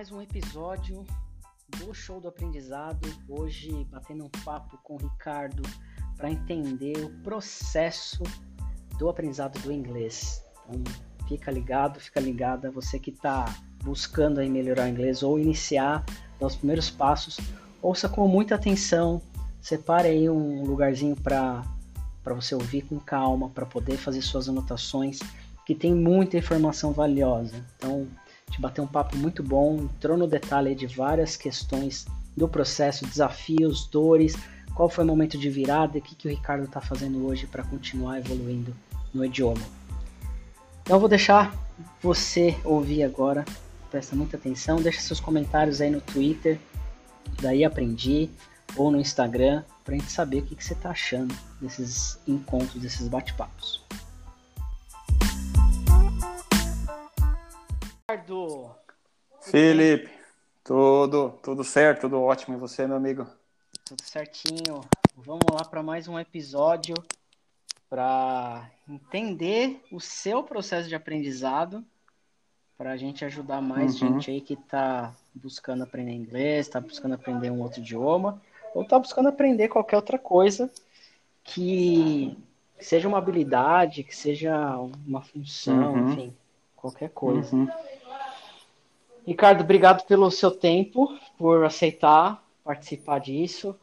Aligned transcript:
mais 0.00 0.10
um 0.10 0.22
episódio 0.22 1.04
do 1.76 1.92
Show 1.92 2.22
do 2.22 2.28
Aprendizado. 2.28 3.06
Hoje, 3.28 3.86
batendo 3.90 4.24
um 4.24 4.30
papo 4.42 4.78
com 4.82 4.94
o 4.94 4.96
Ricardo 4.96 5.62
para 6.16 6.30
entender 6.30 6.96
o 7.04 7.10
processo 7.22 8.22
do 8.98 9.10
aprendizado 9.10 9.60
do 9.60 9.70
inglês. 9.70 10.42
Então, 10.70 10.82
fica 11.28 11.50
ligado, 11.50 12.00
fica 12.00 12.18
ligada, 12.18 12.70
você 12.70 12.98
que 12.98 13.10
está 13.10 13.44
buscando 13.84 14.40
aí 14.40 14.48
melhorar 14.48 14.84
o 14.84 14.88
inglês 14.88 15.22
ou 15.22 15.38
iniciar, 15.38 16.02
os 16.40 16.56
primeiros 16.56 16.88
passos, 16.88 17.38
ouça 17.82 18.08
com 18.08 18.26
muita 18.26 18.54
atenção, 18.54 19.20
separe 19.60 20.08
aí 20.08 20.30
um 20.30 20.64
lugarzinho 20.64 21.14
para 21.14 21.62
você 22.24 22.54
ouvir 22.54 22.86
com 22.86 22.98
calma, 22.98 23.50
para 23.50 23.66
poder 23.66 23.98
fazer 23.98 24.22
suas 24.22 24.48
anotações, 24.48 25.18
que 25.66 25.74
tem 25.74 25.94
muita 25.94 26.38
informação 26.38 26.90
valiosa. 26.90 27.62
Então, 27.76 28.08
te 28.60 28.62
bater 28.62 28.80
um 28.82 28.86
papo 28.86 29.16
muito 29.16 29.42
bom, 29.42 29.78
entrou 29.78 30.18
no 30.18 30.26
detalhe 30.26 30.74
de 30.74 30.86
várias 30.86 31.34
questões 31.34 32.06
do 32.36 32.46
processo, 32.46 33.06
desafios, 33.06 33.86
dores, 33.86 34.36
qual 34.74 34.88
foi 34.88 35.02
o 35.02 35.06
momento 35.06 35.38
de 35.38 35.48
virada 35.48 35.96
e 35.96 36.00
o 36.00 36.02
que, 36.02 36.14
que 36.14 36.28
o 36.28 36.30
Ricardo 36.30 36.64
está 36.64 36.80
fazendo 36.80 37.26
hoje 37.26 37.46
para 37.46 37.64
continuar 37.64 38.18
evoluindo 38.18 38.74
no 39.12 39.24
idioma. 39.24 39.62
Então 40.82 40.96
eu 40.96 41.00
vou 41.00 41.08
deixar 41.08 41.54
você 42.02 42.56
ouvir 42.62 43.02
agora, 43.02 43.44
presta 43.90 44.14
muita 44.14 44.36
atenção, 44.36 44.80
deixa 44.80 45.00
seus 45.00 45.20
comentários 45.20 45.80
aí 45.80 45.90
no 45.90 46.00
Twitter, 46.00 46.58
daí 47.40 47.64
aprendi, 47.64 48.30
ou 48.76 48.90
no 48.90 49.00
Instagram, 49.00 49.64
para 49.84 49.94
a 49.94 49.98
gente 49.98 50.12
saber 50.12 50.40
o 50.40 50.42
que, 50.42 50.54
que 50.54 50.64
você 50.64 50.74
está 50.74 50.90
achando 50.90 51.34
desses 51.60 52.18
encontros, 52.28 52.80
desses 52.80 53.08
bate-papos. 53.08 53.82
Ricardo. 58.10 58.74
Felipe, 59.40 60.10
tudo, 60.64 61.30
tudo 61.42 61.62
certo, 61.62 62.02
tudo 62.02 62.20
ótimo. 62.20 62.56
E 62.56 62.58
você, 62.58 62.84
meu 62.84 62.96
amigo? 62.96 63.24
Tudo 63.84 64.02
certinho. 64.02 64.80
Vamos 65.16 65.46
lá 65.52 65.64
para 65.64 65.80
mais 65.80 66.08
um 66.08 66.18
episódio 66.18 66.94
para 67.88 68.68
entender 68.88 69.80
o 69.92 70.00
seu 70.00 70.42
processo 70.42 70.88
de 70.88 70.94
aprendizado, 70.96 71.84
para 72.76 72.90
a 72.90 72.96
gente 72.96 73.24
ajudar 73.24 73.60
mais 73.60 74.00
uhum. 74.02 74.14
gente 74.14 74.30
aí 74.32 74.40
que 74.40 74.54
está 74.54 75.14
buscando 75.32 75.84
aprender 75.84 76.12
inglês, 76.12 76.66
está 76.66 76.80
buscando 76.80 77.14
aprender 77.14 77.50
um 77.50 77.60
outro 77.60 77.80
idioma, 77.80 78.42
ou 78.74 78.82
está 78.82 78.98
buscando 78.98 79.28
aprender 79.28 79.68
qualquer 79.68 79.96
outra 79.96 80.18
coisa 80.18 80.68
que 81.44 82.36
seja 82.80 83.06
uma 83.06 83.18
habilidade, 83.18 84.02
que 84.02 84.16
seja 84.16 84.76
uma 85.06 85.22
função, 85.22 85.94
uhum. 85.94 86.12
enfim, 86.12 86.36
qualquer 86.74 87.10
coisa. 87.10 87.54
Uhum. 87.54 87.68
Ricardo, 89.26 89.62
obrigado 89.62 90.06
pelo 90.06 90.30
seu 90.30 90.50
tempo, 90.50 91.08
por 91.38 91.64
aceitar 91.64 92.42
participar 92.64 93.18
disso. 93.18 93.76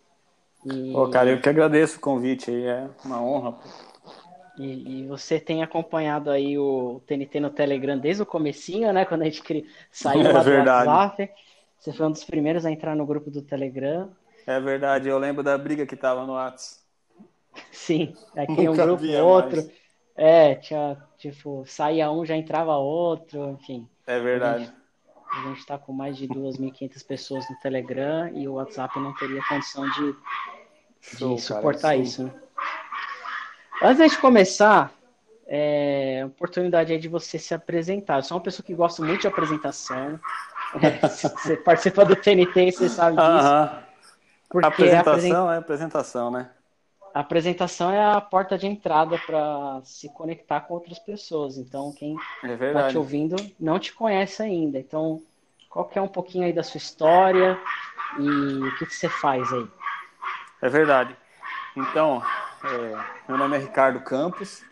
E... 0.66 0.91
Pô, 0.94 1.09
cara, 1.09 1.29
eu 1.29 1.41
que 1.41 1.49
agradeço 1.49 1.97
o 1.97 2.02
convite 2.02 2.49
aí, 2.49 2.66
é 2.66 2.89
uma 3.03 3.21
honra. 3.21 3.57
E, 4.57 5.02
e, 5.02 5.07
você 5.07 5.39
tem 5.39 5.61
acompanhado 5.61 6.31
aí 6.31 6.57
o 6.57 6.99
TNT 7.05 7.39
no 7.39 7.52
Telegram 7.52 7.97
desde 7.97 8.23
o 8.23 8.25
comecinho, 8.25 8.91
né? 8.91 9.05
Quando 9.05 9.21
a 9.21 9.25
gente 9.25 9.66
saiu 9.91 10.25
é 10.25 10.31
lá 10.31 10.41
do 10.41 10.49
WhatsApp. 10.49 11.31
Você 11.77 11.94
foi 11.94 12.07
um 12.07 12.11
dos 12.11 12.23
primeiros 12.23 12.66
a 12.66 12.72
entrar 12.72 12.95
no 12.95 13.05
grupo 13.05 13.29
do 13.29 13.41
Telegram. 13.44 14.09
É 14.47 14.59
verdade, 14.59 15.09
eu 15.09 15.19
lembro 15.19 15.44
da 15.44 15.57
briga 15.57 15.85
que 15.85 15.95
tava 15.95 16.25
no 16.25 16.33
WhatsApp. 16.33 16.81
Sim, 17.72 18.16
aqui 18.35 18.67
um 18.67 18.75
grupo, 18.75 19.05
outro. 19.23 19.57
Mais. 19.57 19.72
É, 20.16 20.55
tinha, 20.55 20.97
tipo, 21.19 21.63
saía 21.67 22.09
um, 22.09 22.25
já 22.25 22.35
entrava 22.35 22.75
outro, 22.77 23.51
enfim. 23.51 23.88
É 24.07 24.19
verdade. 24.19 24.73
A 25.38 25.49
gente 25.49 25.59
está 25.59 25.77
com 25.77 25.93
mais 25.93 26.17
de 26.17 26.28
2.500 26.28 27.06
pessoas 27.06 27.50
no 27.50 27.56
Telegram 27.59 28.29
e 28.34 28.47
o 28.47 28.53
WhatsApp 28.53 29.00
não 29.00 29.13
teria 29.13 29.41
condição 29.47 29.88
de, 29.91 30.16
Show, 31.01 31.35
de 31.35 31.41
suportar 31.41 31.89
cara, 31.89 31.97
isso. 31.97 32.23
Né? 32.23 32.34
Antes 33.81 34.12
de 34.12 34.17
começar, 34.17 34.91
é, 35.47 36.23
oportunidade 36.25 36.91
aí 36.91 37.00
de 37.00 37.07
você 37.07 37.38
se 37.38 37.53
apresentar. 37.53 38.17
Eu 38.17 38.23
sou 38.23 38.38
uma 38.38 38.44
pessoa 38.44 38.66
que 38.66 38.73
gosta 38.73 39.03
muito 39.03 39.22
de 39.22 39.28
apresentação. 39.28 40.19
É, 40.81 41.07
você 41.07 41.56
participa 41.56 42.03
do 42.03 42.16
TNT, 42.16 42.72
você 42.72 42.89
sabe 42.89 43.17
disso. 43.17 43.28
Uh 43.28 43.41
-huh. 43.41 43.83
Porque 44.50 44.67
apresentação 44.67 45.13
apresent... 45.13 45.53
é 45.53 45.57
apresentação, 45.57 46.31
né? 46.31 46.50
A 47.13 47.22
apresentação 47.22 47.91
é 47.91 48.03
a 48.03 48.22
porta 48.22 48.57
de 48.57 48.67
entrada 48.67 49.17
para 49.25 49.81
se 49.83 50.07
conectar 50.09 50.62
com 50.62 50.75
outras 50.75 51.00
pessoas. 51.00 51.57
Então, 51.57 51.91
quem 51.91 52.16
está 52.44 52.81
é 52.81 52.89
te 52.89 52.97
ouvindo 52.97 53.35
não 53.59 53.79
te 53.79 53.91
conhece 53.94 54.44
ainda. 54.44 54.78
Então, 54.78 55.22
qual 55.77 55.85
que 55.85 55.99
é 55.99 56.01
um 56.01 56.07
pouquinho 56.07 56.43
aí 56.43 56.51
da 56.51 56.63
sua 56.63 56.79
história 56.79 57.55
e 58.17 58.27
o 58.27 58.75
que, 58.79 58.88
que 58.88 58.95
você 58.95 59.07
faz 59.07 59.53
aí? 59.53 59.67
É 60.59 60.69
verdade. 60.69 61.15
Então, 61.75 62.19
é, 62.63 62.97
meu 63.29 63.38
nome 63.38 63.57
é 63.57 63.59
Ricardo 63.59 63.99
Campos. 63.99 64.63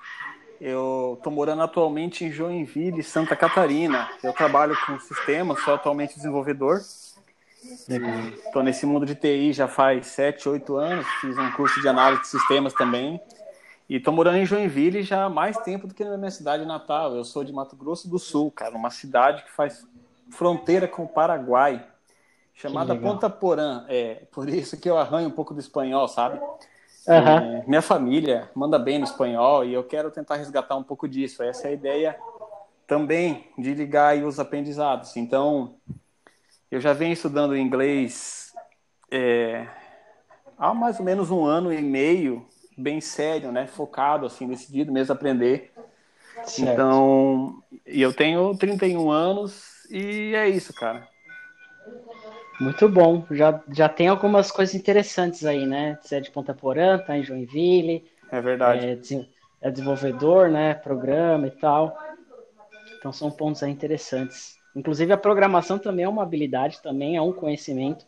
Eu 0.59 1.13
estou 1.15 1.31
morando 1.31 1.61
atualmente 1.61 2.25
em 2.25 2.31
Joinville, 2.31 3.03
Santa 3.03 3.35
Catarina. 3.35 4.09
Eu 4.23 4.33
trabalho 4.33 4.75
com 4.83 4.99
sistemas, 4.99 5.59
sou 5.59 5.75
atualmente 5.75 6.15
desenvolvedor. 6.15 6.79
Estou 6.79 8.63
nesse 8.63 8.87
mundo 8.87 9.05
de 9.05 9.13
TI 9.13 9.53
já 9.53 9.67
faz 9.67 10.07
7, 10.07 10.49
8 10.49 10.75
anos. 10.75 11.05
Fiz 11.21 11.37
um 11.37 11.51
curso 11.51 11.79
de 11.81 11.87
análise 11.87 12.23
de 12.23 12.29
sistemas 12.29 12.73
também. 12.73 13.21
E 13.87 13.97
estou 13.97 14.11
morando 14.11 14.37
em 14.37 14.45
Joinville 14.45 15.03
já 15.03 15.25
há 15.25 15.29
mais 15.29 15.55
tempo 15.57 15.85
do 15.85 15.93
que 15.93 16.03
na 16.03 16.17
minha 16.17 16.31
cidade 16.31 16.65
natal. 16.65 17.15
Eu 17.15 17.23
sou 17.23 17.43
de 17.43 17.53
Mato 17.53 17.75
Grosso 17.75 18.09
do 18.09 18.17
Sul, 18.17 18.49
cara, 18.49 18.75
uma 18.75 18.89
cidade 18.89 19.43
que 19.43 19.51
faz 19.51 19.85
fronteira 20.31 20.87
com 20.87 21.03
o 21.03 21.07
Paraguai, 21.07 21.85
chamada 22.53 22.95
Ponta 22.95 23.29
Porã. 23.29 23.85
É 23.87 24.23
por 24.31 24.49
isso 24.49 24.77
que 24.77 24.89
eu 24.89 24.97
arranho 24.97 25.27
um 25.27 25.31
pouco 25.31 25.53
do 25.53 25.59
espanhol, 25.59 26.07
sabe? 26.07 26.39
Uhum. 27.07 27.15
É, 27.15 27.63
minha 27.67 27.81
família 27.81 28.49
manda 28.55 28.79
bem 28.79 28.97
no 28.97 29.05
espanhol 29.05 29.63
e 29.63 29.73
eu 29.73 29.83
quero 29.83 30.09
tentar 30.09 30.35
resgatar 30.35 30.75
um 30.75 30.83
pouco 30.83 31.07
disso. 31.07 31.43
Essa 31.43 31.67
é 31.67 31.71
a 31.71 31.73
ideia 31.73 32.19
também 32.87 33.47
de 33.57 33.73
ligar 33.73 34.17
os 34.23 34.39
aprendizados. 34.39 35.15
Então, 35.15 35.75
eu 36.71 36.79
já 36.79 36.93
venho 36.93 37.13
estudando 37.13 37.55
inglês 37.55 38.53
é, 39.11 39.67
há 40.57 40.73
mais 40.73 40.99
ou 40.99 41.05
menos 41.05 41.29
um 41.29 41.45
ano 41.45 41.71
e 41.71 41.81
meio, 41.81 42.45
bem 42.77 42.99
sério, 42.99 43.51
né? 43.51 43.67
Focado, 43.67 44.25
assim, 44.25 44.47
decidido 44.47 44.91
mesmo 44.91 45.13
aprender. 45.13 45.71
Certo. 46.43 46.71
Então, 46.71 47.63
e 47.85 48.01
eu 48.01 48.13
tenho 48.13 48.55
31 48.57 49.09
anos 49.09 49.74
e 49.89 50.35
é 50.35 50.47
isso, 50.49 50.73
cara. 50.73 51.07
Muito 52.59 52.87
bom. 52.87 53.25
Já, 53.31 53.61
já 53.71 53.89
tem 53.89 54.07
algumas 54.07 54.51
coisas 54.51 54.75
interessantes 54.75 55.45
aí, 55.45 55.65
né? 55.65 55.99
Você 56.01 56.15
é 56.15 56.19
de 56.19 56.31
Ponta 56.31 56.53
Porã, 56.53 56.97
tá 56.97 57.17
em 57.17 57.23
Joinville. 57.23 58.05
É 58.31 58.41
verdade. 58.41 58.85
É, 58.85 59.67
é 59.67 59.71
desenvolvedor, 59.71 60.49
né? 60.49 60.73
Programa 60.73 61.47
e 61.47 61.51
tal. 61.51 61.97
Então 62.97 63.11
são 63.11 63.29
pontos 63.29 63.61
aí 63.61 63.71
interessantes. 63.71 64.55
Inclusive 64.75 65.11
a 65.13 65.17
programação 65.17 65.77
também 65.77 66.05
é 66.05 66.09
uma 66.09 66.23
habilidade, 66.23 66.81
também 66.81 67.15
é 67.15 67.21
um 67.21 67.31
conhecimento 67.31 68.05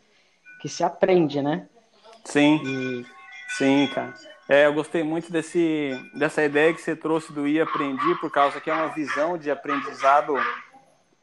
que 0.62 0.68
se 0.68 0.84
aprende, 0.84 1.42
né? 1.42 1.68
Sim. 2.24 2.62
E... 2.66 3.06
Sim, 3.50 3.88
cara. 3.94 4.14
É, 4.50 4.66
eu 4.66 4.74
gostei 4.74 5.04
muito 5.04 5.32
desse, 5.32 5.92
dessa 6.14 6.44
ideia 6.44 6.74
que 6.74 6.82
você 6.82 6.96
trouxe 6.96 7.34
do 7.34 7.48
ir 7.48 7.62
aprendi, 7.62 8.16
por 8.16 8.32
causa 8.32 8.62
que 8.62 8.70
é 8.70 8.74
uma 8.74 8.88
visão 8.88 9.38
de 9.38 9.52
aprendizado 9.52 10.34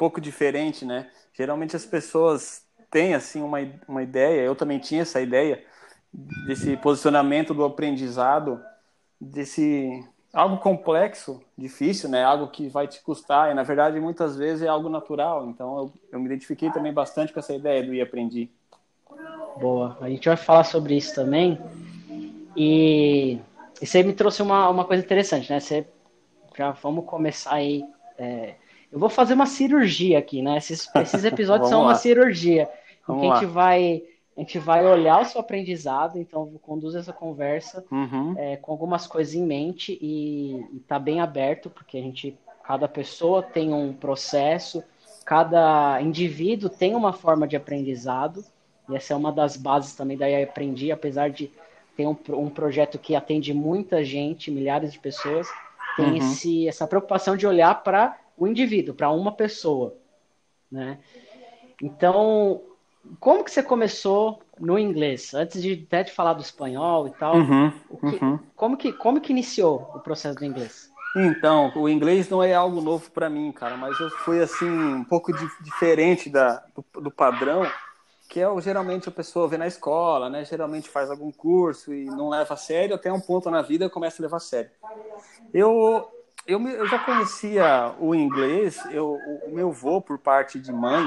pouco 0.05 0.21
diferente, 0.21 0.85
né? 0.85 1.09
Geralmente 1.33 1.75
as 1.75 1.87
pessoas 1.87 2.67
têm 2.91 3.15
assim 3.15 3.41
uma, 3.41 3.59
uma 3.89 4.03
ideia, 4.03 4.43
eu 4.43 4.55
também 4.55 4.79
tinha 4.79 5.01
essa 5.01 5.19
ideia 5.19 5.65
desse 6.47 6.77
posicionamento 6.77 7.55
do 7.55 7.65
aprendizado, 7.65 8.61
desse 9.19 10.07
algo 10.31 10.59
complexo, 10.59 11.43
difícil, 11.57 12.11
né? 12.11 12.23
Algo 12.23 12.49
que 12.49 12.69
vai 12.69 12.87
te 12.87 13.03
custar 13.03 13.51
e 13.51 13.55
na 13.55 13.63
verdade 13.63 13.99
muitas 13.99 14.37
vezes 14.37 14.63
é 14.63 14.69
algo 14.69 14.91
natural. 14.91 15.49
Então 15.49 15.79
eu, 15.79 15.93
eu 16.13 16.21
me 16.21 16.27
identifiquei 16.27 16.71
também 16.71 16.93
bastante 16.93 17.33
com 17.33 17.41
essa 17.41 17.55
ideia 17.55 17.83
do 17.83 17.95
ir 17.95 18.03
aprendi. 18.03 18.51
Boa, 19.57 19.97
a 20.03 20.11
gente 20.11 20.29
vai 20.29 20.37
falar 20.37 20.65
sobre 20.65 20.99
isso 20.99 21.15
também. 21.15 21.59
E, 22.55 23.39
e 23.81 23.87
você 23.87 24.03
me 24.03 24.13
trouxe 24.13 24.43
uma, 24.43 24.69
uma 24.69 24.85
coisa 24.85 25.03
interessante, 25.03 25.51
né? 25.51 25.61
Você 25.61 25.87
já 26.55 26.73
vamos 26.73 27.07
começar 27.07 27.55
aí. 27.55 27.83
É, 28.19 28.57
eu 28.95 29.01
vou 29.01 29.09
fazer 29.09 29.35
uma 29.35 29.45
cirurgia 29.45 30.21
aqui, 30.21 30.41
né? 30.41 30.57
Esses, 30.57 30.89
esses 30.95 31.25
episódios 31.27 31.69
são 31.69 31.81
lá. 31.81 31.89
uma 31.89 31.95
cirurgia. 31.97 32.71
Vamos 33.07 33.23
que 33.23 33.29
a 33.29 33.35
gente 33.35 33.47
vai 33.47 34.03
a 34.37 34.41
gente 34.41 34.59
vai 34.59 34.85
olhar 34.85 35.21
o 35.21 35.25
seu 35.25 35.41
aprendizado, 35.41 36.19
então 36.19 36.47
vou 36.47 36.59
conduzir 36.59 36.99
essa 36.99 37.13
conversa 37.13 37.85
uhum. 37.91 38.35
é, 38.37 38.57
com 38.57 38.73
algumas 38.73 39.07
coisas 39.07 39.33
em 39.33 39.45
mente 39.45 39.97
e, 40.01 40.65
está 40.77 40.99
bem 40.99 41.21
aberto, 41.21 41.71
porque 41.71 41.99
a 41.99 42.01
gente, 42.01 42.37
cada 42.65 42.89
pessoa 42.89 43.43
tem 43.43 43.73
um 43.73 43.93
processo, 43.93 44.83
cada 45.25 46.01
indivíduo 46.03 46.69
tem 46.69 46.97
uma 46.97 47.13
forma 47.13 47.47
de 47.47 47.55
aprendizado, 47.55 48.45
e 48.89 48.97
essa 48.97 49.15
é 49.15 49.17
uma 49.17 49.31
das 49.31 49.57
bases 49.57 49.95
também 49.95 50.17
da 50.17 50.27
Aprendi, 50.27 50.91
apesar 50.91 51.31
de 51.31 51.49
ter 51.97 52.05
um, 52.09 52.17
um 52.31 52.51
projeto 52.51 52.99
que 52.99 53.15
atende 53.15 53.55
muita 53.55 54.05
gente, 54.05 54.51
milhares 54.51 54.93
de 54.93 54.99
pessoas, 54.99 55.47
tem 55.97 56.07
uhum. 56.07 56.17
esse, 56.17 56.67
essa 56.67 56.89
preocupação 56.89 57.37
de 57.37 57.47
olhar 57.47 57.85
para 57.85 58.19
o 58.37 58.47
indivíduo, 58.47 58.95
para 58.95 59.11
uma 59.11 59.33
pessoa, 59.33 59.97
né? 60.71 60.99
Então, 61.83 62.63
como 63.21 63.45
que 63.45 63.51
você 63.51 63.63
começou 63.63 64.41
no 64.59 64.79
inglês? 64.79 65.35
Antes 65.35 65.63
de 65.63 65.85
até 65.87 66.03
de 66.05 66.13
falar 66.13 66.35
do 66.35 66.43
espanhol 66.43 67.09
e 67.09 67.11
tal, 67.13 67.37
Uhum, 67.37 67.73
que- 68.11 68.21
uhum. 68.21 68.39
como, 68.57 68.77
que, 68.77 68.93
como 68.93 69.21
que 69.21 69.33
iniciou 69.33 69.91
o 69.95 70.01
processo 70.01 70.39
do 70.39 70.45
inglês? 70.45 70.91
Então, 71.17 71.73
o 71.77 71.89
inglês 71.89 72.29
não 72.29 72.43
é 72.43 72.55
algo 72.55 72.81
novo 72.81 73.09
para 73.11 73.31
mim, 73.31 73.53
cara, 73.53 73.77
mas 73.77 73.99
eu 74.01 74.11
fui 74.11 74.41
assim 74.43 74.69
um 74.69 75.05
pouco 75.05 75.33
di- 75.33 75.49
diferente 75.63 76.29
da, 76.29 76.65
do, 76.75 77.03
do 77.03 77.11
padrão, 77.11 77.63
que 78.29 78.41
é 78.41 78.49
o, 78.49 78.61
geralmente 78.61 79.09
a 79.09 79.13
pessoa 79.13 79.47
vê 79.47 79.57
na 79.57 79.67
escola, 79.67 80.29
né? 80.29 80.45
Geralmente 80.45 80.89
faz 80.89 81.11
algum 81.11 81.31
curso 81.31 81.95
e 81.95 82.07
não 82.07 82.29
leva 82.31 82.55
a 82.55 82.57
sério, 82.57 82.97
até 82.97 83.13
um 83.13 83.21
ponto 83.21 83.49
na 83.51 83.63
vida 83.63 83.89
começa 83.89 84.21
a 84.21 84.25
levar 84.25 84.39
a 84.39 84.41
sério. 84.41 84.71
Eu 85.53 86.09
eu, 86.47 86.59
me- 86.61 86.73
eu 86.75 86.87
já 86.87 86.99
conhecia 86.99 87.93
o 87.99 88.15
inglês, 88.15 88.79
eu, 88.91 89.19
o, 89.47 89.51
meu 89.55 89.71
avô 89.71 90.01
por 90.01 90.19
parte 90.19 90.59
de 90.59 90.73
mãe, 90.73 91.05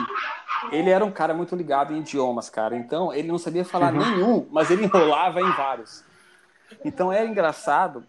ele 0.72 0.90
era 0.90 1.04
um 1.06 1.12
cara 1.12 1.34
muito 1.34 1.56
ligado 1.56 1.94
em 1.94 2.00
idiomas, 2.00 2.50
cara. 2.50 2.76
Então, 2.76 3.14
ele 3.14 3.28
não 3.28 3.38
sabia 3.38 3.64
falar 3.66 3.92
nenhum, 3.92 4.48
mas 4.52 4.72
ele 4.72 4.86
enrolava 4.86 5.40
em 5.40 5.52
vários. 5.52 6.04
Então, 6.84 7.12
era 7.12 7.26
engraçado 7.28 8.04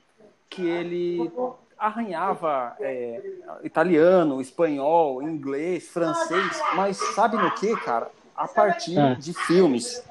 que 0.49 0.67
ele 0.67 1.31
arranhava 1.79 2.75
é, 2.81 3.23
italiano, 3.63 4.41
espanhol, 4.41 5.23
inglês, 5.23 5.89
francês, 5.89 6.61
mas 6.75 6.97
sabe 7.15 7.37
no 7.37 7.51
que, 7.55 7.77
cara? 7.77 8.11
A 8.35 8.49
partir 8.49 8.99
Ah. 8.99 9.15
de 9.15 9.33
filmes. 9.35 10.03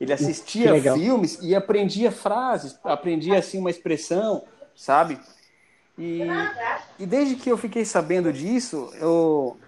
Ele 0.00 0.12
assistia 0.12 0.80
filmes 0.94 1.38
e 1.42 1.54
aprendia 1.54 2.10
frases, 2.10 2.78
aprendia 2.82 3.38
assim 3.38 3.58
uma 3.58 3.70
expressão, 3.70 4.42
sabe? 4.74 5.18
E, 5.98 6.26
e 6.98 7.06
desde 7.06 7.36
que 7.36 7.50
eu 7.50 7.56
fiquei 7.56 7.84
sabendo 7.84 8.32
disso, 8.32 8.90
eu, 8.94 9.58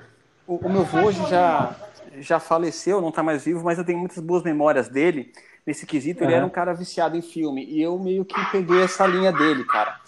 o, 0.46 0.56
o 0.66 0.68
meu 0.68 0.82
avô 0.82 1.06
hoje 1.06 1.24
já, 1.28 1.74
já 2.18 2.40
faleceu, 2.40 3.00
não 3.00 3.10
está 3.10 3.22
mais 3.22 3.44
vivo, 3.44 3.62
mas 3.64 3.78
eu 3.78 3.84
tenho 3.84 3.98
muitas 3.98 4.18
boas 4.18 4.42
memórias 4.42 4.88
dele. 4.88 5.32
Nesse 5.66 5.86
quesito, 5.86 6.22
ele 6.22 6.32
Aham. 6.32 6.36
era 6.36 6.46
um 6.46 6.50
cara 6.50 6.74
viciado 6.74 7.16
em 7.16 7.22
filme. 7.22 7.64
E 7.64 7.80
eu 7.80 7.98
meio 7.98 8.24
que 8.24 8.38
peguei 8.50 8.82
essa 8.82 9.06
linha 9.06 9.32
dele, 9.32 9.64
cara. 9.64 9.98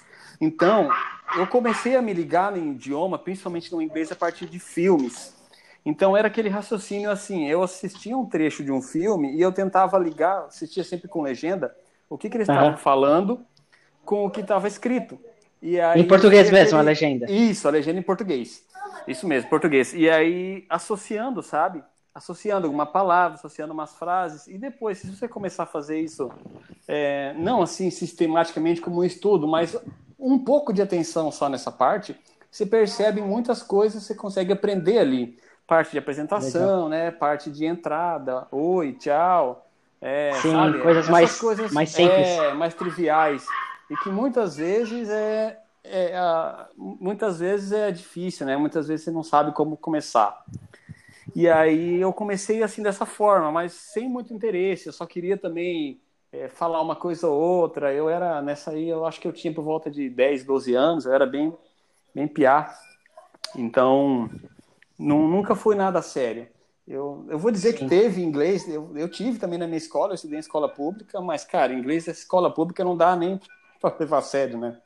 Então, 0.41 0.91
eu 1.37 1.47
comecei 1.47 1.97
a 1.97 2.03
me 2.03 2.13
ligar 2.13 2.53
no 2.53 2.59
idioma, 2.59 3.19
principalmente 3.19 3.73
no 3.73 3.81
inglês, 3.81 4.13
a 4.13 4.17
partir 4.17 4.47
de 4.47 4.59
filmes. 4.59 5.35
Então, 5.85 6.17
era 6.17 6.29
aquele 6.29 6.49
raciocínio 6.49 7.11
assim: 7.11 7.49
eu 7.49 7.63
assistia 7.63 8.17
um 8.17 8.27
trecho 8.27 8.63
de 8.63 8.71
um 8.71 8.83
filme 8.83 9.35
e 9.35 9.41
eu 9.41 9.51
tentava 9.53 9.99
ligar, 9.99 10.45
assistia 10.45 10.85
sempre 10.85 11.09
com 11.09 11.23
legenda, 11.23 11.75
o 12.09 12.19
que, 12.19 12.29
que 12.29 12.37
eles 12.37 12.49
estavam 12.49 12.77
falando 12.77 13.45
com 14.05 14.27
o 14.27 14.31
que 14.31 14.41
estava 14.41 14.69
escrito. 14.69 15.19
E 15.63 15.81
aí, 15.81 16.01
Em 16.01 16.05
português 16.07 16.49
tinha 16.49 16.61
mesmo, 16.61 16.79
a 16.79 16.83
legenda. 16.83 17.31
Isso, 17.31 17.67
a 17.67 17.71
legenda 17.71 17.99
em 17.99 18.03
português. 18.03 18.65
Isso 19.09 19.27
mesmo, 19.27 19.49
português. 19.49 19.93
E 19.95 20.09
aí, 20.09 20.65
associando, 20.69 21.43
sabe? 21.43 21.83
Associando 22.15 22.67
alguma 22.67 22.87
palavra, 22.87 23.35
associando 23.37 23.73
umas 23.73 23.95
frases. 23.95 24.47
E 24.47 24.59
depois, 24.59 24.99
se 24.99 25.11
você 25.15 25.29
começar 25.29 25.65
a 25.65 25.67
fazer 25.67 26.01
isso, 26.01 26.31
é, 26.89 27.35
não 27.39 27.63
assim 27.63 27.91
sistematicamente 27.91 28.81
como 28.81 29.01
um 29.01 29.05
estudo, 29.05 29.47
mas 29.47 29.77
um 30.19 30.39
pouco 30.39 30.73
de 30.73 30.81
atenção 30.83 31.31
só 31.31 31.49
nessa 31.49 31.71
parte, 31.71 32.17
você 32.51 32.65
percebe 32.65 33.21
muitas 33.21 33.63
coisas, 33.63 34.03
você 34.03 34.15
consegue 34.15 34.53
aprender 34.53 34.99
ali. 34.99 35.39
Parte 35.67 35.91
de 35.93 35.99
apresentação, 35.99 36.89
né? 36.89 37.11
Parte 37.11 37.51
de 37.51 37.65
entrada, 37.67 38.47
oi, 38.53 38.93
tchau. 38.93 39.67
É, 40.01 40.33
Sim, 40.41 40.53
sabe? 40.53 40.79
coisas 40.81 40.99
Essas 41.03 41.11
mais- 41.11 41.41
coisas, 41.41 41.73
mais 41.73 41.91
simples. 41.91 42.27
é, 42.29 42.55
mais 42.55 42.75
triviais. 42.75 43.45
E 43.91 43.97
que 43.99 44.09
muitas 44.11 44.57
vezes 44.57 45.09
é, 45.09 45.59
é, 45.85 46.19
muitas 46.77 47.39
vezes 47.39 47.73
é 47.73 47.91
difícil, 47.91 48.47
né? 48.47 48.57
Muitas 48.57 48.89
vezes 48.89 49.05
você 49.05 49.11
não 49.11 49.23
sabe 49.23 49.53
como 49.53 49.77
começar. 49.77 50.45
E 51.35 51.49
aí 51.49 52.01
eu 52.01 52.13
comecei 52.13 52.63
assim 52.63 52.83
dessa 52.83 53.07
forma, 53.07 53.53
mas 53.53 53.73
sem 53.73 54.09
muito 54.09 54.33
interesse. 54.33 54.87
Eu 54.87 54.93
só 54.93 55.07
queria 55.07 55.37
também 55.37 56.01
é, 56.33 56.49
falar 56.49 56.81
uma 56.81 56.97
coisa 56.97 57.29
ou 57.29 57.41
outra. 57.41 57.93
Eu 57.93 58.09
era 58.09 58.41
nessa 58.43 58.71
aí, 58.73 58.89
eu 58.89 59.05
acho 59.05 59.21
que 59.21 59.29
eu 59.29 59.33
tinha 59.33 59.53
por 59.53 59.63
volta 59.63 59.91
de 59.91 60.09
10, 60.09 60.45
12 60.45 60.75
anos. 60.75 61.07
Eu 61.07 61.13
era 61.13 61.27
bem, 61.27 61.55
bem 62.15 62.27
piá. 62.27 62.73
Então 63.55 64.31
nu- 64.99 65.29
nunca 65.29 65.55
foi 65.55 65.75
nada 65.75 66.03
sério. 66.03 66.49
Eu, 66.87 67.27
eu 67.29 67.39
vou 67.39 67.51
dizer 67.51 67.73
Sim. 67.73 67.79
que 67.79 67.89
teve 67.89 68.23
inglês. 68.23 68.69
Eu, 68.69 68.97
eu 68.97 69.09
tive 69.09 69.39
também 69.39 69.59
na 69.59 69.67
minha 69.67 69.79
escola. 69.79 70.13
Eu 70.13 70.15
estudei 70.15 70.39
em 70.39 70.41
escola 70.41 70.69
pública, 70.69 71.21
mas 71.21 71.45
cara, 71.45 71.73
inglês 71.73 72.07
na 72.07 72.13
escola 72.13 72.53
pública 72.53 72.85
não 72.85 72.97
dá 72.97 73.17
nem 73.17 73.41
para 73.81 73.97
levar 73.99 74.19
a 74.19 74.23
sério, 74.23 74.59
né? 74.59 74.77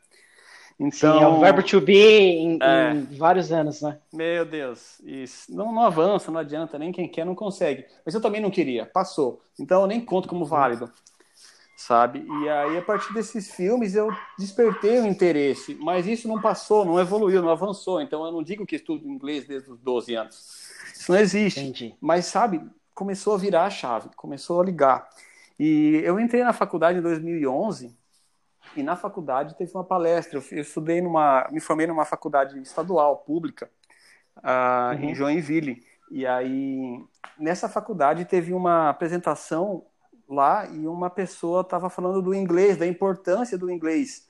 Então, 0.82 1.18
Sim, 1.18 1.22
é 1.22 1.28
o 1.28 1.40
verbo 1.40 1.62
to 1.62 1.78
be 1.78 1.94
em, 1.94 2.58
É. 2.62 2.92
em 2.92 3.04
vários 3.18 3.52
anos, 3.52 3.82
né? 3.82 3.98
Meu 4.10 4.46
Deus, 4.46 4.98
isso 5.04 5.54
não, 5.54 5.70
não 5.74 5.82
avança, 5.82 6.30
não 6.30 6.40
adianta, 6.40 6.78
nem 6.78 6.90
quem 6.90 7.06
quer 7.06 7.26
não 7.26 7.34
consegue. 7.34 7.84
Mas 8.04 8.14
eu 8.14 8.20
também 8.20 8.40
não 8.40 8.50
queria, 8.50 8.86
passou. 8.86 9.42
Então 9.58 9.82
eu 9.82 9.86
nem 9.86 10.00
conto 10.02 10.26
como 10.26 10.46
válido, 10.46 10.90
sabe? 11.76 12.24
E 12.42 12.48
aí, 12.48 12.78
a 12.78 12.82
partir 12.82 13.12
desses 13.12 13.50
filmes, 13.54 13.94
eu 13.94 14.08
despertei 14.38 14.98
o 15.00 15.06
interesse, 15.06 15.74
mas 15.82 16.06
isso 16.06 16.26
não 16.26 16.40
passou, 16.40 16.82
não 16.82 16.98
evoluiu, 16.98 17.42
não 17.42 17.50
avançou. 17.50 18.00
Então 18.00 18.24
eu 18.24 18.32
não 18.32 18.42
digo 18.42 18.64
que 18.64 18.76
estudo 18.76 19.06
inglês 19.06 19.46
desde 19.46 19.70
os 19.70 19.78
12 19.78 20.14
anos. 20.14 20.70
Isso 20.94 21.12
não 21.12 21.18
existe. 21.18 21.60
Entendi. 21.60 21.94
Mas, 22.00 22.24
sabe, 22.24 22.58
começou 22.94 23.34
a 23.34 23.38
virar 23.38 23.64
a 23.64 23.70
chave, 23.70 24.08
começou 24.16 24.62
a 24.62 24.64
ligar. 24.64 25.10
E 25.58 26.00
eu 26.04 26.18
entrei 26.18 26.42
na 26.42 26.54
faculdade 26.54 26.98
em 26.98 27.02
2011 27.02 27.94
e 28.76 28.82
na 28.82 28.96
faculdade 28.96 29.56
teve 29.56 29.72
uma 29.74 29.84
palestra. 29.84 30.38
Eu, 30.38 30.44
eu 30.52 30.62
estudei 30.62 31.00
numa, 31.00 31.46
me 31.50 31.60
formei 31.60 31.86
numa 31.86 32.04
faculdade 32.04 32.58
estadual, 32.60 33.18
pública, 33.18 33.70
ah, 34.42 34.92
Uhum. 34.94 35.04
em 35.04 35.14
Joinville. 35.14 35.82
E 36.10 36.26
aí, 36.26 37.04
nessa 37.38 37.68
faculdade 37.68 38.24
teve 38.24 38.52
uma 38.52 38.88
apresentação 38.90 39.84
lá 40.28 40.66
e 40.68 40.86
uma 40.86 41.10
pessoa 41.10 41.60
estava 41.62 41.88
falando 41.90 42.22
do 42.22 42.34
inglês, 42.34 42.76
da 42.76 42.86
importância 42.86 43.56
do 43.58 43.70
inglês 43.70 44.28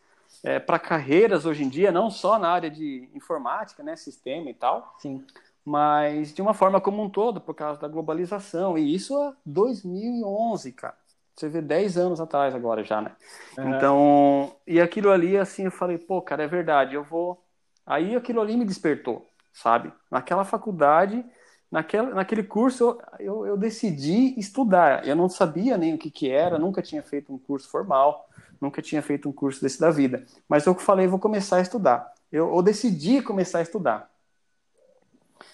para 0.66 0.78
carreiras 0.78 1.44
hoje 1.44 1.62
em 1.64 1.68
dia, 1.68 1.92
não 1.92 2.08
só 2.10 2.38
na 2.38 2.48
área 2.50 2.70
de 2.70 3.08
informática, 3.14 3.82
né, 3.82 3.96
sistema 3.96 4.48
e 4.48 4.54
tal, 4.54 4.94
Sim. 4.98 5.24
mas 5.64 6.32
de 6.32 6.40
uma 6.40 6.54
forma 6.54 6.80
como 6.80 7.02
um 7.02 7.10
todo, 7.10 7.40
por 7.40 7.54
causa 7.54 7.80
da 7.80 7.88
globalização. 7.88 8.78
E 8.78 8.94
isso 8.94 9.14
é 9.22 9.32
2011, 9.44 10.72
cara. 10.72 10.96
Você 11.40 11.48
vê 11.48 11.62
10 11.62 11.96
anos 11.96 12.20
atrás 12.20 12.54
agora 12.54 12.84
já, 12.84 13.00
né? 13.00 13.16
Então, 13.64 14.54
e 14.66 14.78
aquilo 14.78 15.10
ali, 15.10 15.38
assim, 15.38 15.64
eu 15.64 15.70
falei, 15.70 15.96
pô, 15.96 16.20
cara, 16.20 16.42
é 16.44 16.46
verdade, 16.46 16.94
eu 16.94 17.02
vou. 17.02 17.42
Aí 17.86 18.14
aquilo 18.14 18.42
ali 18.42 18.54
me 18.58 18.64
despertou, 18.66 19.26
sabe? 19.54 19.90
Naquela 20.10 20.44
faculdade, 20.44 21.24
naquela, 21.72 22.10
naquele 22.14 22.42
curso, 22.42 22.84
eu, 22.84 23.00
eu, 23.18 23.46
eu 23.46 23.56
decidi 23.56 24.38
estudar. 24.38 25.06
Eu 25.08 25.16
não 25.16 25.30
sabia 25.30 25.78
nem 25.78 25.94
o 25.94 25.98
que 25.98 26.10
que 26.10 26.30
era, 26.30 26.58
nunca 26.58 26.82
tinha 26.82 27.02
feito 27.02 27.32
um 27.32 27.38
curso 27.38 27.70
formal, 27.70 28.28
nunca 28.60 28.82
tinha 28.82 29.00
feito 29.00 29.26
um 29.26 29.32
curso 29.32 29.62
desse 29.62 29.80
da 29.80 29.90
vida. 29.90 30.26
Mas 30.46 30.66
eu 30.66 30.74
falei, 30.74 31.06
vou 31.06 31.18
começar 31.18 31.56
a 31.56 31.60
estudar. 31.62 32.12
Eu, 32.30 32.54
eu 32.54 32.62
decidi 32.62 33.22
começar 33.22 33.60
a 33.60 33.62
estudar. 33.62 34.10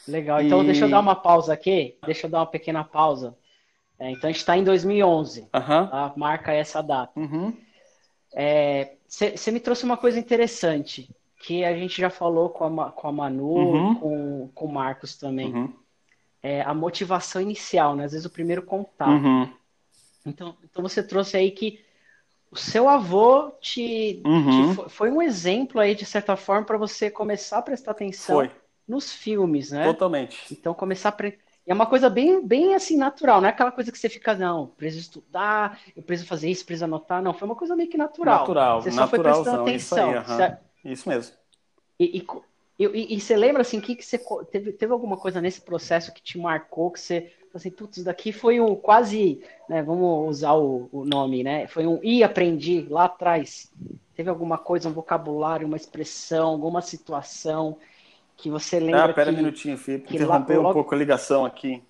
Legal. 0.07 0.41
Então, 0.41 0.63
E- 0.63 0.67
deixa 0.67 0.85
eu 0.85 0.89
dar 0.91 1.01
uma 1.01 1.15
pausa 1.15 1.53
aqui. 1.53 1.99
Deixa 2.05 2.27
eu 2.27 2.31
dar 2.31 2.41
uma 2.41 2.47
pequena 2.47 2.85
pausa. 2.85 3.37
É, 3.99 4.11
então, 4.11 4.29
a 4.29 4.33
gente 4.33 4.41
está 4.41 4.57
em 4.57 4.65
2011. 4.65 5.49
Aham. 5.55 5.87
Tá? 5.89 6.13
Marca 6.17 6.53
essa 6.53 6.83
data. 6.83 7.19
Uhum. 7.19 7.57
Você 9.09 9.51
me 9.51 9.61
trouxe 9.61 9.85
uma 9.85 9.97
coisa 9.97 10.19
interessante, 10.19 11.09
que 11.39 11.65
a 11.65 11.75
gente 11.77 12.01
já 12.01 12.11
falou 12.11 12.51
com 12.51 12.81
a, 12.81 12.91
com 12.91 13.09
a 13.09 13.13
Manu, 13.13 13.55
Uhum. 13.55 13.95
com, 13.95 14.49
com 14.55 14.65
o 14.67 14.73
Marcos 14.73 15.17
também. 15.17 15.55
Uhum. 15.55 15.73
É 16.43 16.63
a 16.63 16.75
motivação 16.75 17.41
inicial, 17.41 17.97
né? 17.97 18.05
Às 18.05 18.13
vezes 18.13 18.27
o 18.27 18.31
primeiro 18.31 18.63
contato. 18.63 19.11
Uhum. 19.11 19.49
Então, 20.25 20.57
então 20.65 20.83
você 20.83 21.03
trouxe 21.03 21.37
aí 21.37 21.51
que 21.51 21.85
o 22.51 22.57
seu 22.57 22.89
avô 22.89 23.51
te, 23.61 24.23
Uhum. 24.25 24.71
te 24.71 24.75
fo- 24.75 24.89
foi 24.89 25.11
um 25.11 25.23
exemplo 25.23 25.81
aí, 25.81 25.95
de 25.95 26.05
certa 26.05 26.37
forma, 26.37 26.65
para 26.67 26.77
você 26.79 27.11
começar 27.11 27.59
a 27.59 27.63
prestar 27.63 27.93
atenção 27.93 28.37
Foi, 28.37 28.51
nos 28.87 29.13
filmes, 29.13 29.71
né? 29.71 29.85
totalmente. 29.85 30.53
Então, 30.53 30.75
começar 30.75 31.09
a. 31.11 31.13
Pre... 31.13 31.39
E 31.67 31.71
é 31.71 31.75
uma 31.75 31.87
coisa 31.87 32.09
bem, 32.09 32.47
bem 32.47 32.75
assim, 32.75 32.97
natural, 32.97 33.41
não 33.41 33.49
é 33.49 33.51
aquela 33.51 33.73
coisa 33.73 33.91
que 33.91 33.99
você 33.99 34.09
fica, 34.09 34.35
não, 34.35 34.69
preciso 34.69 35.03
estudar, 35.03 35.81
eu 35.97 36.03
preciso 36.03 36.29
fazer 36.29 36.49
isso, 36.49 36.65
preciso 36.65 36.85
anotar. 36.85 37.23
Não, 37.23 37.35
foi 37.35 37.47
uma 37.47 37.57
coisa 37.57 37.75
meio 37.75 37.91
que 37.91 37.97
natural. 37.99 38.41
Natural, 38.41 38.81
Você 38.81 38.91
só 38.93 39.07
foi 39.07 39.19
prestando 39.19 39.57
naturalzão, 39.57 39.75
isso 39.75 39.95
aí, 39.95 40.13
atenção. 40.13 40.25
Você- 40.25 40.57
Isso 40.85 41.09
mesmo. 41.09 41.37
E, 41.99 42.19
e, 42.19 42.27
e, 42.79 43.17
e- 43.17 43.21
você 43.21 43.37
lembra, 43.37 43.63
assim, 43.63 43.81
que, 43.81 43.97
que 43.97 44.05
você 44.05 44.19
teve, 44.51 44.73
teve 44.73 44.93
alguma 44.93 45.17
coisa 45.17 45.41
nesse 45.41 45.61
processo 45.61 46.13
que 46.13 46.23
te 46.23 46.39
marcou, 46.39 46.91
que 46.91 47.01
você, 47.01 47.23
falou 47.23 47.51
assim, 47.55 47.71
putz, 47.71 47.97
isso 47.99 48.05
daqui 48.07 48.33
foi 48.33 48.61
um 48.61 48.75
quase, 48.77 49.41
né, 49.69 49.83
vamos 49.83 50.29
usar 50.29 50.53
o, 50.55 50.89
o 50.93 51.05
nome, 51.05 51.43
né? 51.43 51.67
Foi 51.67 51.87
um 51.87 51.99
e 52.03 52.23
aprendi 52.23 52.83
lá 52.89 53.05
atrás. 53.05 53.71
Teve 54.15 54.29
alguma 54.31 54.59
coisa, 54.59 54.89
um 54.89 54.93
vocabulário, 54.93 55.67
uma 55.67 55.77
expressão, 55.77 56.51
alguma 56.53 56.81
situação 56.83 57.79
que 58.37 58.51
você 58.51 58.79
lembra 58.79 59.05
Ah, 59.05 59.15
pera 59.15 59.31
que... 59.31 59.35
um 59.35 59.39
minutinho, 59.39 59.79
Felipe. 59.79 60.15
Interrompeu 60.15 60.63
lá- 60.63 60.71
um 60.71 60.73
pouco 60.73 60.95
a 60.95 60.99
ligação 60.99 61.45
aqui. 61.45 61.83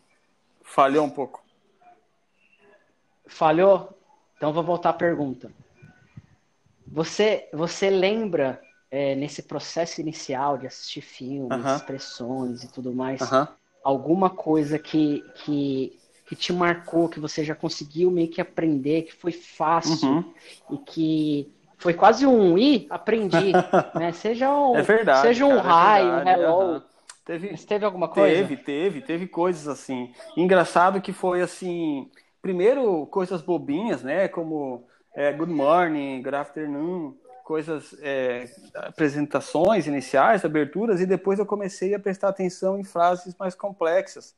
Falhou 0.62 1.04
um 1.04 1.10
pouco. 1.10 1.44
Falhou? 3.26 3.98
Então 4.36 4.52
vou 4.52 4.62
voltar 4.62 4.90
à 4.90 4.92
pergunta. 4.92 5.50
Você, 6.86 7.48
você 7.52 7.90
lembra 7.90 8.60
é, 8.90 9.14
nesse 9.14 9.42
processo 9.42 10.00
inicial 10.00 10.56
de 10.56 10.66
assistir 10.66 11.00
filmes, 11.00 11.50
Aham. 11.50 11.76
expressões 11.76 12.62
e 12.62 12.72
tudo 12.72 12.92
mais, 12.92 13.20
Aham. 13.22 13.48
alguma 13.82 14.30
coisa 14.30 14.78
que, 14.78 15.24
que, 15.34 15.98
que 16.26 16.36
te 16.36 16.52
marcou, 16.52 17.08
que 17.08 17.18
você 17.18 17.44
já 17.44 17.54
conseguiu 17.54 18.10
meio 18.10 18.28
que 18.28 18.40
aprender, 18.40 19.02
que 19.02 19.14
foi 19.14 19.32
fácil 19.32 20.08
uhum. 20.08 20.34
e 20.70 20.78
que 20.78 21.52
foi 21.78 21.94
quase 21.94 22.26
um 22.26 22.56
i 22.58 22.86
aprendi, 22.90 23.52
né? 23.94 24.12
Seja 24.12 24.50
um, 24.50 24.76
é 24.76 24.82
verdade, 24.82 25.22
seja 25.22 25.44
um 25.44 25.60
cara, 25.60 26.30
é 26.30 26.38
um 26.38 26.42
hello. 26.42 26.82
Teve, 27.24 27.50
Mas 27.50 27.64
teve 27.64 27.84
alguma 27.84 28.08
coisa? 28.08 28.36
Teve, 28.36 28.56
teve, 28.56 29.00
teve 29.00 29.26
coisas 29.26 29.66
assim. 29.66 30.12
Engraçado 30.36 31.00
que 31.00 31.12
foi 31.12 31.42
assim, 31.42 32.08
primeiro 32.40 33.04
coisas 33.06 33.42
bobinhas, 33.42 34.02
né? 34.02 34.28
Como 34.28 34.86
é, 35.12 35.32
good 35.32 35.52
morning, 35.52 36.22
good 36.22 36.36
afternoon, 36.36 37.16
coisas, 37.42 37.96
é, 38.00 38.48
apresentações 38.74 39.86
iniciais, 39.86 40.44
aberturas, 40.44 41.00
e 41.00 41.06
depois 41.06 41.38
eu 41.38 41.46
comecei 41.46 41.94
a 41.94 41.98
prestar 41.98 42.28
atenção 42.28 42.78
em 42.78 42.84
frases 42.84 43.34
mais 43.38 43.54
complexas. 43.54 44.34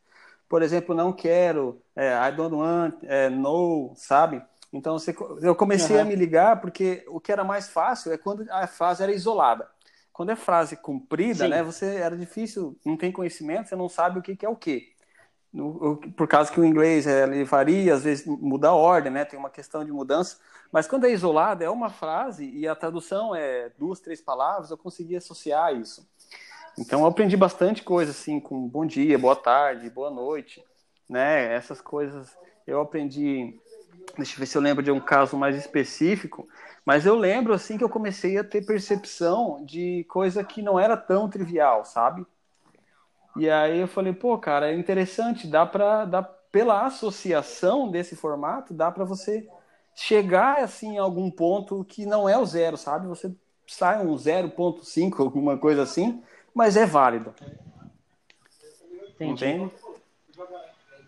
Por 0.49 0.63
exemplo, 0.63 0.95
não 0.95 1.13
quero, 1.13 1.83
é, 1.95 2.13
I 2.27 2.33
don't 2.33 2.55
want, 2.55 2.95
é, 3.03 3.29
no, 3.29 3.93
sabe? 3.97 4.43
Então 4.73 4.97
eu 5.41 5.55
comecei 5.55 5.97
uhum. 5.97 6.03
a 6.03 6.05
me 6.05 6.15
ligar 6.15 6.61
porque 6.61 7.05
o 7.09 7.21
que 7.21 7.33
era 7.33 7.43
mais 7.43 7.69
fácil 7.69 8.13
é 8.13 8.19
quando 8.19 8.47
a 8.51 8.67
frase 8.67 9.03
era 9.03 9.13
isolada. 9.13 9.69
Quando 10.13 10.31
é 10.31 10.37
frase 10.37 10.77
comprida, 10.77 11.45
Sim. 11.45 11.51
né, 11.51 11.63
você 11.63 11.97
era 11.97 12.17
difícil, 12.17 12.77
não 12.85 12.97
tem 12.97 13.13
conhecimento, 13.13 13.69
você 13.69 13.77
não 13.77 13.89
sabe 13.89 14.19
o 14.19 14.23
que, 14.23 14.37
que 14.37 14.45
é 14.45 14.49
o 14.49 14.57
que. 14.57 14.93
Por 16.17 16.27
causa 16.29 16.51
que 16.51 16.61
o 16.61 16.65
inglês 16.65 17.07
é, 17.07 17.23
ele 17.23 17.45
varia, 17.45 17.95
às 17.95 18.03
vezes 18.03 18.27
muda 18.27 18.69
a 18.69 18.75
ordem, 18.75 19.13
né, 19.13 19.25
tem 19.25 19.39
uma 19.39 19.49
questão 19.49 19.85
de 19.85 19.93
mudança. 19.93 20.37
Mas 20.71 20.87
quando 20.87 21.07
é 21.07 21.11
isolada, 21.11 21.65
é 21.65 21.71
uma 21.71 21.89
frase 21.89 22.51
e 22.51 22.69
a 22.69 22.75
tradução 22.75 23.35
é 23.35 23.71
duas, 23.79 24.01
três 24.01 24.21
palavras, 24.21 24.71
eu 24.71 24.77
consegui 24.77 25.17
associar 25.17 25.75
isso. 25.75 26.07
Então 26.79 27.01
eu 27.01 27.07
aprendi 27.07 27.37
bastante 27.37 27.83
coisa 27.83 28.11
assim, 28.11 28.39
com 28.39 28.69
bom 28.69 28.85
dia, 28.85 29.19
boa 29.19 29.35
tarde, 29.35 29.89
boa 29.91 30.11
noite, 30.11 30.63
né? 31.09 31.53
Essas 31.55 31.81
coisas 31.81 32.37
eu 32.67 32.81
aprendi. 32.81 33.59
Deixa 34.17 34.35
eu 34.35 34.39
ver 34.39 34.47
se 34.47 34.57
eu 34.57 34.63
lembro 34.63 34.83
de 34.83 34.91
um 34.91 35.01
caso 35.01 35.37
mais 35.37 35.57
específico, 35.57 36.49
mas 36.85 37.07
eu 37.07 37.15
lembro 37.15 37.53
assim 37.53 37.79
que 37.79 37.85
eu 37.85 37.89
comecei 37.89 38.39
a 38.39 38.45
ter 38.45 38.65
percepção 38.65 39.65
de 39.65 40.05
coisa 40.09 40.43
que 40.43 40.63
não 40.63 40.79
era 40.79 40.97
tão 40.97 41.29
trivial, 41.29 41.85
sabe? 41.85 42.27
E 43.37 43.49
aí 43.49 43.79
eu 43.79 43.89
falei, 43.89 44.13
pô, 44.13 44.37
cara, 44.39 44.71
é 44.71 44.75
interessante, 44.75 45.47
dá 45.47 45.65
para 45.65 46.05
dá 46.05 46.23
pela 46.23 46.87
associação 46.87 47.91
desse 47.91 48.17
formato, 48.17 48.75
dá 48.75 48.91
para 48.91 49.05
você 49.05 49.49
chegar 49.95 50.59
assim 50.59 50.99
a 50.99 51.03
algum 51.03 51.31
ponto 51.31 51.85
que 51.85 52.07
não 52.07 52.29
é 52.29 52.39
o 52.39 52.47
zero, 52.47 52.77
sabe? 52.77 53.07
Você 53.07 53.33
sai 53.67 54.05
um 54.05 54.17
0.5, 54.17 55.23
alguma 55.23 55.59
coisa 55.59 55.83
assim, 55.83 56.23
mas 56.55 56.77
é 56.77 56.87
válido. 56.87 57.35
Entendi. 59.15 59.47
Entende? 59.47 59.73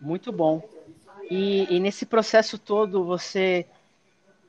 Muito 0.01 0.33
bom. 0.33 0.63
E, 1.31 1.77
e, 1.77 1.79
nesse 1.79 2.05
processo 2.05 2.59
todo 2.59 3.05
você 3.05 3.67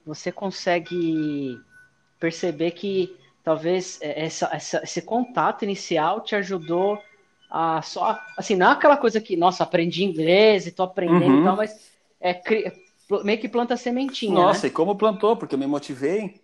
você 0.04 0.32
consegue 0.32 1.60
perceber 2.20 2.72
que 2.72 3.16
talvez 3.44 4.00
essa, 4.02 4.50
essa, 4.52 4.82
esse 4.84 5.02
contato 5.04 5.64
inicial 5.64 6.22
te 6.22 6.36
ajudou 6.36 7.00
a 7.52 7.84
só 7.84 8.20
assim 8.36 8.56
não 8.56 8.70
é 8.70 8.72
aquela 8.72 8.98
coisa 8.98 9.22
que 9.22 9.38
nossa 9.38 9.64
aprendi 9.64 10.04
inglês 10.04 10.66
e 10.66 10.72
tô 10.72 10.82
aprendendo 10.82 11.36
uhum. 11.36 11.42
e 11.42 11.44
tal, 11.44 11.56
mas 11.56 11.92
é 12.20 12.42
meio 13.24 13.40
que 13.40 13.50
planta 13.50 13.76
sementinha. 13.76 14.34
Nossa, 14.34 14.64
né? 14.64 14.68
e 14.70 14.72
como 14.72 14.96
plantou, 14.96 15.36
porque 15.36 15.56
eu 15.56 15.60
me 15.60 15.68
motivei. 15.68 16.42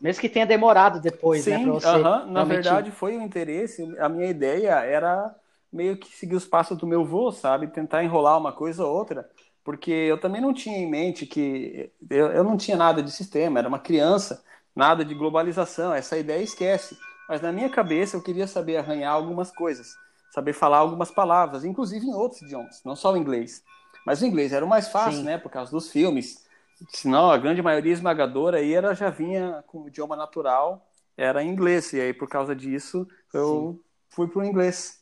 Mesmo 0.00 0.20
que 0.20 0.28
tenha 0.28 0.46
demorado 0.46 1.00
depois, 1.00 1.46
né, 1.46 1.58
Sim, 1.58 1.66
né? 1.66 1.72
Você 1.72 1.86
uh 1.86 2.04
-huh. 2.04 2.26
Na 2.26 2.44
verdade, 2.44 2.90
foi 2.90 3.16
o 3.16 3.22
interesse. 3.22 3.82
A 3.98 4.08
minha 4.08 4.28
ideia 4.28 4.72
era 4.80 5.34
meio 5.72 5.96
que 5.96 6.08
seguir 6.16 6.36
os 6.36 6.46
passos 6.46 6.76
do 6.76 6.86
meu 6.86 7.04
vô, 7.04 7.32
sabe? 7.32 7.68
Tentar 7.68 8.04
enrolar 8.04 8.38
uma 8.38 8.52
coisa 8.52 8.84
ou 8.84 8.94
outra. 8.94 9.28
Porque 9.64 9.90
eu 9.90 10.18
também 10.20 10.40
não 10.40 10.52
tinha 10.52 10.76
em 10.76 10.90
mente 10.90 11.26
que. 11.26 11.90
Eu, 12.10 12.26
eu 12.28 12.44
não 12.44 12.56
tinha 12.56 12.76
nada 12.76 13.02
de 13.02 13.10
sistema, 13.10 13.58
era 13.58 13.68
uma 13.68 13.78
criança, 13.78 14.44
nada 14.74 15.04
de 15.04 15.14
globalização. 15.14 15.94
Essa 15.94 16.18
ideia 16.18 16.42
esquece. 16.42 16.96
Mas 17.28 17.40
na 17.40 17.52
minha 17.52 17.70
cabeça 17.70 18.16
eu 18.16 18.22
queria 18.22 18.46
saber 18.46 18.76
arranhar 18.76 19.12
algumas 19.12 19.50
coisas, 19.50 19.96
saber 20.34 20.52
falar 20.52 20.78
algumas 20.78 21.10
palavras, 21.10 21.64
inclusive 21.64 22.06
em 22.06 22.14
outros 22.14 22.42
idiomas, 22.42 22.82
não 22.84 22.96
só 22.96 23.12
o 23.12 23.16
inglês. 23.16 23.62
Mas 24.04 24.20
o 24.20 24.26
inglês 24.26 24.52
era 24.52 24.64
o 24.64 24.68
mais 24.68 24.88
fácil, 24.88 25.20
Sim. 25.20 25.24
né? 25.24 25.38
Por 25.38 25.50
causa 25.50 25.70
dos 25.70 25.90
filmes. 25.90 26.44
Senão, 26.90 27.30
a 27.30 27.38
grande 27.38 27.62
maioria 27.62 27.92
esmagadora 27.92 28.58
aí 28.58 28.74
era, 28.74 28.94
já 28.94 29.08
vinha 29.08 29.62
com 29.66 29.82
o 29.82 29.88
idioma 29.88 30.16
natural, 30.16 30.86
era 31.16 31.42
inglês. 31.42 31.92
E 31.92 32.00
aí, 32.00 32.12
por 32.12 32.28
causa 32.28 32.54
disso, 32.56 33.06
eu 33.32 33.74
Sim. 33.74 33.80
fui 34.10 34.28
para 34.28 34.42
o 34.42 34.44
inglês. 34.44 35.01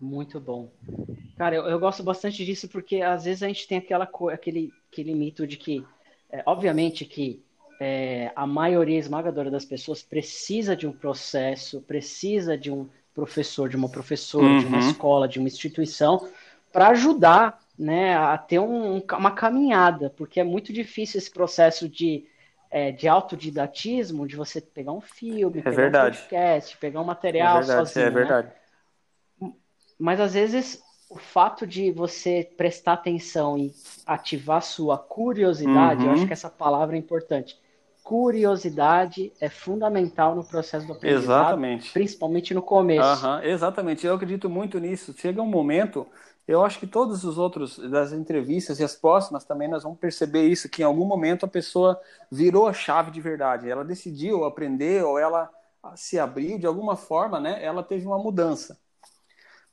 Muito 0.00 0.40
bom. 0.40 0.70
Cara, 1.36 1.56
eu, 1.56 1.64
eu, 1.64 1.78
gosto 1.78 2.02
bastante 2.02 2.44
disso 2.44 2.68
porque 2.68 3.02
às 3.02 3.24
vezes 3.24 3.42
a 3.42 3.48
gente 3.48 3.68
tem 3.68 3.78
aquela, 3.78 4.08
aquele, 4.32 4.72
aquele 4.90 5.14
mito 5.14 5.46
de 5.46 5.56
que, 5.56 5.84
é, 6.30 6.42
obviamente, 6.46 7.04
que 7.04 7.42
é, 7.80 8.32
a 8.34 8.46
maioria 8.46 8.98
esmagadora 8.98 9.50
das 9.50 9.64
pessoas 9.64 10.02
precisa 10.02 10.74
de 10.74 10.86
um 10.86 10.92
processo, 10.92 11.82
precisa 11.82 12.56
de 12.56 12.70
um 12.70 12.88
professor, 13.14 13.68
de 13.68 13.76
uma 13.76 13.88
professora, 13.88 14.46
uhum. 14.46 14.58
de 14.60 14.66
uma 14.66 14.78
uhum. 14.78 14.90
escola, 14.90 15.28
de 15.28 15.38
uma 15.38 15.48
instituição 15.48 16.28
para 16.72 16.88
ajudar 16.88 17.60
né, 17.78 18.16
a 18.16 18.38
ter 18.38 18.58
um, 18.58 18.98
uma 18.98 19.32
caminhada, 19.32 20.10
porque 20.10 20.40
é 20.40 20.44
muito 20.44 20.72
difícil 20.72 21.18
esse 21.18 21.30
processo 21.30 21.88
de, 21.88 22.26
é, 22.70 22.92
de 22.92 23.08
autodidatismo, 23.08 24.26
de 24.26 24.36
você 24.36 24.60
pegar 24.60 24.92
um 24.92 25.00
filme, 25.00 25.58
é 25.58 25.62
pegar 25.62 25.76
verdade. 25.76 26.16
um 26.16 26.20
podcast, 26.20 26.76
pegar 26.76 27.00
um 27.00 27.04
material 27.04 27.56
é 27.56 27.60
verdade, 27.60 27.88
sozinho. 27.88 28.06
É 28.06 28.10
verdade. 28.10 28.46
Né? 28.48 28.59
Mas 30.00 30.18
às 30.18 30.32
vezes 30.34 30.82
o 31.08 31.18
fato 31.18 31.66
de 31.66 31.90
você 31.90 32.48
prestar 32.56 32.94
atenção 32.94 33.58
e 33.58 33.72
ativar 34.06 34.62
sua 34.62 34.96
curiosidade, 34.96 36.02
uhum. 36.02 36.06
eu 36.06 36.12
acho 36.12 36.26
que 36.26 36.32
essa 36.32 36.48
palavra 36.48 36.96
é 36.96 36.98
importante. 36.98 37.58
Curiosidade 38.02 39.32
é 39.40 39.48
fundamental 39.48 40.34
no 40.34 40.42
processo 40.42 40.86
do 40.86 40.94
aprendizado, 40.94 41.42
exatamente. 41.42 41.92
principalmente 41.92 42.54
no 42.54 42.62
começo. 42.62 43.26
Uhum, 43.26 43.42
exatamente, 43.42 44.06
eu 44.06 44.14
acredito 44.14 44.48
muito 44.48 44.78
nisso. 44.78 45.14
Chega 45.16 45.42
um 45.42 45.46
momento 45.46 46.06
eu 46.50 46.64
acho 46.64 46.80
que 46.80 46.86
todos 46.86 47.22
os 47.22 47.38
outros 47.38 47.78
das 47.78 48.12
entrevistas 48.12 48.80
e 48.80 48.84
as 48.84 48.96
próximas 48.96 49.44
também 49.44 49.68
nós 49.68 49.84
vamos 49.84 50.00
perceber 50.00 50.48
isso 50.48 50.68
que 50.68 50.82
em 50.82 50.84
algum 50.84 51.04
momento 51.04 51.46
a 51.46 51.48
pessoa 51.48 52.00
virou 52.28 52.66
a 52.66 52.72
chave 52.72 53.12
de 53.12 53.20
verdade. 53.20 53.70
Ela 53.70 53.84
decidiu 53.84 54.44
aprender 54.44 55.04
ou 55.04 55.16
ela 55.16 55.48
se 55.94 56.18
abriu 56.18 56.58
de 56.58 56.66
alguma 56.66 56.96
forma, 56.96 57.38
né? 57.38 57.64
Ela 57.64 57.84
teve 57.84 58.04
uma 58.04 58.18
mudança. 58.18 58.76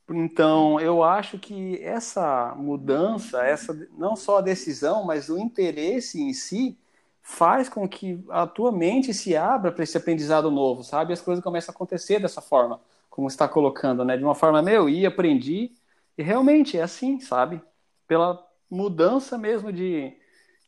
Então, 0.09 0.79
eu 0.79 1.03
acho 1.03 1.37
que 1.37 1.83
essa 1.83 2.55
mudança, 2.55 3.45
essa 3.45 3.73
não 3.97 4.15
só 4.15 4.37
a 4.37 4.41
decisão, 4.41 5.03
mas 5.03 5.29
o 5.29 5.37
interesse 5.37 6.21
em 6.21 6.33
si, 6.33 6.77
faz 7.21 7.67
com 7.67 7.87
que 7.89 8.23
a 8.29 8.47
tua 8.47 8.71
mente 8.71 9.13
se 9.13 9.35
abra 9.35 9.69
para 9.69 9.83
esse 9.83 9.97
aprendizado 9.97 10.49
novo, 10.49 10.81
sabe? 10.81 11.11
As 11.11 11.21
coisas 11.21 11.43
começam 11.43 11.73
a 11.73 11.75
acontecer 11.75 12.19
dessa 12.21 12.41
forma, 12.41 12.79
como 13.09 13.27
está 13.27 13.49
colocando, 13.49 14.05
né? 14.05 14.15
De 14.15 14.23
uma 14.23 14.33
forma, 14.33 14.61
meu, 14.61 14.87
e 14.87 15.05
aprendi, 15.05 15.71
e 16.17 16.23
realmente 16.23 16.77
é 16.77 16.81
assim, 16.81 17.19
sabe? 17.19 17.61
Pela 18.07 18.41
mudança 18.69 19.37
mesmo 19.37 19.73
de, 19.73 20.13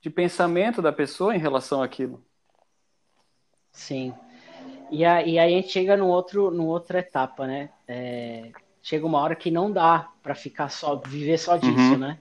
de 0.02 0.10
pensamento 0.10 0.82
da 0.82 0.92
pessoa 0.92 1.34
em 1.34 1.40
relação 1.40 1.82
àquilo. 1.82 2.22
Sim. 3.72 4.14
E, 4.92 5.06
a, 5.06 5.24
e 5.24 5.40
aí 5.40 5.54
a 5.54 5.62
gente 5.62 5.70
chega 5.70 5.96
no 5.96 6.08
outro, 6.08 6.54
outra 6.66 7.00
etapa, 7.00 7.48
né? 7.48 7.70
É, 7.88 8.52
chega 8.90 9.06
uma 9.06 9.20
hora 9.20 9.36
que 9.36 9.52
não 9.52 9.72
dá 9.72 10.10
para 10.24 10.34
ficar 10.34 10.70
só, 10.70 10.96
viver 10.96 11.38
só 11.38 11.58
disso, 11.58 11.78
uhum. 11.78 11.98
né? 11.98 12.18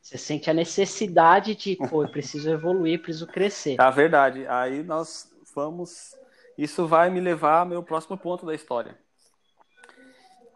Você 0.00 0.16
sente 0.16 0.48
a 0.48 0.54
necessidade 0.54 1.56
de, 1.56 1.74
pô, 1.90 2.04
eu 2.04 2.08
preciso 2.08 2.48
evoluir, 2.48 3.02
preciso 3.02 3.26
crescer. 3.26 3.74
É 3.80 3.90
verdade. 3.90 4.46
Aí 4.46 4.84
nós 4.84 5.28
vamos. 5.52 6.14
Isso 6.56 6.86
vai 6.86 7.10
me 7.10 7.18
levar 7.18 7.60
ao 7.60 7.66
meu 7.66 7.82
próximo 7.82 8.16
ponto 8.16 8.46
da 8.46 8.54
história. 8.54 8.96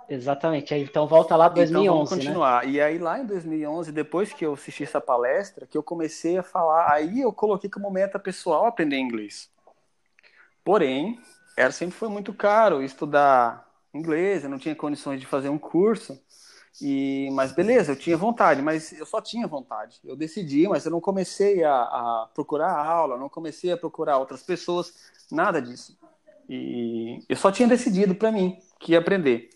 Exatamente. 0.08 0.72
Então 0.76 1.08
volta 1.08 1.34
lá 1.34 1.48
2011, 1.48 1.82
então 1.82 1.94
vamos 1.96 2.10
né? 2.10 2.16
continuar. 2.16 2.64
Né? 2.64 2.70
E 2.70 2.80
aí 2.80 2.98
lá 2.98 3.18
em 3.18 3.26
2011, 3.26 3.90
depois 3.90 4.32
que 4.32 4.46
eu 4.46 4.52
assisti 4.52 4.84
essa 4.84 5.00
palestra, 5.00 5.66
que 5.66 5.76
eu 5.76 5.82
comecei 5.82 6.38
a 6.38 6.42
falar, 6.44 6.92
aí 6.92 7.20
eu 7.20 7.32
coloquei 7.32 7.68
como 7.68 7.90
meta 7.90 8.16
pessoal 8.16 8.64
aprender 8.66 8.96
inglês. 8.96 9.50
Porém, 10.64 11.20
era 11.56 11.72
sempre 11.72 11.96
foi 11.96 12.08
muito 12.08 12.32
caro 12.32 12.80
estudar 12.80 13.69
inglês, 13.94 14.44
eu 14.44 14.50
não 14.50 14.58
tinha 14.58 14.74
condições 14.74 15.20
de 15.20 15.26
fazer 15.26 15.48
um 15.48 15.58
curso. 15.58 16.20
E, 16.80 17.28
mas 17.32 17.52
beleza, 17.52 17.92
eu 17.92 17.96
tinha 17.96 18.16
vontade, 18.16 18.62
mas 18.62 18.92
eu 18.92 19.04
só 19.04 19.20
tinha 19.20 19.46
vontade. 19.46 19.98
Eu 20.04 20.16
decidi, 20.16 20.68
mas 20.68 20.84
eu 20.84 20.90
não 20.90 21.00
comecei 21.00 21.64
a, 21.64 21.74
a 21.74 22.28
procurar 22.34 22.72
aula, 22.72 23.16
não 23.16 23.28
comecei 23.28 23.72
a 23.72 23.76
procurar 23.76 24.18
outras 24.18 24.42
pessoas, 24.42 24.94
nada 25.30 25.60
disso. 25.60 25.98
E 26.48 27.22
eu 27.28 27.36
só 27.36 27.50
tinha 27.50 27.68
decidido 27.68 28.14
para 28.14 28.32
mim 28.32 28.58
que 28.78 28.92
ia 28.92 28.98
aprender. 28.98 29.50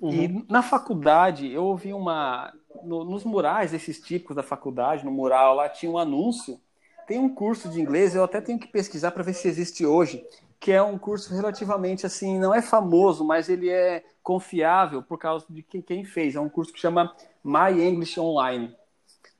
Uhum. 0.00 0.10
E 0.10 0.46
na 0.48 0.62
faculdade, 0.62 1.50
eu 1.52 1.64
ouvi 1.64 1.92
uma. 1.92 2.52
No, 2.82 3.04
nos 3.04 3.24
murais 3.24 3.72
desses 3.72 4.00
típicos 4.00 4.36
da 4.36 4.42
faculdade, 4.42 5.04
no 5.04 5.10
mural 5.10 5.54
lá 5.54 5.68
tinha 5.68 5.90
um 5.90 5.98
anúncio. 5.98 6.58
Tem 7.06 7.18
um 7.18 7.28
curso 7.28 7.68
de 7.68 7.80
inglês, 7.80 8.14
eu 8.14 8.22
até 8.22 8.40
tenho 8.40 8.58
que 8.58 8.68
pesquisar 8.68 9.10
para 9.10 9.24
ver 9.24 9.34
se 9.34 9.48
existe 9.48 9.84
hoje. 9.84 10.24
Que 10.60 10.70
é 10.70 10.82
um 10.82 10.98
curso 10.98 11.34
relativamente 11.34 12.04
assim, 12.04 12.38
não 12.38 12.54
é 12.54 12.60
famoso, 12.60 13.24
mas 13.24 13.48
ele 13.48 13.70
é 13.70 14.04
confiável 14.22 15.02
por 15.02 15.18
causa 15.18 15.46
de 15.48 15.62
quem 15.62 16.04
fez. 16.04 16.36
É 16.36 16.40
um 16.40 16.50
curso 16.50 16.70
que 16.70 16.78
chama 16.78 17.16
My 17.42 17.82
English 17.82 18.20
Online. 18.20 18.76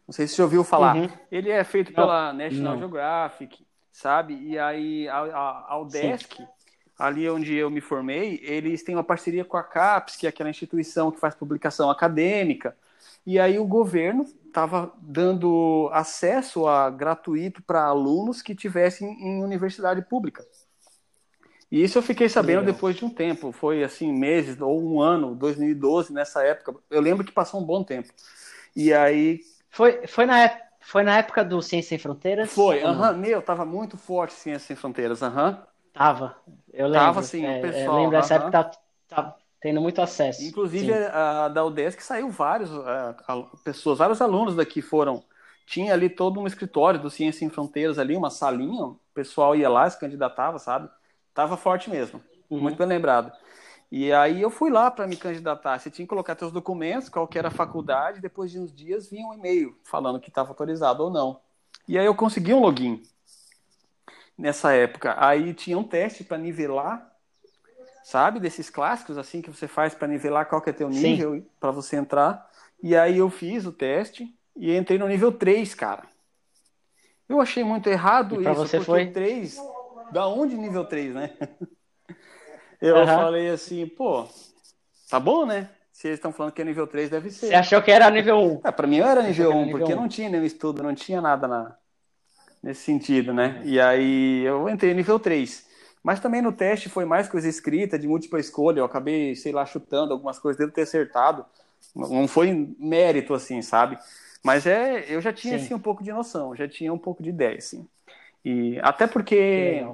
Não 0.09 0.15
sei 0.15 0.27
se 0.27 0.35
você 0.35 0.43
ouviu 0.43 0.65
falar. 0.65 0.97
Uhum. 0.97 1.09
Ele 1.31 1.51
é 1.51 1.63
feito 1.63 1.93
pela 1.93 2.33
National 2.33 2.73
não. 2.73 2.79
Geographic, 2.79 3.65
sabe? 3.93 4.35
E 4.43 4.59
aí 4.59 5.07
a, 5.09 5.19
a, 5.19 5.67
a 5.75 5.81
Udesc, 5.81 6.39
Sim. 6.39 6.47
ali 6.99 7.29
onde 7.29 7.55
eu 7.55 7.71
me 7.71 7.83
formei, 7.83 8.41
eles 8.43 8.83
têm 8.83 8.97
uma 8.97 9.05
parceria 9.05 9.45
com 9.45 9.59
a 9.59 9.63
CAPES, 9.63 10.17
que 10.17 10.27
é 10.27 10.31
aquela 10.31 10.49
instituição 10.49 11.11
que 11.11 11.21
faz 11.21 11.35
publicação 11.35 11.91
acadêmica. 11.91 12.75
E 13.27 13.39
aí 13.39 13.59
o 13.59 13.67
governo 13.67 14.27
estava 14.47 14.91
dando 15.03 15.91
acesso 15.93 16.67
a 16.67 16.89
gratuito 16.89 17.63
para 17.63 17.85
alunos 17.85 18.41
que 18.41 18.55
tivessem 18.55 19.07
em 19.23 19.45
universidade 19.45 20.01
pública. 20.01 20.45
E 21.71 21.83
isso 21.83 21.99
eu 21.99 22.03
fiquei 22.03 22.29
sabendo 22.29 22.61
Legal. 22.61 22.75
depois 22.75 22.97
de 22.97 23.05
um 23.05 23.11
tempo, 23.11 23.53
foi 23.53 23.85
assim, 23.85 24.13
meses 24.13 24.61
ou 24.61 24.83
um 24.83 25.01
ano, 25.01 25.37
2012, 25.37 26.13
nessa 26.13 26.43
época. 26.43 26.75
Eu 26.91 27.01
lembro 27.01 27.25
que 27.25 27.33
passou 27.33 27.61
um 27.61 27.65
bom 27.65 27.85
tempo. 27.85 28.09
E 28.75 28.93
aí. 28.93 29.41
Foi, 29.71 30.07
foi, 30.09 30.27
na, 30.27 30.51
foi 30.81 31.03
na 31.05 31.19
época 31.19 31.45
do 31.45 31.63
Ciência 31.63 31.91
Sem 31.91 31.99
Fronteiras? 31.99 32.51
Foi, 32.51 32.83
aham, 32.83 33.13
meu, 33.13 33.41
tava 33.41 33.65
muito 33.65 33.97
forte 33.97 34.35
Ciência 34.35 34.67
Sem 34.67 34.77
Fronteiras, 34.77 35.23
aham. 35.23 35.63
Tava, 35.93 36.37
eu 36.73 36.87
lembro. 36.87 37.07
Tava, 37.07 37.23
sim, 37.23 37.45
é, 37.45 37.59
o 37.59 37.63
pessoal. 37.63 37.87
Eu 37.87 37.95
lembro 37.95 38.11
dessa 38.11 38.35
época, 38.35 38.51
tá, 38.51 38.71
tá, 39.09 39.37
tendo 39.61 39.81
muito 39.81 40.01
acesso. 40.01 40.43
Inclusive, 40.43 40.93
a, 40.93 41.45
a, 41.45 41.49
da 41.49 41.65
UDESC 41.65 42.03
saiu 42.03 42.31
vários 42.31 42.73
a, 42.73 43.17
a, 43.29 43.43
pessoas, 43.65 43.99
vários 43.99 44.21
alunos 44.21 44.57
daqui 44.57 44.83
foram. 44.83 45.23
Tinha 45.67 45.93
ali 45.93 46.09
todo 46.09 46.41
um 46.41 46.47
escritório 46.49 47.01
do 47.01 47.11
Ciência 47.11 47.41
Sem 47.41 47.49
Fronteiras 47.49 47.97
ali, 47.99 48.17
uma 48.17 48.31
salinha, 48.31 48.85
o 48.87 49.01
pessoal 49.15 49.55
ia 49.55 49.69
lá, 49.69 49.89
se 49.89 50.01
candidatava, 50.01 50.59
sabe? 50.59 50.89
Tava 51.35 51.57
forte 51.57 51.89
mesmo, 51.89 52.23
uhum. 52.49 52.61
muito 52.61 52.77
bem 52.77 52.87
lembrado. 52.87 53.33
E 53.91 54.13
aí 54.13 54.41
eu 54.41 54.51
fui 54.51 54.71
lá 54.71 54.89
para 54.91 55.07
me 55.07 55.17
candidatar. 55.17 55.79
Você 55.79 55.91
tinha 55.91 56.07
que 56.07 56.11
colocar 56.11 56.39
seus 56.39 56.53
documentos, 56.53 57.09
qual 57.09 57.27
que 57.27 57.39
era 57.39 57.49
a 57.49 57.53
faculdade, 57.53 58.21
depois 58.21 58.51
de 58.51 58.59
uns 58.59 58.73
dias 58.73 59.11
vinha 59.11 59.27
um 59.27 59.35
e-mail 59.35 59.77
falando 59.83 60.21
que 60.21 60.29
estava 60.29 60.51
autorizado 60.51 61.03
ou 61.03 61.11
não. 61.11 61.41
E 61.89 61.99
aí 61.99 62.07
eu 62.07 62.15
consegui 62.15 62.55
um 62.55 62.61
login 62.61 63.03
nessa 64.39 64.73
época. 64.73 65.17
Aí 65.19 65.53
tinha 65.53 65.77
um 65.77 65.83
teste 65.83 66.23
para 66.23 66.39
nivelar, 66.39 67.11
sabe, 68.05 68.39
desses 68.39 68.71
clássicos 68.71 69.19
assim 69.19 69.43
que 69.43 69.51
você 69.51 69.67
faz 69.67 69.93
para 69.93 70.07
nivelar 70.07 70.47
qual 70.47 70.63
que 70.63 70.71
é 70.71 70.73
teu 70.73 70.89
nível 70.89 71.45
para 71.59 71.73
você 71.73 71.97
entrar. 71.97 72.49
E 72.81 72.97
aí 72.97 73.19
eu 73.19 73.29
fiz 73.29 73.67
o 73.67 73.73
teste 73.73 74.33
e 74.57 74.73
entrei 74.77 74.99
no 74.99 75.09
nível 75.09 75.33
3, 75.33 75.75
cara. 75.75 76.05
Eu 77.29 77.41
achei 77.41 77.65
muito 77.65 77.89
errado 77.89 78.41
e 78.41 78.45
isso, 78.45 78.55
você 78.55 78.77
porque 78.77 78.87
foi 78.87 79.11
3 79.11 79.59
da 80.13 80.27
onde 80.27 80.57
nível 80.57 80.85
3, 80.85 81.15
né? 81.15 81.31
Eu 82.81 82.97
uhum. 82.97 83.07
falei 83.07 83.51
assim, 83.51 83.87
pô, 83.87 84.27
tá 85.11 85.21
bom, 85.21 85.45
né? 85.45 85.69
Se 85.93 86.09
eles 86.09 86.19
estão 86.19 86.33
falando 86.33 86.53
que 86.53 86.63
é 86.63 86.65
nível 86.65 86.87
3, 86.87 87.11
deve 87.11 87.31
ser. 87.31 87.49
Você 87.49 87.55
achou 87.55 87.83
que 87.83 87.91
era 87.91 88.09
nível 88.09 88.39
1? 88.39 88.61
É, 88.65 88.71
pra 88.73 88.87
mim 88.87 88.97
eu 88.97 89.07
era 89.07 89.23
nível 89.23 89.53
1, 89.53 89.63
era 89.63 89.71
porque 89.71 89.93
1. 89.93 89.97
não 89.97 90.09
tinha 90.09 90.31
nenhum 90.31 90.45
estudo, 90.45 90.83
não 90.83 90.95
tinha 90.95 91.21
nada 91.21 91.47
na, 91.47 91.77
nesse 92.63 92.81
sentido, 92.83 93.35
né? 93.35 93.61
E 93.65 93.79
aí 93.79 94.43
eu 94.45 94.67
entrei 94.67 94.95
nível 94.95 95.19
3. 95.19 95.69
Mas 96.03 96.21
também 96.21 96.41
no 96.41 96.53
teste 96.53 96.89
foi 96.89 97.05
mais 97.05 97.29
coisa 97.29 97.47
escrita, 97.47 97.99
de 97.99 98.09
múltipla 98.09 98.41
escolha. 98.41 98.81
Eu 98.81 98.87
acabei, 98.87 99.37
sei 99.37 99.53
lá, 99.53 99.67
chutando 99.67 100.15
algumas 100.15 100.39
coisas, 100.39 100.59
devo 100.59 100.73
ter 100.73 100.83
acertado. 100.83 101.45
Não 101.95 102.27
foi 102.27 102.75
mérito, 102.79 103.35
assim, 103.35 103.61
sabe? 103.61 103.99
Mas 104.43 104.67
é, 104.67 105.05
eu 105.09 105.21
já 105.21 105.33
tinha, 105.33 105.59
Sim. 105.59 105.65
assim, 105.65 105.75
um 105.75 105.79
pouco 105.79 106.03
de 106.03 106.13
noção, 106.13 106.57
já 106.57 106.67
tinha 106.67 106.93
um 106.93 106.99
pouco 106.99 107.23
de 107.23 107.29
ideia, 107.29 107.59
assim. 107.59 107.87
E 108.45 108.79
até 108.83 109.07
porque 109.07 109.87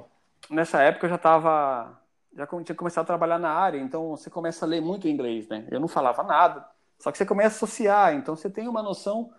nessa 0.49 0.81
época 0.81 1.05
eu 1.05 1.09
já 1.09 1.15
estava 1.15 1.99
já 2.35 2.45
tinha 2.45 2.75
começado 2.75 3.03
a 3.03 3.07
trabalhar 3.07 3.39
na 3.39 3.49
área, 3.49 3.79
então 3.79 4.11
você 4.11 4.29
começa 4.29 4.63
a 4.63 4.67
ler 4.67 4.79
muito 4.79 5.07
inglês, 5.07 5.47
né? 5.47 5.65
Eu 5.71 5.79
não 5.79 5.87
falava 5.87 6.21
nada, 6.21 6.65
só 6.99 7.11
que 7.11 7.17
você 7.17 7.25
começa 7.25 7.55
a 7.55 7.57
associar, 7.57 8.13
então 8.13 8.35
você 8.35 8.49
tem 8.49 8.67
uma 8.67 8.83
noção 8.83 9.31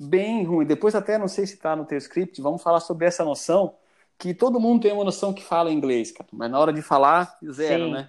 bem 0.00 0.44
ruim. 0.44 0.64
Depois 0.64 0.94
até 0.94 1.18
não 1.18 1.28
sei 1.28 1.46
se 1.46 1.54
está 1.54 1.76
no 1.76 1.84
teu 1.84 1.98
script, 1.98 2.40
vamos 2.40 2.62
falar 2.62 2.80
sobre 2.80 3.06
essa 3.06 3.22
noção 3.22 3.74
que 4.16 4.32
todo 4.32 4.58
mundo 4.58 4.82
tem 4.82 4.92
uma 4.92 5.04
noção 5.04 5.32
que 5.32 5.44
fala 5.44 5.70
inglês, 5.70 6.10
cara, 6.10 6.28
mas 6.32 6.50
na 6.50 6.58
hora 6.58 6.72
de 6.72 6.80
falar 6.82 7.38
zero, 7.50 7.84
Sim. 7.84 7.92
né? 7.92 8.08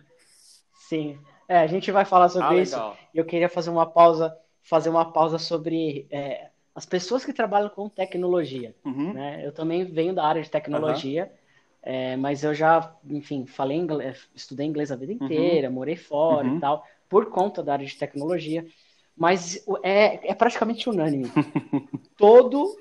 Sim. 0.88 1.20
É, 1.48 1.60
a 1.60 1.68
gente 1.68 1.92
vai 1.92 2.06
falar 2.06 2.30
sobre 2.30 2.60
ah, 2.60 2.62
isso. 2.62 2.94
Eu 3.14 3.26
queria 3.26 3.50
fazer 3.50 3.70
uma 3.70 3.86
pausa, 3.86 4.36
fazer 4.62 4.90
uma 4.90 5.12
pausa 5.12 5.38
sobre 5.38 6.08
é, 6.10 6.50
as 6.80 6.86
pessoas 6.86 7.26
que 7.26 7.34
trabalham 7.34 7.68
com 7.68 7.90
tecnologia. 7.90 8.74
Uhum. 8.86 9.12
Né? 9.12 9.46
Eu 9.46 9.52
também 9.52 9.84
venho 9.84 10.14
da 10.14 10.24
área 10.24 10.42
de 10.42 10.50
tecnologia, 10.50 11.26
uhum. 11.26 11.30
é, 11.84 12.16
mas 12.16 12.42
eu 12.42 12.56
já, 12.56 12.96
enfim, 13.06 13.46
falei 13.46 13.78
inglês, 13.78 14.30
estudei 14.34 14.66
inglês 14.66 14.90
a 14.90 14.96
vida 14.96 15.12
uhum. 15.12 15.26
inteira, 15.26 15.68
uhum. 15.68 15.74
morei 15.74 15.98
fora 15.98 16.48
e 16.48 16.52
uhum. 16.52 16.60
tal, 16.62 16.86
por 17.10 17.26
conta 17.26 17.62
da 17.62 17.74
área 17.74 17.86
de 17.86 17.98
tecnologia. 17.98 18.66
Mas 19.14 19.62
é, 19.84 20.32
é 20.32 20.34
praticamente 20.34 20.90
unânime. 20.90 21.30
Todo, 22.16 22.74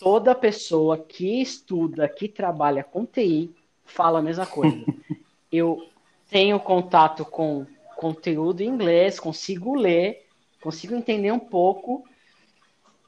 toda 0.00 0.34
pessoa 0.34 0.98
que 0.98 1.40
estuda, 1.40 2.08
que 2.08 2.26
trabalha 2.26 2.82
com 2.82 3.06
TI, 3.06 3.54
fala 3.84 4.18
a 4.18 4.22
mesma 4.22 4.44
coisa. 4.44 4.76
Eu 5.52 5.88
tenho 6.28 6.58
contato 6.58 7.24
com 7.24 7.64
conteúdo 7.96 8.60
em 8.60 8.68
inglês, 8.68 9.20
consigo 9.20 9.76
ler, 9.76 10.26
consigo 10.60 10.96
entender 10.96 11.30
um 11.30 11.38
pouco, 11.38 12.04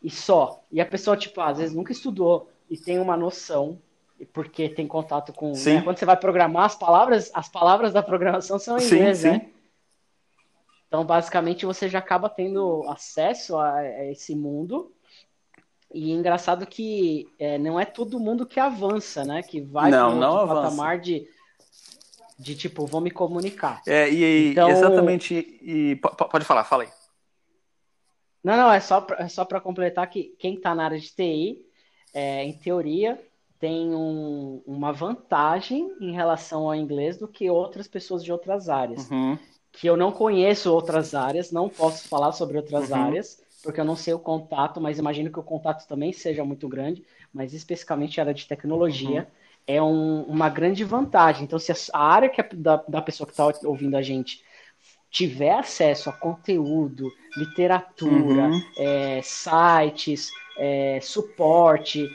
e 0.02 0.10
só. 0.10 0.62
E 0.70 0.80
a 0.80 0.86
pessoa, 0.86 1.16
tipo, 1.16 1.40
às 1.40 1.58
vezes 1.58 1.74
nunca 1.74 1.92
estudou 1.92 2.50
e 2.70 2.76
tem 2.76 2.98
uma 2.98 3.16
noção, 3.16 3.80
porque 4.32 4.68
tem 4.68 4.86
contato 4.86 5.32
com. 5.32 5.52
Né? 5.52 5.82
Quando 5.82 5.98
você 5.98 6.04
vai 6.04 6.16
programar, 6.16 6.64
as 6.64 6.74
palavras, 6.74 7.30
as 7.34 7.48
palavras 7.48 7.92
da 7.92 8.02
programação 8.02 8.58
são 8.58 8.78
em 8.78 8.84
inglês, 8.84 9.18
sim, 9.18 9.30
né? 9.30 9.48
Então, 10.86 11.04
basicamente, 11.04 11.66
você 11.66 11.88
já 11.88 11.98
acaba 11.98 12.30
tendo 12.30 12.82
acesso 12.88 13.56
a, 13.56 13.74
a 13.74 14.10
esse 14.10 14.34
mundo. 14.34 14.92
E 15.92 16.12
é 16.12 16.14
engraçado 16.14 16.66
que 16.66 17.28
é, 17.38 17.58
não 17.58 17.78
é 17.78 17.84
todo 17.84 18.20
mundo 18.20 18.46
que 18.46 18.60
avança, 18.60 19.24
né? 19.24 19.42
Que 19.42 19.60
vai 19.60 19.90
para 19.90 20.08
um 20.08 20.46
patamar 20.46 20.98
de, 20.98 21.26
de 22.38 22.54
tipo, 22.54 22.86
vou 22.86 23.00
me 23.00 23.10
comunicar. 23.10 23.82
É, 23.86 24.10
e, 24.10 24.50
então, 24.52 24.68
exatamente. 24.68 25.34
E, 25.62 25.96
pode 25.96 26.44
falar, 26.44 26.64
fala 26.64 26.84
aí. 26.84 26.88
Não, 28.42 28.56
não, 28.56 28.72
é 28.72 28.80
só 28.80 29.00
pra, 29.00 29.24
é 29.24 29.28
só 29.28 29.44
para 29.44 29.60
completar 29.60 30.08
que 30.08 30.34
quem 30.38 30.54
está 30.54 30.74
na 30.74 30.84
área 30.84 30.98
de 30.98 31.10
TI, 31.10 31.64
é, 32.14 32.44
em 32.44 32.52
teoria, 32.52 33.20
tem 33.58 33.94
um, 33.94 34.62
uma 34.66 34.92
vantagem 34.92 35.92
em 36.00 36.12
relação 36.12 36.66
ao 36.66 36.74
inglês 36.74 37.16
do 37.16 37.26
que 37.26 37.50
outras 37.50 37.88
pessoas 37.88 38.22
de 38.22 38.30
outras 38.30 38.68
áreas. 38.68 39.10
Uhum. 39.10 39.36
Que 39.72 39.86
eu 39.86 39.96
não 39.96 40.12
conheço 40.12 40.72
outras 40.72 41.14
áreas, 41.14 41.50
não 41.50 41.68
posso 41.68 42.08
falar 42.08 42.32
sobre 42.32 42.56
outras 42.56 42.90
uhum. 42.90 42.96
áreas, 42.96 43.42
porque 43.62 43.80
eu 43.80 43.84
não 43.84 43.96
sei 43.96 44.14
o 44.14 44.18
contato, 44.18 44.80
mas 44.80 44.98
imagino 44.98 45.30
que 45.30 45.38
o 45.38 45.42
contato 45.42 45.86
também 45.86 46.12
seja 46.12 46.44
muito 46.44 46.68
grande, 46.68 47.04
mas 47.32 47.52
especificamente 47.52 48.20
a 48.20 48.24
área 48.24 48.34
de 48.34 48.46
tecnologia. 48.46 49.20
Uhum. 49.20 49.38
É 49.66 49.82
um, 49.82 50.22
uma 50.22 50.48
grande 50.48 50.82
vantagem. 50.82 51.44
Então, 51.44 51.58
se 51.58 51.70
a 51.92 51.98
área 51.98 52.30
que 52.30 52.40
é 52.40 52.48
da, 52.54 52.82
da 52.88 53.02
pessoa 53.02 53.26
que 53.26 53.34
está 53.34 53.46
ouvindo 53.64 53.96
a 53.96 54.02
gente 54.02 54.42
tiver 55.10 55.52
acesso 55.52 56.10
a 56.10 56.12
conteúdo, 56.12 57.10
literatura, 57.36 58.48
uhum. 58.48 58.62
é, 58.76 59.20
sites, 59.22 60.30
é, 60.58 60.98
suporte 61.00 62.08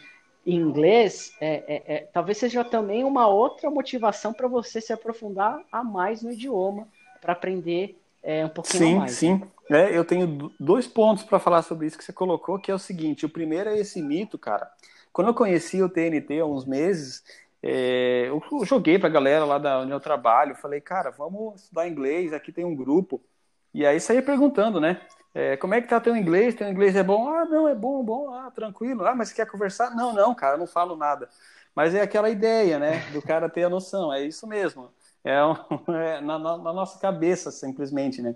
em 0.45 0.55
inglês, 0.55 1.33
é, 1.39 1.63
é, 1.67 1.95
é, 1.95 2.09
talvez 2.11 2.37
seja 2.37 2.63
também 2.63 3.03
uma 3.03 3.27
outra 3.27 3.69
motivação 3.71 4.33
para 4.33 4.47
você 4.47 4.81
se 4.81 4.91
aprofundar 4.91 5.61
a 5.71 5.83
mais 5.83 6.21
no 6.21 6.31
idioma, 6.31 6.87
para 7.21 7.31
aprender 7.31 7.97
é, 8.21 8.45
um 8.45 8.49
pouquinho 8.49 8.83
sim, 8.83 8.95
mais. 8.95 9.11
Sim, 9.11 9.41
sim. 9.41 9.73
Eu 9.93 10.03
tenho 10.03 10.51
dois 10.59 10.85
pontos 10.85 11.23
para 11.23 11.39
falar 11.39 11.61
sobre 11.61 11.87
isso 11.87 11.97
que 11.97 12.03
você 12.03 12.11
colocou, 12.11 12.59
que 12.59 12.69
é 12.69 12.75
o 12.75 12.79
seguinte: 12.79 13.25
o 13.25 13.29
primeiro 13.29 13.69
é 13.69 13.79
esse 13.79 14.01
mito, 14.01 14.37
cara. 14.37 14.69
Quando 15.13 15.27
eu 15.27 15.33
conheci 15.33 15.81
o 15.81 15.87
TNT 15.87 16.39
há 16.39 16.45
uns 16.45 16.65
meses, 16.65 17.23
é, 17.65 18.27
eu 18.27 18.43
joguei 18.65 18.99
para 18.99 19.07
a 19.07 19.11
galera 19.11 19.45
lá 19.45 19.57
da 19.57 19.79
onde 19.79 19.91
eu 19.91 19.99
trabalho, 19.99 20.53
falei, 20.53 20.81
cara, 20.81 21.11
vamos 21.11 21.61
estudar 21.61 21.87
inglês, 21.87 22.33
aqui 22.33 22.51
tem 22.51 22.65
um 22.65 22.75
grupo. 22.75 23.21
E 23.73 23.85
aí 23.85 24.01
saía 24.01 24.21
perguntando, 24.21 24.81
né? 24.81 25.01
É, 25.33 25.55
como 25.55 25.73
é 25.73 25.81
que 25.81 25.87
tá 25.87 25.99
teu 25.99 26.15
inglês? 26.15 26.53
Teu 26.55 26.69
inglês 26.69 26.93
é 26.93 27.01
bom? 27.01 27.29
Ah, 27.29 27.45
não, 27.45 27.67
é 27.67 27.73
bom, 27.73 28.03
bom, 28.03 28.33
ah, 28.33 28.51
tranquilo. 28.51 29.05
Ah, 29.05 29.15
mas 29.15 29.31
quer 29.31 29.47
conversar? 29.47 29.95
Não, 29.95 30.13
não, 30.13 30.35
cara, 30.35 30.57
não 30.57 30.67
falo 30.67 30.97
nada. 30.97 31.29
Mas 31.73 31.95
é 31.95 32.01
aquela 32.01 32.29
ideia, 32.29 32.77
né? 32.77 32.99
Do 33.13 33.21
cara 33.21 33.49
ter 33.49 33.63
a 33.63 33.69
noção, 33.69 34.13
é 34.13 34.21
isso 34.21 34.45
mesmo. 34.45 34.91
É, 35.23 35.43
um, 35.43 35.55
é 35.95 36.19
na, 36.19 36.37
na, 36.37 36.57
na 36.57 36.73
nossa 36.73 36.99
cabeça, 36.99 37.49
simplesmente, 37.49 38.21
né? 38.21 38.35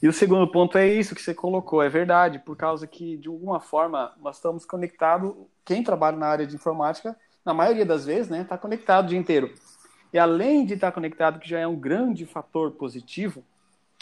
E 0.00 0.06
o 0.06 0.12
segundo 0.12 0.46
ponto 0.50 0.78
é 0.78 0.86
isso 0.86 1.14
que 1.14 1.22
você 1.22 1.34
colocou, 1.34 1.82
é 1.82 1.88
verdade, 1.88 2.38
por 2.38 2.56
causa 2.56 2.86
que, 2.86 3.16
de 3.16 3.28
alguma 3.28 3.58
forma, 3.58 4.14
nós 4.20 4.36
estamos 4.36 4.64
conectados, 4.64 5.34
quem 5.64 5.82
trabalha 5.82 6.16
na 6.16 6.26
área 6.26 6.46
de 6.46 6.54
informática 6.54 7.16
na 7.44 7.52
maioria 7.52 7.84
das 7.84 8.04
vezes, 8.04 8.28
né, 8.28 8.42
está 8.42 8.56
conectado 8.56 9.06
o 9.06 9.08
dia 9.08 9.18
inteiro. 9.18 9.52
E 10.12 10.18
além 10.18 10.64
de 10.64 10.74
estar 10.74 10.88
tá 10.88 10.92
conectado, 10.92 11.38
que 11.38 11.48
já 11.48 11.58
é 11.58 11.66
um 11.66 11.76
grande 11.76 12.24
fator 12.24 12.70
positivo, 12.72 13.42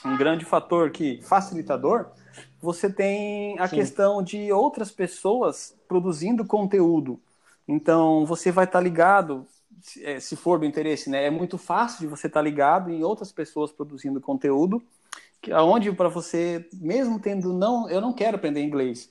um 0.04 0.16
grande 0.16 0.44
fator 0.44 0.90
que 0.90 1.20
facilitador, 1.22 2.06
você 2.60 2.92
tem 2.92 3.58
a 3.58 3.66
Sim. 3.66 3.76
questão 3.76 4.22
de 4.22 4.52
outras 4.52 4.90
pessoas 4.90 5.76
produzindo 5.88 6.44
conteúdo. 6.44 7.20
Então, 7.66 8.26
você 8.26 8.50
vai 8.50 8.64
estar 8.64 8.78
tá 8.78 8.82
ligado 8.82 9.46
é, 10.02 10.20
se 10.20 10.36
for 10.36 10.58
do 10.58 10.64
interesse, 10.64 11.10
né? 11.10 11.24
É 11.26 11.30
muito 11.30 11.58
fácil 11.58 12.00
de 12.00 12.06
você 12.06 12.26
estar 12.26 12.40
tá 12.40 12.44
ligado 12.44 12.90
em 12.90 13.02
outras 13.02 13.32
pessoas 13.32 13.72
produzindo 13.72 14.20
conteúdo, 14.20 14.82
que 15.40 15.50
aonde 15.52 15.90
para 15.92 16.08
você, 16.08 16.68
mesmo 16.74 17.18
tendo 17.18 17.52
não, 17.52 17.88
eu 17.90 18.00
não 18.00 18.12
quero 18.12 18.36
aprender 18.36 18.62
inglês. 18.62 19.10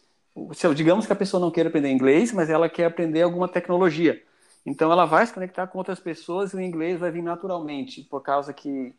Digamos 0.76 1.06
que 1.06 1.14
a 1.14 1.16
pessoa 1.16 1.40
não 1.42 1.52
queira 1.52 1.70
aprender 1.70 1.92
inglês, 1.92 2.32
mas 2.32 2.50
ela 2.50 2.70
quer 2.70 2.86
aprender 2.86 3.22
alguma 3.22 3.48
tecnologia. 3.48 4.22
Então 4.66 4.92
ela 4.92 5.06
vai 5.06 5.26
se 5.26 5.34
conectar 5.34 5.68
com 5.68 5.78
outras 5.78 6.00
pessoas 6.00 6.54
e 6.54 6.56
o 6.56 6.62
inglês 6.62 7.00
vai 7.00 7.12
vir 7.12 7.22
naturalmente, 7.22 8.02
por 8.02 8.22
causa 8.22 8.54
que 8.54 8.94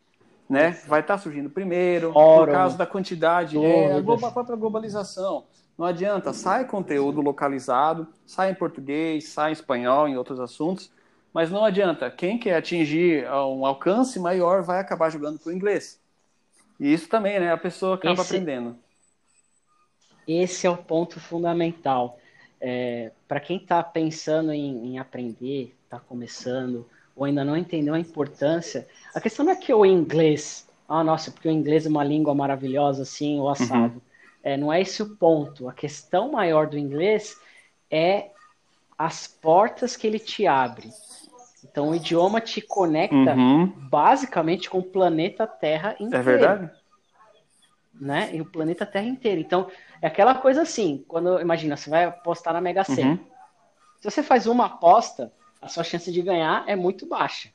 né, 0.48 0.72
vai 0.86 1.00
estar 1.00 1.14
tá 1.14 1.18
surgindo 1.18 1.48
primeiro, 1.48 2.12
por 2.12 2.50
causa 2.50 2.76
da 2.76 2.84
quantidade, 2.84 3.56
é, 3.56 3.96
a, 3.96 4.30
própria 4.30 4.56
globalização. 4.56 5.44
Não 5.78 5.86
adianta, 5.86 6.32
sai 6.32 6.66
conteúdo 6.66 7.20
localizado, 7.22 8.06
sai 8.26 8.50
em 8.50 8.54
português, 8.54 9.28
sai 9.28 9.50
em 9.50 9.52
espanhol, 9.54 10.06
em 10.06 10.16
outros 10.16 10.38
assuntos, 10.38 10.90
mas 11.32 11.50
não 11.50 11.64
adianta. 11.64 12.10
Quem 12.10 12.38
quer 12.38 12.56
atingir 12.56 13.26
um 13.30 13.64
alcance 13.64 14.18
maior 14.18 14.62
vai 14.62 14.80
acabar 14.80 15.10
jogando 15.10 15.38
para 15.38 15.50
o 15.50 15.54
inglês. 15.54 15.98
E 16.78 16.92
isso 16.92 17.08
também, 17.08 17.40
né? 17.40 17.52
A 17.52 17.56
pessoa 17.56 17.94
acaba 17.94 18.20
esse, 18.20 18.34
aprendendo. 18.34 18.76
Esse 20.26 20.66
é 20.66 20.70
o 20.70 20.76
ponto 20.76 21.20
fundamental. 21.20 22.18
É, 22.60 23.10
para 23.26 23.40
quem 23.40 23.56
está 23.56 23.82
pensando 23.82 24.52
em, 24.52 24.92
em 24.92 24.98
aprender, 24.98 25.74
está 25.84 25.98
começando, 25.98 26.86
ou 27.14 27.24
ainda 27.24 27.44
não 27.44 27.56
entendeu 27.56 27.94
a 27.94 27.98
importância, 27.98 28.86
a 29.14 29.20
questão 29.20 29.44
não 29.44 29.52
é 29.52 29.56
que 29.56 29.72
o 29.72 29.84
inglês, 29.84 30.68
ah, 30.88 31.02
nossa, 31.02 31.30
porque 31.30 31.48
o 31.48 31.52
inglês 31.52 31.86
é 31.86 31.88
uma 31.88 32.04
língua 32.04 32.34
maravilhosa, 32.34 33.02
assim, 33.02 33.38
o 33.40 33.48
assado. 33.48 33.94
Uhum. 33.94 34.00
É, 34.42 34.56
não 34.56 34.72
é 34.72 34.80
esse 34.80 35.02
o 35.02 35.16
ponto. 35.16 35.68
A 35.68 35.72
questão 35.72 36.32
maior 36.32 36.66
do 36.66 36.78
inglês 36.78 37.36
é 37.90 38.30
as 38.98 39.26
portas 39.26 39.96
que 39.96 40.06
ele 40.06 40.18
te 40.18 40.46
abre. 40.46 40.90
Então, 41.64 41.90
o 41.90 41.94
idioma 41.94 42.40
te 42.40 42.60
conecta 42.60 43.34
uhum. 43.34 43.66
basicamente 43.88 44.68
com 44.68 44.78
o 44.78 44.82
planeta 44.82 45.46
Terra 45.46 45.94
inteiro. 46.00 46.16
É 46.16 46.22
verdade? 46.22 46.70
Né? 48.02 48.30
E 48.32 48.40
o 48.40 48.44
planeta 48.44 48.84
Terra 48.84 49.06
inteiro. 49.06 49.40
Então, 49.40 49.68
é 50.00 50.08
aquela 50.08 50.34
coisa 50.34 50.62
assim, 50.62 51.04
quando, 51.06 51.40
imagina, 51.40 51.76
você 51.76 51.88
vai 51.88 52.04
apostar 52.06 52.52
na 52.52 52.60
Mega 52.60 52.82
Sena. 52.82 53.12
Uhum. 53.12 53.18
Se 54.00 54.10
você 54.10 54.24
faz 54.24 54.48
uma 54.48 54.66
aposta, 54.66 55.32
a 55.60 55.68
sua 55.68 55.84
chance 55.84 56.10
de 56.10 56.20
ganhar 56.20 56.64
é 56.66 56.74
muito 56.74 57.06
baixa. 57.06 57.50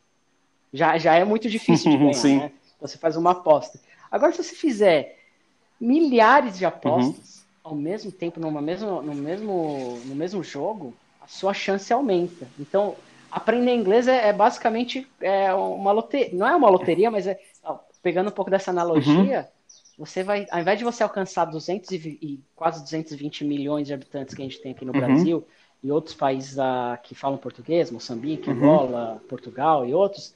Já, 0.71 0.97
já 0.97 1.15
é 1.15 1.25
muito 1.25 1.49
difícil 1.49 1.91
de 1.91 1.97
ganhar, 1.99 2.23
né? 2.23 2.51
Então, 2.77 2.87
você 2.87 2.97
faz 2.97 3.17
uma 3.17 3.31
aposta. 3.31 3.77
Agora, 4.09 4.31
se 4.31 4.41
você 4.41 4.55
fizer 4.55 5.19
milhares 5.81 6.57
de 6.57 6.65
apostas 6.65 7.45
uhum. 7.65 7.71
ao 7.71 7.75
mesmo 7.75 8.09
tempo, 8.09 8.39
numa 8.39 8.61
mesmo, 8.61 9.01
no, 9.01 9.13
mesmo, 9.13 9.99
no 10.05 10.15
mesmo 10.15 10.41
jogo, 10.41 10.93
a 11.19 11.27
sua 11.27 11.53
chance 11.53 11.91
aumenta. 11.91 12.47
Então, 12.57 12.95
aprender 13.29 13.75
inglês 13.75 14.07
é, 14.07 14.29
é 14.29 14.33
basicamente 14.33 15.05
é 15.19 15.53
uma 15.53 15.91
loteria. 15.91 16.29
Não 16.31 16.47
é 16.47 16.55
uma 16.55 16.69
loteria, 16.69 17.11
mas 17.11 17.27
é. 17.27 17.37
Pegando 18.01 18.29
um 18.29 18.31
pouco 18.31 18.49
dessa 18.49 18.71
analogia, 18.71 19.39
uhum. 19.39 19.56
Você 19.97 20.23
vai, 20.23 20.45
ao 20.51 20.59
invés 20.59 20.77
de 20.77 20.85
você 20.85 21.01
alcançar 21.01 21.45
200 21.45 21.91
e, 21.91 21.95
e, 22.21 22.39
quase 22.55 22.83
220 22.83 23.43
milhões 23.43 23.87
de 23.87 23.93
habitantes 23.93 24.35
que 24.35 24.41
a 24.41 24.45
gente 24.45 24.61
tem 24.61 24.71
aqui 24.71 24.85
no 24.85 24.93
uhum. 24.93 24.99
Brasil 24.99 25.47
e 25.83 25.91
outros 25.91 26.15
países 26.15 26.59
ah, 26.59 26.99
que 27.01 27.15
falam 27.15 27.37
português, 27.37 27.89
Moçambique, 27.89 28.49
uhum. 28.49 28.55
Angola, 28.55 29.21
Portugal 29.27 29.85
e 29.85 29.93
outros, 29.93 30.35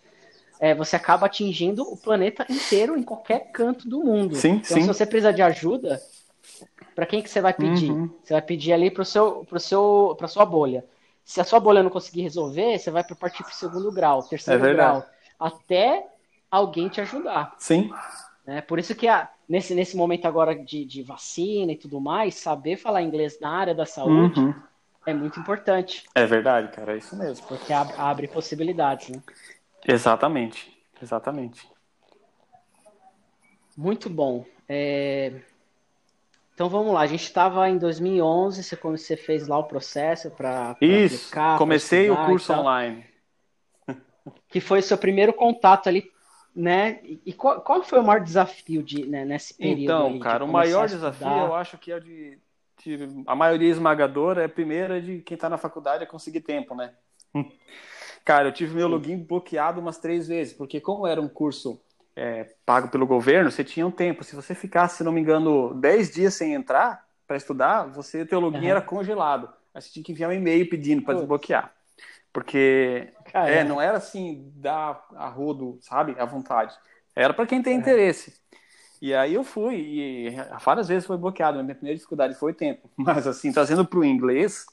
é, 0.60 0.74
você 0.74 0.96
acaba 0.96 1.26
atingindo 1.26 1.84
o 1.84 1.98
planeta 1.98 2.46
inteiro 2.50 2.98
em 2.98 3.04
qualquer 3.04 3.52
canto 3.52 3.88
do 3.88 4.04
mundo. 4.04 4.36
Sim, 4.36 4.62
então, 4.64 4.78
sim. 4.78 4.82
se 4.82 4.88
você 4.88 5.06
precisar 5.06 5.32
de 5.32 5.42
ajuda, 5.42 6.02
para 6.96 7.06
quem 7.06 7.22
que 7.22 7.30
você 7.30 7.42
vai 7.42 7.54
pedir? 7.54 7.92
Uhum. 7.92 8.10
Você 8.24 8.34
vai 8.34 8.42
pedir 8.42 8.74
ali 8.74 8.90
para 8.90 9.04
seu, 9.04 9.46
pro 9.46 9.60
seu, 9.60 10.16
para 10.18 10.28
sua 10.28 10.46
bolha. 10.46 10.86
Se 11.24 11.40
a 11.40 11.44
sua 11.44 11.60
bolha 11.60 11.84
não 11.84 11.90
conseguir 11.90 12.22
resolver, 12.22 12.78
você 12.78 12.92
vai 12.92 13.04
partir 13.04 13.44
para 13.44 13.52
o 13.52 13.56
segundo 13.56 13.92
grau, 13.92 14.24
terceiro 14.24 14.66
é 14.66 14.74
grau, 14.74 15.06
até 15.40 16.06
alguém 16.50 16.90
te 16.90 17.00
ajudar. 17.00 17.56
Sim. 17.58 17.92
É, 18.52 18.60
por 18.60 18.78
isso 18.80 18.94
que 18.94 19.08
a, 19.08 19.30
nesse, 19.48 19.74
nesse 19.74 19.96
momento 19.96 20.26
agora 20.26 20.54
de, 20.54 20.84
de 20.84 21.02
vacina 21.02 21.72
e 21.72 21.78
tudo 21.78 22.02
mais, 22.02 22.36
saber 22.36 22.76
falar 22.76 23.02
inglês 23.02 23.40
na 23.40 23.50
área 23.50 23.74
da 23.74 23.86
saúde 23.86 24.42
uhum. 24.42 24.54
é 25.06 25.14
muito 25.14 25.40
importante. 25.40 26.04
É 26.14 26.26
verdade, 26.26 26.68
cara, 26.70 26.94
é 26.94 26.98
isso 26.98 27.16
mesmo. 27.16 27.48
Porque 27.48 27.72
abre, 27.72 27.94
abre 27.98 28.28
possibilidades, 28.28 29.08
né? 29.08 29.24
Exatamente, 29.88 30.78
exatamente. 31.02 31.66
Muito 33.78 34.10
bom. 34.10 34.46
É... 34.68 35.32
Então 36.54 36.68
vamos 36.68 36.94
lá, 36.94 37.02
a 37.02 37.08
gente 37.08 37.24
estava 37.24 37.70
em 37.70 37.78
2011, 37.78 38.64
você, 38.64 38.76
você 38.76 39.16
fez 39.16 39.48
lá 39.48 39.58
o 39.58 39.64
processo 39.64 40.30
para 40.30 40.76
Isso, 40.82 41.16
aplicar, 41.16 41.58
comecei 41.58 42.10
o 42.10 42.26
curso 42.26 42.52
online. 42.52 43.06
Que 44.50 44.60
foi 44.60 44.80
o 44.80 44.84
seu 44.84 44.98
primeiro 44.98 45.34
contato 45.34 45.88
ali, 45.88 46.12
né? 46.56 47.00
E 47.04 47.34
qual, 47.34 47.62
qual 47.62 47.84
foi 47.84 48.00
o 48.00 48.04
maior 48.04 48.22
desafio 48.22 48.84
de, 48.84 49.06
né, 49.06 49.24
nesse 49.26 49.54
período? 49.54 49.84
Então, 49.84 50.20
cara, 50.20 50.44
o 50.44 50.52
maior 50.52 50.88
desafio 50.88 51.28
eu 51.28 51.56
acho 51.56 51.78
que 51.78 51.92
é 51.92 52.00
de, 52.00 52.38
de, 52.84 53.24
A 53.26 53.36
maioria 53.36 53.70
esmagadora 53.70 54.42
é 54.42 54.46
a 54.46 54.50
primeira 54.50 55.02
de 55.02 55.20
quem 55.22 55.36
está 55.36 55.50
na 55.50 55.58
faculdade 55.58 56.04
é 56.04 56.08
conseguir 56.08 56.42
tempo, 56.42 56.76
né? 56.76 56.94
Cara, 58.24 58.50
eu 58.50 58.52
tive 58.52 58.76
meu 58.76 58.88
login 58.88 59.18
bloqueado 59.18 59.80
umas 59.80 59.98
três 59.98 60.28
vezes, 60.28 60.54
porque 60.54 60.80
como 60.80 61.08
era 61.08 61.20
um 61.20 61.28
curso 61.28 61.82
é, 62.16 62.54
pago 62.66 62.90
pelo 62.90 63.08
governo, 63.08 63.50
você 63.50 63.64
tinha 63.64 63.86
um 63.86 63.92
tempo. 63.92 64.24
Se 64.24 64.36
você 64.36 64.54
ficasse, 64.54 64.98
se 64.98 65.04
não 65.04 65.12
me 65.12 65.22
engano, 65.22 65.74
10 65.76 66.14
dias 66.14 66.34
sem 66.34 66.54
entrar 66.54 67.06
para 67.26 67.38
estudar, 67.38 67.86
você 67.86 68.26
teu 68.26 68.40
login 68.40 68.60
uhum. 68.60 68.68
era 68.68 68.82
congelado. 68.82 69.50
Aí 69.74 69.82
você 69.82 69.90
tinha 69.90 70.04
que 70.04 70.12
enviar 70.12 70.30
um 70.30 70.34
e-mail 70.34 70.70
pedindo 70.70 71.02
para 71.02 71.16
desbloquear. 71.16 71.74
Porque 72.34 73.14
é, 73.34 73.64
não 73.64 73.82
era 73.82 73.98
assim, 73.98 74.52
dar 74.56 75.06
a 75.16 75.28
rodo, 75.28 75.78
sabe, 75.82 76.16
à 76.18 76.26
vontade. 76.26 76.74
Era 77.16 77.34
para 77.34 77.46
quem 77.46 77.62
tem 77.62 77.78
interesse. 77.78 78.40
E 79.02 79.14
aí 79.14 79.34
eu 79.34 79.44
fui, 79.44 79.76
e 79.76 80.36
várias 80.64 80.88
vezes 80.88 81.06
foi 81.06 81.18
bloqueado. 81.18 81.62
Minha 81.64 81.76
primeira 81.76 81.98
dificuldade 81.98 82.36
foi 82.36 82.52
o 82.52 82.56
tempo. 82.56 82.90
Mas 82.96 83.28
assim, 83.28 83.52
trazendo 83.52 83.86
para 83.86 84.00
o 84.00 84.06
inglês, 84.06 84.66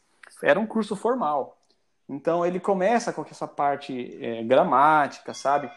era 0.43 0.61
um 0.61 0.67
curso 0.67 0.95
formal. 0.95 1.59
Então 2.09 2.45
ele 2.47 2.61
começa 2.61 3.13
com 3.13 3.23
essa 3.23 3.49
parte 3.49 4.19
é, 4.23 4.43
gramática, 4.45 5.35
sabe? 5.35 5.71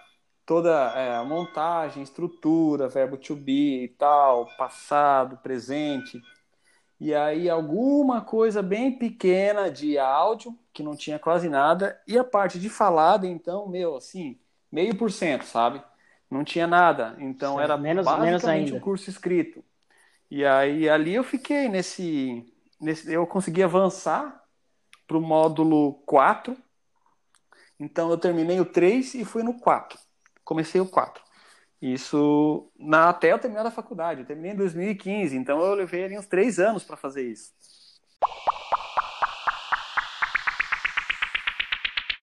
toda 0.52 0.70
é, 0.70 1.16
a 1.16 1.24
montagem, 1.24 2.04
estrutura, 2.04 2.90
verbo 2.90 3.16
to 3.16 3.38
be 3.38 3.84
e 3.84 3.88
tal, 3.88 4.46
passado, 4.58 5.38
presente. 5.38 6.22
E 7.00 7.14
aí 7.16 7.50
alguma 7.50 8.20
coisa 8.20 8.62
bem 8.62 8.98
pequena 8.98 9.72
de 9.72 9.98
áudio, 9.98 10.54
que 10.74 10.84
não 10.84 10.96
tinha 10.96 11.20
quase 11.20 11.50
nada, 11.50 12.00
e 12.08 12.18
a 12.18 12.24
parte 12.24 12.60
de 12.60 12.70
falada, 12.70 13.28
então, 13.28 13.68
meu, 13.68 13.96
assim, 13.98 14.40
meio 14.72 14.96
por 14.96 15.12
cento, 15.12 15.44
sabe? 15.44 15.82
Não 16.30 16.44
tinha 16.44 16.66
nada. 16.66 17.16
Então 17.20 17.56
Sim, 17.56 17.62
era 17.62 17.78
menos, 17.78 18.06
basicamente 18.06 18.46
menos 18.46 18.72
um 18.72 18.80
curso 18.80 19.10
escrito. 19.10 19.64
E 20.30 20.46
aí 20.46 20.88
ali 20.90 21.14
eu 21.14 21.24
fiquei 21.26 21.68
nesse, 21.68 22.46
nesse 22.80 23.12
eu 23.12 23.28
consegui 23.28 23.62
avançar 23.62 24.42
para 25.06 25.18
o 25.18 25.22
módulo 25.22 25.96
4. 26.06 26.56
Então 27.78 28.10
eu 28.10 28.18
terminei 28.18 28.62
o 28.62 28.66
3 28.66 29.16
e 29.16 29.26
fui 29.26 29.44
no 29.44 29.60
4 29.60 30.00
comecei 30.52 30.82
o 30.82 30.86
4. 30.86 31.24
Isso 31.82 32.70
na, 32.78 33.10
até 33.10 33.32
eu 33.32 33.40
terminar 33.40 33.66
a 33.66 33.72
faculdade. 33.72 34.22
Eu 34.22 34.28
terminei 34.28 34.52
em 34.52 34.58
2015, 34.58 35.36
então 35.36 35.60
eu 35.62 35.74
levei 35.74 36.04
ali 36.04 36.18
uns 36.18 36.28
três 36.28 36.60
anos 36.60 36.84
para 36.84 36.98
fazer 36.98 37.24
isso. 37.24 37.52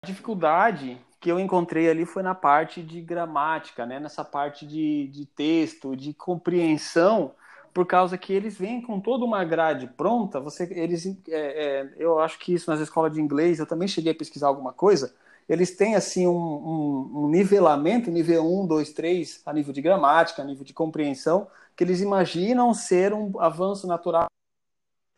Dificuldade 0.07 0.97
que 1.19 1.31
eu 1.31 1.39
encontrei 1.39 1.89
ali 1.89 2.05
foi 2.05 2.23
na 2.23 2.35
parte 2.35 2.81
de 2.81 3.01
gramática, 3.01 3.85
né? 3.85 3.99
nessa 3.99 4.23
parte 4.23 4.65
de, 4.65 5.07
de 5.07 5.25
texto, 5.25 5.95
de 5.95 6.13
compreensão, 6.13 7.33
por 7.73 7.85
causa 7.85 8.17
que 8.17 8.33
eles 8.33 8.57
vêm 8.57 8.81
com 8.81 8.99
toda 8.99 9.25
uma 9.25 9.43
grade 9.43 9.87
pronta. 9.87 10.39
Você, 10.39 10.67
eles, 10.71 11.05
é, 11.05 11.11
é, 11.29 11.93
eu 11.97 12.19
acho 12.19 12.39
que 12.39 12.53
isso 12.53 12.69
nas 12.69 12.79
escolas 12.79 13.13
de 13.13 13.21
inglês, 13.21 13.59
eu 13.59 13.65
também 13.65 13.87
cheguei 13.87 14.11
a 14.11 14.15
pesquisar 14.15 14.47
alguma 14.47 14.73
coisa 14.73 15.13
eles 15.47 15.75
têm 15.75 15.95
assim 15.95 16.27
um, 16.27 16.35
um, 16.35 17.11
um, 17.23 17.29
nivelamento, 17.29 18.11
nível 18.11 18.45
1, 18.45 18.67
2, 18.67 18.91
3, 18.91 19.41
a 19.45 19.53
nível 19.53 19.71
de 19.71 19.81
gramática, 19.81 20.41
a 20.41 20.45
nível 20.45 20.65
de 20.65 20.73
compreensão, 20.73 21.47
que 21.75 21.83
eles 21.83 22.01
imaginam 22.01 22.73
ser 22.73 23.13
um 23.13 23.39
avanço 23.39 23.87
natural. 23.87 24.27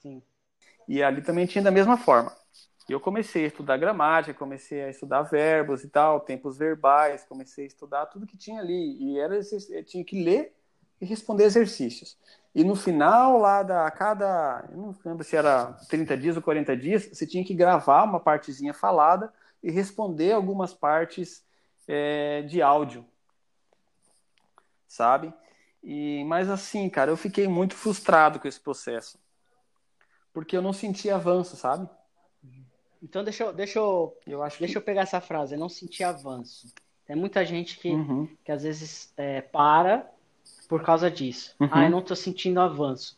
Sim. 0.01 0.21
E 0.87 1.01
ali 1.01 1.21
também 1.21 1.47
tinha 1.47 1.63
da 1.63 1.71
mesma 1.71 1.97
forma. 1.97 2.31
Eu 2.89 2.99
comecei 2.99 3.43
a 3.43 3.47
estudar 3.47 3.77
gramática, 3.77 4.33
comecei 4.33 4.83
a 4.83 4.89
estudar 4.89 5.21
verbos 5.21 5.83
e 5.83 5.89
tal, 5.89 6.19
tempos 6.19 6.57
verbais, 6.57 7.23
comecei 7.23 7.65
a 7.65 7.67
estudar 7.67 8.07
tudo 8.07 8.25
que 8.25 8.35
tinha 8.35 8.59
ali. 8.59 8.97
E 8.99 9.19
era 9.19 9.39
tinha 9.85 10.03
que 10.03 10.23
ler 10.23 10.55
e 10.99 11.05
responder 11.05 11.43
exercícios. 11.43 12.17
E 12.53 12.63
no 12.63 12.75
final, 12.75 13.37
lá 13.37 13.61
da 13.61 13.85
a 13.85 13.91
cada, 13.91 14.67
não 14.71 14.95
lembro 15.05 15.23
se 15.23 15.35
era 15.35 15.73
30 15.87 16.17
dias 16.17 16.35
ou 16.35 16.41
40 16.41 16.75
dias, 16.75 17.07
você 17.07 17.27
tinha 17.27 17.45
que 17.45 17.53
gravar 17.53 18.03
uma 18.03 18.19
partezinha 18.19 18.73
falada 18.73 19.31
e 19.61 19.69
responder 19.69 20.31
algumas 20.31 20.73
partes 20.73 21.45
é, 21.87 22.41
de 22.41 22.61
áudio, 22.61 23.05
sabe? 24.87 25.31
E, 25.83 26.23
mas 26.25 26.49
assim, 26.49 26.89
cara, 26.89 27.11
eu 27.11 27.17
fiquei 27.17 27.47
muito 27.47 27.75
frustrado 27.75 28.39
com 28.39 28.47
esse 28.47 28.59
processo, 28.59 29.19
porque 30.33 30.57
eu 30.57 30.61
não 30.61 30.73
senti 30.73 31.09
avanço, 31.09 31.55
sabe? 31.55 31.87
Então 33.01 33.23
deixa 33.23 33.43
eu, 33.43 33.53
deixa 33.53 33.79
eu, 33.79 34.17
eu 34.27 34.43
acho 34.43 34.59
deixa 34.59 34.73
que... 34.73 34.77
eu 34.77 34.81
pegar 34.81 35.01
essa 35.01 35.21
frase, 35.21 35.55
não 35.55 35.69
sentir 35.69 36.03
avanço. 36.03 36.67
Tem 37.05 37.15
muita 37.15 37.43
gente 37.45 37.79
que, 37.79 37.89
uhum. 37.89 38.27
que 38.43 38.51
às 38.51 38.63
vezes 38.63 39.11
é, 39.17 39.41
para 39.41 40.09
por 40.67 40.83
causa 40.83 41.09
disso. 41.09 41.55
Uhum. 41.59 41.69
Ah, 41.71 41.85
eu 41.85 41.89
não 41.89 41.99
estou 41.99 42.15
sentindo 42.15 42.59
avanço. 42.59 43.17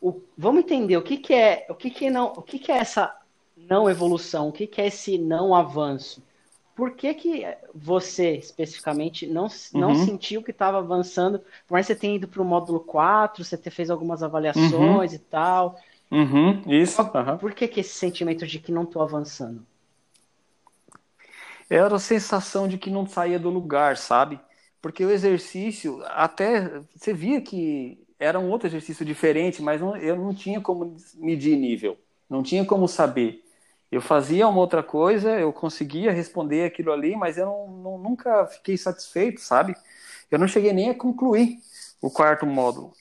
O, 0.00 0.20
vamos 0.36 0.64
entender 0.64 0.96
o 0.96 1.02
que, 1.02 1.16
que 1.16 1.32
é 1.32 1.66
o 1.68 1.74
que, 1.74 1.90
que 1.90 2.10
não 2.10 2.32
o 2.36 2.42
que, 2.42 2.58
que 2.58 2.72
é 2.72 2.78
essa 2.78 3.16
não 3.56 3.88
evolução, 3.88 4.48
o 4.48 4.52
que, 4.52 4.66
que 4.66 4.80
é 4.80 4.86
esse 4.86 5.18
não 5.18 5.54
avanço. 5.54 6.22
Por 6.74 6.90
que, 6.90 7.14
que 7.14 7.56
você, 7.74 8.32
especificamente, 8.32 9.26
não, 9.26 9.48
não 9.72 9.88
uhum. 9.88 10.04
sentiu 10.04 10.42
que 10.42 10.50
estava 10.50 10.76
avançando? 10.76 11.38
Por 11.66 11.72
mais 11.72 11.86
que 11.86 11.94
você 11.94 11.98
tenha 11.98 12.16
ido 12.16 12.28
para 12.28 12.42
o 12.42 12.44
módulo 12.44 12.80
4, 12.80 13.42
você 13.42 13.56
ter 13.56 13.70
fez 13.70 13.88
algumas 13.88 14.22
avaliações 14.22 15.12
uhum. 15.12 15.16
e 15.16 15.18
tal. 15.18 15.80
Uhum, 16.10 16.62
isso. 16.66 17.02
Por 17.38 17.54
que, 17.54 17.66
que 17.68 17.80
esse 17.80 17.94
sentimento 17.94 18.46
de 18.46 18.58
que 18.58 18.72
não 18.72 18.82
estou 18.82 19.02
avançando? 19.02 19.66
Era 21.68 21.94
a 21.94 21.98
sensação 21.98 22.68
de 22.68 22.78
que 22.78 22.90
não 22.90 23.06
saía 23.06 23.38
do 23.38 23.50
lugar, 23.50 23.96
sabe? 23.96 24.40
Porque 24.80 25.04
o 25.04 25.10
exercício, 25.10 26.02
até 26.06 26.80
você 26.94 27.12
via 27.12 27.40
que 27.40 27.98
era 28.18 28.38
um 28.38 28.50
outro 28.50 28.68
exercício 28.68 29.04
diferente, 29.04 29.60
mas 29.62 29.80
não, 29.80 29.96
eu 29.96 30.16
não 30.16 30.34
tinha 30.34 30.60
como 30.60 30.96
medir 31.14 31.56
nível, 31.56 31.98
não 32.30 32.42
tinha 32.42 32.64
como 32.64 32.86
saber. 32.88 33.42
Eu 33.90 34.00
fazia 34.00 34.46
uma 34.48 34.58
outra 34.60 34.82
coisa, 34.82 35.38
eu 35.38 35.52
conseguia 35.52 36.12
responder 36.12 36.64
aquilo 36.64 36.92
ali, 36.92 37.16
mas 37.16 37.36
eu 37.38 37.46
não, 37.46 37.68
não, 37.68 37.98
nunca 37.98 38.46
fiquei 38.46 38.76
satisfeito, 38.76 39.40
sabe? 39.40 39.74
Eu 40.30 40.38
não 40.38 40.48
cheguei 40.48 40.72
nem 40.72 40.90
a 40.90 40.94
concluir 40.94 41.58
o 42.00 42.10
quarto 42.10 42.46
módulo. 42.46 42.92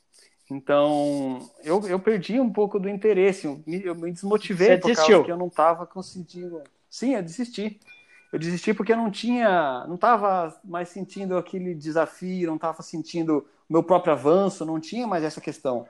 Então, 0.49 1.39
eu, 1.63 1.81
eu 1.87 1.99
perdi 1.99 2.39
um 2.39 2.51
pouco 2.51 2.79
do 2.79 2.87
interesse, 2.87 3.47
eu 3.47 3.63
me, 3.65 3.83
eu 3.83 3.95
me 3.95 4.11
desmotivei 4.11 4.67
Você 4.67 4.77
por 4.77 4.89
desistiu? 4.89 5.13
causa 5.13 5.25
que 5.25 5.31
eu 5.31 5.37
não 5.37 5.47
estava 5.47 5.85
conseguindo. 5.87 6.61
Sim, 6.89 7.15
eu 7.15 7.23
desisti. 7.23 7.79
Eu 8.31 8.39
desisti 8.39 8.73
porque 8.73 8.91
eu 8.91 8.97
não 8.97 9.09
tinha, 9.09 9.85
não 9.87 9.95
estava 9.95 10.59
mais 10.63 10.89
sentindo 10.89 11.37
aquele 11.37 11.73
desafio, 11.73 12.47
não 12.47 12.55
estava 12.55 12.81
sentindo 12.83 13.45
o 13.69 13.73
meu 13.73 13.83
próprio 13.83 14.13
avanço, 14.13 14.65
não 14.65 14.79
tinha 14.79 15.07
mais 15.07 15.23
essa 15.23 15.41
questão. 15.41 15.87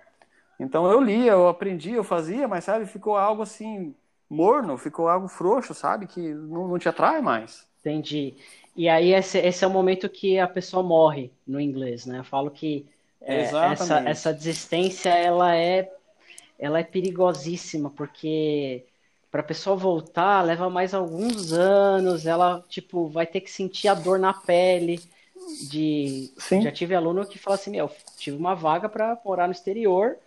Então 0.59 0.89
eu 0.89 1.01
lia, 1.01 1.33
eu 1.33 1.47
aprendi, 1.47 1.91
eu 1.91 2.03
fazia, 2.03 2.47
mas 2.47 2.63
sabe, 2.63 2.85
ficou 2.85 3.17
algo 3.17 3.41
assim 3.41 3.95
morno, 4.29 4.77
ficou 4.77 5.07
algo 5.07 5.27
frouxo, 5.27 5.73
sabe, 5.73 6.07
que 6.07 6.33
não, 6.33 6.67
não 6.67 6.79
te 6.79 6.87
atrai 6.89 7.21
mais. 7.21 7.67
Entendi. 7.79 8.35
E 8.75 8.89
aí 8.89 9.13
esse, 9.13 9.37
esse 9.37 9.63
é 9.63 9.67
o 9.67 9.69
momento 9.69 10.09
que 10.09 10.39
a 10.39 10.47
pessoa 10.47 10.81
morre 10.83 11.31
no 11.45 11.59
inglês, 11.61 12.05
né? 12.05 12.19
Eu 12.19 12.23
falo 12.23 12.49
que 12.51 12.85
é, 13.25 13.41
essa, 13.71 13.99
essa 14.07 14.33
desistência 14.33 15.09
ela 15.09 15.55
é, 15.55 15.91
ela 16.59 16.79
é 16.79 16.83
perigosíssima, 16.83 17.89
porque 17.89 18.85
para 19.31 19.41
a 19.41 19.43
pessoa 19.43 19.75
voltar 19.75 20.43
leva 20.43 20.69
mais 20.69 20.93
alguns 20.93 21.51
anos, 21.51 22.25
ela 22.25 22.63
tipo 22.69 23.07
vai 23.07 23.25
ter 23.25 23.41
que 23.41 23.51
sentir 23.51 23.87
a 23.87 23.93
dor 23.93 24.19
na 24.19 24.33
pele. 24.33 25.01
De, 25.69 26.31
Sim. 26.37 26.61
já 26.61 26.71
tive 26.71 26.95
aluno 26.95 27.25
que 27.25 27.37
fala 27.37 27.55
assim, 27.55 27.71
meu, 27.71 27.91
tive 28.17 28.37
uma 28.37 28.55
vaga 28.55 28.87
para 28.89 29.19
morar 29.23 29.47
no 29.47 29.53
exterior, 29.53 30.17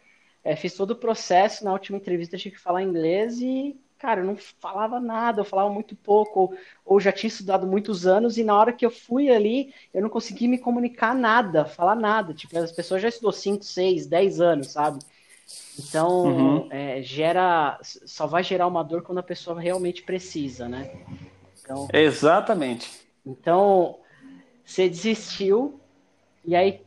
é, 0.44 0.54
fiz 0.54 0.74
todo 0.74 0.92
o 0.92 0.96
processo, 0.96 1.64
na 1.64 1.72
última 1.72 1.98
entrevista 1.98 2.36
tive 2.36 2.54
que 2.54 2.60
falar 2.60 2.82
inglês 2.82 3.40
e 3.40 3.76
cara, 3.98 4.20
eu 4.20 4.24
não 4.24 4.36
falava 4.36 5.00
nada, 5.00 5.40
eu 5.40 5.44
falava 5.44 5.70
muito 5.70 5.96
pouco, 5.96 6.40
ou, 6.40 6.54
ou, 6.84 7.00
já 7.00 7.10
tinha 7.10 7.28
estudado 7.28 7.66
muitos 7.66 8.06
anos, 8.06 8.38
e 8.38 8.44
na 8.44 8.56
hora 8.56 8.72
que 8.72 8.86
eu 8.86 8.90
fui 8.90 9.28
ali, 9.28 9.74
eu 9.92 10.00
não 10.00 10.08
consegui 10.08 10.46
me 10.46 10.56
comunicar 10.56 11.14
nada, 11.14 11.64
falar 11.64 11.96
nada. 11.96 12.32
Tipo, 12.32 12.58
as 12.58 12.72
pessoas 12.72 13.02
já 13.02 13.08
estudou 13.08 13.32
5, 13.32 13.64
6, 13.64 14.06
10 14.06 14.40
anos, 14.40 14.68
sabe? 14.68 15.00
Então, 15.78 16.24
uhum. 16.24 16.68
é, 16.70 17.02
gera. 17.02 17.78
Só 17.82 18.26
vai 18.26 18.42
gerar 18.42 18.66
uma 18.66 18.84
dor 18.84 19.02
quando 19.02 19.18
a 19.18 19.22
pessoa 19.22 19.60
realmente 19.60 20.02
precisa, 20.02 20.68
né? 20.68 20.90
Então, 21.60 21.88
Exatamente. 21.92 22.90
Então, 23.24 23.98
você 24.64 24.88
desistiu, 24.88 25.80
e 26.44 26.54
aí 26.54 26.82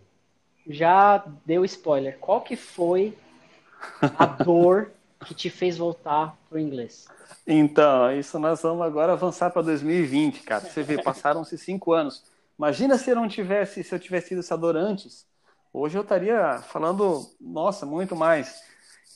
já 0.67 1.26
deu 1.45 1.65
spoiler. 1.65 2.17
Qual 2.19 2.41
que 2.41 2.56
foi 2.56 3.17
a 4.02 4.26
dor 4.43 4.91
que 5.26 5.34
te 5.34 5.50
fez 5.50 5.78
voltar 5.78 6.38
pro 6.50 6.60
inglês? 6.60 7.08
Então, 7.46 8.12
isso 8.12 8.38
nós 8.40 8.62
vamos 8.62 8.86
agora 8.86 9.14
avançar 9.14 9.50
para 9.50 9.62
2020, 9.62 10.42
cara. 10.42 10.62
Você 10.62 10.84
vê, 10.84 11.00
passaram-se 11.02 11.58
cinco 11.58 11.94
anos. 11.94 12.24
Imagina 12.58 12.98
se 12.98 13.10
eu 13.10 13.16
não 13.16 13.28
tivesse, 13.28 13.84
se 13.84 13.94
eu 13.94 14.00
tivesse 14.00 14.30
sido 14.30 14.40
essa 14.40 14.58
dor 14.58 14.76
antes. 14.76 15.26
Hoje 15.74 15.98
eu 15.98 16.02
estaria 16.02 16.60
falando, 16.64 17.26
nossa, 17.40 17.86
muito 17.86 18.16
mais. 18.16 18.62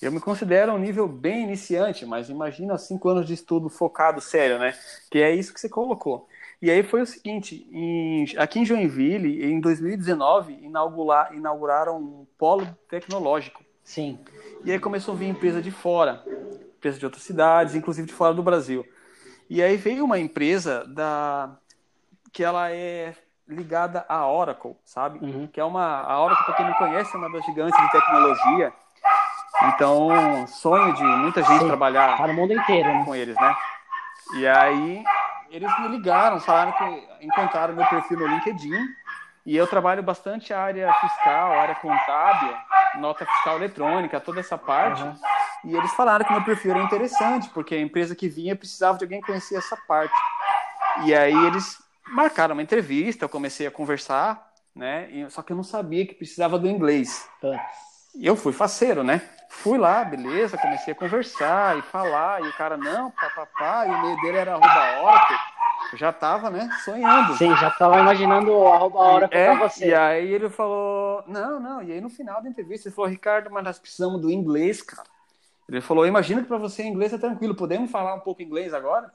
Eu 0.01 0.11
me 0.11 0.19
considero 0.19 0.73
um 0.73 0.77
nível 0.77 1.07
bem 1.07 1.43
iniciante, 1.43 2.05
mas 2.05 2.29
imagina 2.29 2.77
cinco 2.77 3.09
anos 3.09 3.25
de 3.25 3.33
estudo 3.33 3.69
focado 3.69 4.21
sério, 4.21 4.59
né? 4.59 4.73
Que 5.09 5.19
é 5.19 5.33
isso 5.33 5.53
que 5.53 5.59
você 5.59 5.69
colocou. 5.69 6.27
E 6.61 6.71
aí 6.71 6.83
foi 6.83 7.01
o 7.01 7.05
seguinte, 7.05 7.67
em, 7.71 8.25
aqui 8.37 8.59
em 8.59 8.65
Joinville, 8.65 9.43
em 9.45 9.59
2019, 9.59 10.53
inaugurar, 10.63 11.33
inauguraram 11.33 11.97
um 11.97 12.27
polo 12.37 12.65
tecnológico. 12.89 13.64
Sim. 13.85 14.19
E 14.63 14.71
aí 14.71 14.79
começou 14.79 15.13
a 15.13 15.17
vir 15.17 15.27
empresa 15.27 15.61
de 15.61 15.69
fora, 15.69 16.23
empresa 16.75 16.97
de 16.97 17.05
outras 17.05 17.23
cidades, 17.23 17.75
inclusive 17.75 18.07
de 18.07 18.13
fora 18.13 18.33
do 18.33 18.43
Brasil. 18.43 18.83
E 19.47 19.61
aí 19.61 19.77
veio 19.77 20.03
uma 20.03 20.19
empresa 20.19 20.83
da 20.87 21.55
que 22.33 22.43
ela 22.43 22.71
é 22.71 23.13
ligada 23.47 24.03
à 24.09 24.27
Oracle, 24.27 24.75
sabe? 24.83 25.19
Uhum. 25.19 25.47
Que 25.47 25.59
é 25.59 25.63
uma 25.63 26.01
a 26.01 26.19
Oracle, 26.19 26.45
para 26.45 26.55
quem 26.55 26.65
não 26.65 26.73
conhece, 26.73 27.15
é 27.15 27.17
uma 27.19 27.31
das 27.31 27.45
gigantes 27.45 27.79
de 27.79 27.91
tecnologia. 27.91 28.73
Então, 29.67 30.47
sonho 30.47 30.93
de 30.93 31.03
muita 31.03 31.43
gente 31.43 31.59
Sim, 31.59 31.67
trabalhar 31.67 32.17
para 32.17 32.31
o 32.31 32.35
mundo 32.35 32.53
inteiro, 32.53 32.89
né? 32.89 33.05
com 33.05 33.15
eles, 33.15 33.35
né? 33.35 33.55
E 34.33 34.47
aí 34.47 35.03
eles 35.51 35.79
me 35.79 35.87
ligaram, 35.89 36.39
falaram 36.39 36.71
que 36.73 37.25
encontraram 37.25 37.75
meu 37.75 37.85
perfil 37.87 38.19
no 38.19 38.27
LinkedIn 38.27 38.73
e 39.45 39.55
eu 39.55 39.67
trabalho 39.67 40.01
bastante 40.01 40.51
a 40.51 40.59
área 40.59 40.91
fiscal, 40.93 41.51
a 41.51 41.61
área 41.61 41.75
contábil, 41.75 42.57
nota 42.95 43.25
fiscal 43.25 43.57
eletrônica, 43.57 44.19
toda 44.19 44.39
essa 44.39 44.57
parte. 44.57 45.03
Uhum. 45.03 45.15
E 45.65 45.75
eles 45.75 45.93
falaram 45.93 46.25
que 46.25 46.31
meu 46.31 46.43
perfil 46.43 46.71
era 46.71 46.81
interessante, 46.81 47.49
porque 47.49 47.75
a 47.75 47.79
empresa 47.79 48.15
que 48.15 48.27
vinha 48.27 48.55
precisava 48.55 48.97
de 48.97 49.03
alguém 49.03 49.21
que 49.21 49.27
conhecia 49.27 49.59
essa 49.59 49.77
parte. 49.87 50.13
E 51.03 51.13
aí 51.13 51.33
eles 51.45 51.77
marcaram 52.07 52.53
uma 52.53 52.61
entrevista, 52.63 53.25
eu 53.25 53.29
comecei 53.29 53.67
a 53.67 53.71
conversar, 53.71 54.51
né? 54.75 55.09
Só 55.29 55.43
que 55.43 55.51
eu 55.51 55.57
não 55.57 55.63
sabia 55.63 56.05
que 56.07 56.15
precisava 56.15 56.57
do 56.57 56.67
inglês. 56.67 57.29
E 58.15 58.25
eu 58.25 58.35
fui 58.35 58.53
faceiro, 58.53 59.03
né? 59.03 59.21
Fui 59.49 59.77
lá, 59.77 60.03
beleza, 60.03 60.57
comecei 60.57 60.93
a 60.93 60.95
conversar 60.97 61.77
e 61.77 61.81
falar, 61.83 62.41
e 62.41 62.47
o 62.47 62.53
cara, 62.53 62.77
não, 62.77 63.11
papapá, 63.11 63.85
e 63.85 63.91
o 63.91 64.01
meio 64.01 64.21
dele 64.21 64.37
era 64.37 64.53
arroba 64.53 65.01
Oracle 65.01 65.37
já 65.95 66.11
tava, 66.13 66.49
né, 66.49 66.69
sonhando. 66.83 67.35
Sim, 67.35 67.55
já 67.57 67.71
tava 67.71 67.99
imaginando 67.99 68.51
a 68.51 68.85
hora 68.85 69.27
é, 69.31 69.55
pra 69.55 69.67
você. 69.67 69.87
E 69.87 69.93
aí 69.93 70.33
ele 70.33 70.49
falou, 70.49 71.23
não, 71.27 71.59
não, 71.59 71.83
e 71.83 71.91
aí 71.91 72.01
no 72.01 72.09
final 72.09 72.41
da 72.41 72.49
entrevista 72.49 72.87
ele 72.87 72.95
falou, 72.95 73.09
Ricardo, 73.09 73.49
mas 73.51 73.63
nós 73.63 73.79
precisamos 73.79 74.21
do 74.21 74.31
inglês, 74.31 74.81
cara. 74.81 75.07
Ele 75.67 75.81
falou, 75.81 76.05
imagina 76.05 76.41
que 76.41 76.47
para 76.47 76.57
você 76.57 76.83
inglês 76.83 77.13
é 77.13 77.17
tranquilo, 77.17 77.55
podemos 77.55 77.89
falar 77.89 78.13
um 78.13 78.19
pouco 78.19 78.41
inglês 78.41 78.73
agora? 78.73 79.11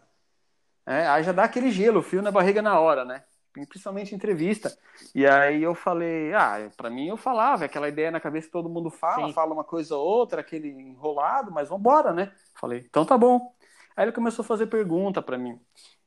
É, 0.84 1.06
aí 1.06 1.22
já 1.22 1.32
dá 1.32 1.44
aquele 1.44 1.70
gelo, 1.70 2.02
fio 2.02 2.22
na 2.22 2.30
barriga 2.30 2.60
na 2.60 2.78
hora, 2.80 3.04
né? 3.04 3.22
Principalmente 3.52 4.12
em 4.12 4.16
entrevista. 4.16 4.76
E 5.14 5.26
aí 5.26 5.62
eu 5.62 5.74
falei, 5.74 6.32
ah, 6.34 6.70
para 6.76 6.90
mim 6.90 7.08
eu 7.08 7.16
falava, 7.16 7.64
aquela 7.64 7.88
ideia 7.88 8.10
na 8.10 8.20
cabeça 8.20 8.46
que 8.46 8.52
todo 8.52 8.68
mundo 8.68 8.90
fala, 8.90 9.26
Sim. 9.26 9.32
fala 9.32 9.52
uma 9.52 9.64
coisa 9.64 9.96
ou 9.96 10.04
outra, 10.04 10.40
aquele 10.40 10.68
enrolado, 10.68 11.50
mas 11.52 11.68
vambora, 11.68 12.12
né? 12.12 12.32
Falei, 12.54 12.84
então 12.88 13.04
tá 13.04 13.16
bom. 13.18 13.52
Aí 13.96 14.04
ele 14.04 14.12
começou 14.12 14.42
a 14.42 14.46
fazer 14.46 14.66
pergunta 14.66 15.20
para 15.20 15.36
mim. 15.36 15.60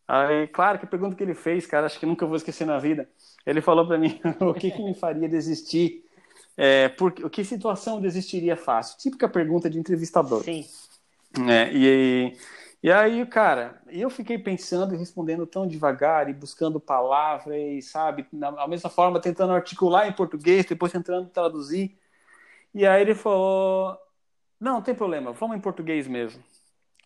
Aí, 0.07 0.47
claro, 0.47 0.79
que 0.79 0.85
pergunta 0.85 1.15
que 1.15 1.23
ele 1.23 1.33
fez, 1.33 1.65
cara, 1.65 1.85
acho 1.85 1.99
que 1.99 2.05
nunca 2.05 2.25
vou 2.25 2.35
esquecer 2.35 2.65
na 2.65 2.77
vida. 2.77 3.09
Ele 3.45 3.61
falou 3.61 3.87
para 3.87 3.97
mim 3.97 4.19
o 4.41 4.53
que, 4.53 4.71
que 4.71 4.83
me 4.83 4.93
faria 4.93 5.27
desistir, 5.29 6.03
é, 6.57 6.89
por, 6.89 7.13
o 7.23 7.29
que 7.29 7.43
situação 7.43 8.01
desistiria 8.01 8.55
fácil. 8.55 8.97
Típica 8.97 9.27
pergunta 9.29 9.69
de 9.69 9.79
entrevistador. 9.79 10.43
Sim. 10.43 10.65
É, 11.49 11.71
e, 11.73 12.37
e 12.81 12.91
aí, 12.91 13.25
cara, 13.25 13.81
eu 13.87 14.09
fiquei 14.09 14.37
pensando 14.37 14.93
e 14.93 14.97
respondendo 14.97 15.47
tão 15.47 15.65
devagar 15.65 16.29
e 16.29 16.33
buscando 16.33 16.79
palavras, 16.79 17.55
e, 17.57 17.81
sabe, 17.81 18.27
da 18.31 18.67
mesma 18.67 18.89
forma 18.89 19.19
tentando 19.19 19.53
articular 19.53 20.07
em 20.07 20.13
português, 20.13 20.65
depois 20.65 20.91
tentando 20.91 21.29
traduzir. 21.29 21.97
E 22.73 22.85
aí 22.85 23.01
ele 23.01 23.15
falou: 23.15 23.97
Não, 24.59 24.73
não 24.73 24.81
tem 24.81 24.93
problema, 24.93 25.31
vamos 25.31 25.57
em 25.57 25.61
português 25.61 26.07
mesmo. 26.07 26.43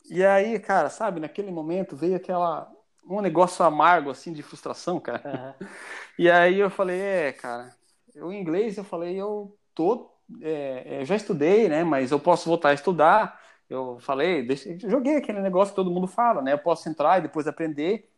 E 0.10 0.24
aí, 0.26 0.58
cara, 0.60 0.90
sabe, 0.90 1.20
naquele 1.20 1.52
momento 1.52 1.96
veio 1.96 2.16
aquela 2.16 2.72
um 3.10 3.22
negócio 3.22 3.64
amargo, 3.64 4.10
assim, 4.10 4.34
de 4.34 4.44
frustração, 4.44 5.00
cara. 5.00 5.56
Uhum. 5.62 5.68
E 6.20 6.32
aí 6.32 6.60
eu 6.60 6.72
falei, 6.72 7.00
é, 7.00 7.32
cara, 7.32 7.76
o 8.16 8.34
inglês 8.34 8.76
eu 8.76 8.84
falei, 8.84 9.16
eu 9.16 9.56
tô, 9.76 10.12
é, 10.42 11.02
é, 11.02 11.06
já 11.06 11.16
estudei, 11.16 11.70
né, 11.70 11.84
mas 11.84 12.10
eu 12.10 12.20
posso 12.20 12.50
voltar 12.50 12.70
a 12.70 12.74
estudar. 12.74 13.40
Eu 13.70 14.00
falei, 14.00 14.42
deixa, 14.42 14.76
joguei 14.80 15.18
aquele 15.18 15.42
negócio 15.42 15.74
que 15.74 15.76
todo 15.76 15.92
mundo 15.92 16.08
fala, 16.08 16.42
né, 16.42 16.54
eu 16.54 16.58
posso 16.58 16.90
entrar 16.90 17.20
e 17.20 17.22
depois 17.22 17.48
aprender. 17.48 18.10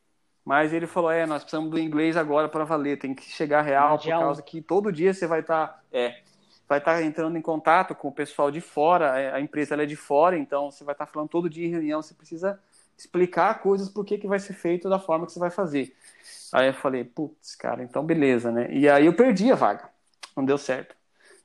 Mas 0.46 0.72
ele 0.72 0.88
falou, 0.88 1.12
é, 1.12 1.26
nós 1.26 1.44
precisamos 1.44 1.70
do 1.70 1.78
inglês 1.78 2.16
agora 2.16 2.48
para 2.48 2.64
valer, 2.64 2.98
tem 2.98 3.14
que 3.14 3.30
chegar 3.30 3.62
real, 3.62 4.00
por 4.00 4.08
causa 4.08 4.42
que 4.42 4.62
todo 4.62 4.92
dia 4.94 5.14
você 5.14 5.28
vai 5.28 5.42
estar, 5.42 5.68
tá, 5.68 5.84
é, 5.92 6.22
vai 6.68 6.80
estar 6.80 6.94
tá 6.94 7.04
entrando 7.04 7.38
em 7.38 7.42
contato 7.42 7.94
com 7.94 8.08
o 8.08 8.14
pessoal 8.14 8.50
de 8.50 8.62
fora, 8.62 9.20
é, 9.20 9.34
a 9.34 9.42
empresa 9.42 9.76
é 9.76 9.86
de 9.86 9.98
fora, 9.98 10.38
então 10.38 10.72
você 10.72 10.86
vai 10.86 10.94
estar 10.94 11.06
tá 11.06 11.12
falando 11.12 11.30
todo 11.30 11.50
dia 11.50 11.68
em 11.68 11.72
reunião, 11.72 12.02
você 12.02 12.14
precisa 12.14 12.58
explicar 13.00 13.62
coisas 13.62 13.90
por 13.90 14.06
que, 14.06 14.18
que 14.18 14.28
vai 14.28 14.40
ser 14.40 14.54
feito 14.54 14.90
da 14.90 15.00
forma 15.00 15.26
que 15.26 15.32
você 15.32 15.40
vai 15.40 15.50
fazer. 15.50 15.96
Aí 16.52 16.68
eu 16.68 16.74
falei, 16.74 17.04
putz, 17.04 17.56
cara, 17.56 17.82
então 17.84 18.06
beleza, 18.06 18.52
né? 18.52 18.72
E 18.72 18.90
aí 18.90 19.06
eu 19.06 19.14
perdi 19.14 19.52
a 19.52 19.56
vaga, 19.56 19.90
não 20.36 20.44
deu 20.44 20.58
certo. 20.58 20.96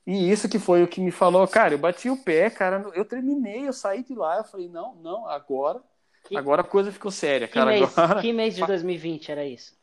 E 0.05 0.29
isso 0.31 0.49
que 0.49 0.59
foi 0.59 0.83
o 0.83 0.87
que 0.87 1.01
me 1.01 1.11
falou, 1.11 1.47
cara, 1.47 1.73
eu 1.73 1.77
bati 1.77 2.09
o 2.09 2.17
pé, 2.17 2.49
cara, 2.49 2.85
eu 2.93 3.05
terminei, 3.05 3.67
eu 3.67 3.73
saí 3.73 4.03
de 4.03 4.13
lá, 4.13 4.37
eu 4.37 4.43
falei, 4.43 4.67
não, 4.67 4.95
não, 4.95 5.27
agora, 5.27 5.81
que... 6.25 6.37
agora 6.37 6.61
a 6.61 6.65
coisa 6.65 6.91
ficou 6.91 7.09
séria, 7.09 7.47
cara. 7.47 7.71
Que 7.71 7.79
mês, 7.79 7.97
agora... 7.97 8.21
que 8.21 8.33
mês 8.33 8.55
de 8.55 8.65
2020 8.67 9.31
era 9.31 9.45
isso? 9.45 9.75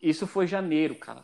Isso 0.00 0.26
foi 0.26 0.46
janeiro, 0.46 0.94
cara. 0.94 1.22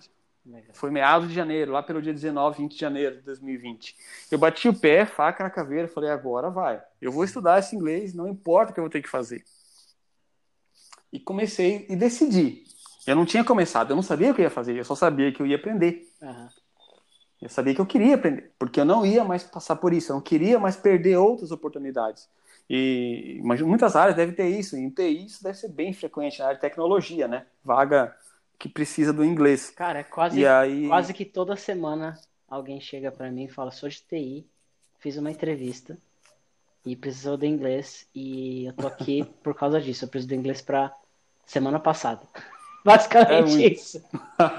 Foi 0.74 0.90
meados 0.90 1.28
de 1.28 1.35
janeiro, 1.35 1.72
lá 1.72 1.83
pelo 1.83 2.02
dia 2.02 2.12
19, 2.12 2.59
20 2.59 2.72
de 2.72 2.78
janeiro 2.78 3.16
de 3.16 3.22
2020. 3.22 3.96
Eu 4.30 4.38
bati 4.38 4.68
o 4.68 4.78
pé, 4.78 5.07
faca 5.07 5.42
na 5.42 5.48
caveira, 5.48 5.88
falei, 5.88 6.11
agora 6.11 6.50
vai. 6.50 6.83
Eu 7.00 7.11
vou 7.11 7.24
estudar 7.24 7.59
esse 7.59 7.74
inglês, 7.74 8.12
não 8.12 8.28
importa 8.28 8.70
o 8.70 8.74
que 8.74 8.80
eu 8.80 8.85
vou 8.85 8.90
ter 8.90 9.00
que 9.00 9.09
fazer. 9.09 9.42
E 11.14 11.20
comecei 11.20 11.87
e 11.88 11.94
decidi. 11.94 12.64
Eu 13.07 13.14
não 13.14 13.24
tinha 13.24 13.44
começado, 13.44 13.90
eu 13.90 13.94
não 13.94 14.03
sabia 14.03 14.33
o 14.33 14.35
que 14.35 14.40
eu 14.40 14.44
ia 14.44 14.50
fazer, 14.50 14.77
eu 14.77 14.85
só 14.85 14.96
sabia 14.96 15.31
que 15.31 15.40
eu 15.40 15.46
ia 15.46 15.55
aprender. 15.55 16.11
Uhum. 16.20 16.48
Eu 17.40 17.48
sabia 17.48 17.72
que 17.72 17.81
eu 17.81 17.87
queria 17.87 18.16
aprender, 18.16 18.50
porque 18.59 18.81
eu 18.81 18.85
não 18.85 19.07
ia 19.07 19.22
mais 19.22 19.44
passar 19.44 19.77
por 19.77 19.92
isso, 19.92 20.11
eu 20.11 20.14
não 20.14 20.20
queria 20.20 20.59
mais 20.59 20.74
perder 20.74 21.16
outras 21.16 21.53
oportunidades. 21.53 22.29
E 22.68 23.40
muitas 23.44 23.94
áreas 23.94 24.16
devem 24.16 24.35
ter 24.35 24.48
isso, 24.48 24.77
e 24.77 24.81
em 24.81 24.90
TI 24.90 25.27
isso 25.27 25.40
deve 25.40 25.57
ser 25.57 25.68
bem 25.68 25.92
frequente 25.92 26.40
na 26.40 26.46
área 26.46 26.57
de 26.57 26.62
tecnologia, 26.62 27.29
né? 27.29 27.46
Vaga 27.62 28.16
que 28.59 28.68
precisa 28.68 29.12
do 29.12 29.24
inglês. 29.24 29.70
Cara, 29.70 30.00
é 30.00 30.03
quase, 30.03 30.44
aí... 30.44 30.88
quase 30.88 31.14
que 31.14 31.24
toda 31.24 31.55
semana 31.55 32.18
alguém 32.48 32.81
chega 32.81 33.12
para 33.12 33.31
mim 33.31 33.44
e 33.44 33.48
fala: 33.48 33.70
sou 33.70 33.88
de 33.88 34.00
TI, 34.00 34.44
fiz 34.98 35.16
uma 35.16 35.31
entrevista 35.31 35.96
e 36.85 36.96
precisou 36.96 37.37
do 37.37 37.46
inglês 37.46 38.09
e 38.12 38.64
eu 38.64 38.72
tô 38.72 38.88
aqui 38.88 39.24
por 39.44 39.55
causa 39.55 39.81
disso. 39.81 40.07
Eu 40.07 40.09
preciso 40.09 40.29
do 40.29 40.35
inglês 40.35 40.61
para 40.61 40.92
semana 41.46 41.78
passada. 41.78 42.22
Basicamente 42.85 43.64
é 43.64 43.72
isso. 43.72 44.04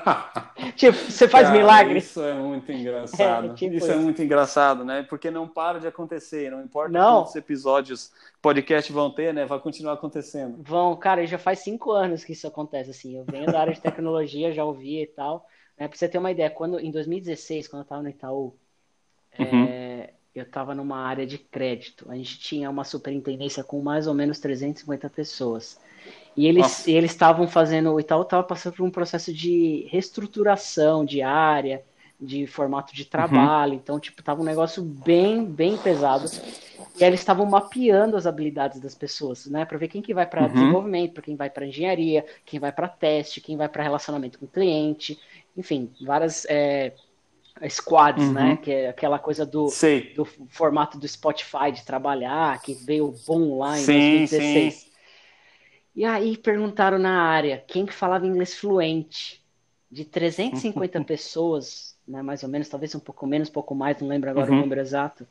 tipo, 0.76 0.98
você 0.98 1.28
faz 1.28 1.46
Cara, 1.48 1.58
milagre. 1.60 2.00
Isso 2.00 2.24
é 2.24 2.34
muito 2.34 2.72
engraçado. 2.74 3.52
É, 3.52 3.54
tipo 3.54 3.76
isso, 3.76 3.86
isso, 3.86 3.94
é 3.94 3.98
muito 3.98 4.24
engraçado, 4.24 4.84
né? 4.84 5.04
Porque 5.04 5.30
não 5.30 5.48
para 5.48 5.80
de 5.80 5.86
acontecer. 5.86 6.50
Não 6.50 6.64
importa 6.64 6.92
não. 6.92 7.22
quantos 7.22 7.36
episódios 7.36 8.12
podcast 8.42 8.92
vão 8.92 9.12
ter, 9.12 9.32
né? 9.32 9.46
Vai 9.46 9.60
continuar 9.60 9.94
acontecendo. 9.94 10.58
Vão, 10.64 10.96
cara, 10.96 11.24
já 11.28 11.38
faz 11.38 11.60
cinco 11.60 11.92
anos 11.92 12.24
que 12.24 12.34
isso 12.34 12.48
acontece. 12.48 12.90
Assim, 12.90 13.16
eu 13.16 13.24
venho 13.30 13.46
da 13.46 13.60
área 13.60 13.74
de 13.74 13.80
tecnologia, 13.80 14.52
já 14.52 14.66
ouvi 14.66 15.04
e 15.04 15.08
tal. 15.08 15.48
Né? 15.78 15.88
Pra 15.88 15.96
você 15.96 16.10
ter 16.10 16.18
uma 16.18 16.32
ideia, 16.32 16.50
quando 16.50 16.80
em 16.80 16.90
2016, 16.90 17.68
quando 17.68 17.84
eu 17.84 17.88
tava 17.88 18.02
no 18.02 18.10
Itaú, 18.10 18.56
uhum. 19.38 19.66
é, 19.70 20.14
eu 20.34 20.50
tava 20.50 20.74
numa 20.74 20.98
área 20.98 21.28
de 21.28 21.38
crédito. 21.38 22.10
A 22.10 22.16
gente 22.16 22.40
tinha 22.40 22.72
uma 22.72 22.84
superintendência 22.84 23.64
com 23.64 23.82
mais 23.84 24.08
ou 24.08 24.16
menos 24.16 24.40
350 24.40 25.10
pessoas. 25.12 25.80
E 26.36 26.48
eles 26.48 26.88
eles 26.88 27.12
estavam 27.12 27.48
fazendo, 27.48 27.94
o 27.94 28.00
Itaú 28.00 28.24
estava 28.24 28.44
passando 28.44 28.76
por 28.76 28.84
um 28.84 28.92
processo 28.92 29.34
de 29.34 29.88
reestruturação 29.90 31.06
de 31.06 31.22
área, 31.22 31.84
de 32.20 32.46
formato 32.48 32.94
de 32.94 33.06
trabalho, 33.06 33.74
uhum. 33.74 33.80
então 33.82 34.00
tipo 34.00 34.22
tava 34.24 34.42
um 34.42 34.46
negócio 34.46 34.84
bem 34.84 35.46
bem 35.46 35.78
pesado. 35.78 36.30
E 36.98 37.04
aí 37.04 37.10
eles 37.10 37.20
estavam 37.20 37.46
mapeando 37.46 38.16
as 38.16 38.26
habilidades 38.26 38.80
das 38.80 38.96
pessoas, 38.96 39.46
né, 39.48 39.66
para 39.66 39.78
ver 39.78 39.90
quem 39.90 40.02
que 40.02 40.14
vai 40.14 40.26
para 40.26 40.44
uhum. 40.44 40.54
desenvolvimento, 40.54 41.14
para 41.14 41.24
quem 41.24 41.36
vai 41.36 41.50
para 41.50 41.66
engenharia, 41.66 42.26
quem 42.46 42.60
vai 42.60 42.72
para 42.72 42.88
teste, 42.88 43.42
quem 43.42 43.58
vai 43.58 43.68
para 43.68 43.84
relacionamento 43.84 44.40
com 44.40 44.46
o 44.46 44.50
cliente, 44.50 45.20
enfim, 45.58 45.92
várias 46.02 46.46
é, 46.50 46.94
squads, 47.70 48.30
né, 48.32 48.42
uhum. 48.42 48.50
né? 48.50 48.58
Que 48.58 48.72
é 48.72 48.90
aquela 48.90 49.20
coisa 49.20 49.46
do, 49.46 49.70
do 50.16 50.26
formato 50.50 50.98
do 50.98 51.08
Spotify 51.08 51.72
de 51.74 51.84
trabalhar, 51.84 52.62
que 52.62 52.74
veio 52.74 53.14
bom 53.26 53.60
lá 53.60 53.78
em 53.78 53.84
sim, 53.84 54.18
2016. 54.20 54.74
Sim. 54.74 54.95
E 55.96 56.04
aí 56.04 56.36
perguntaram 56.36 57.00
na 57.00 57.22
área 57.24 57.64
quem 57.66 57.86
que 57.86 57.94
falava 57.94 58.28
inglês 58.28 58.54
fluente. 58.54 59.42
De 59.90 60.04
350 60.04 61.02
pessoas, 61.06 61.96
né, 62.06 62.22
mais 62.22 62.44
ou 62.44 62.50
menos, 62.50 62.68
talvez 62.68 62.94
um 62.96 63.00
pouco 63.00 63.26
menos, 63.26 63.50
um 63.50 63.54
pouco 63.54 63.74
mais, 63.74 64.02
não 64.02 64.10
lembro 64.10 64.30
agora 64.30 64.52
uhum. 64.52 64.58
o 64.58 64.62
número 64.62 64.82
exato. 64.82 65.26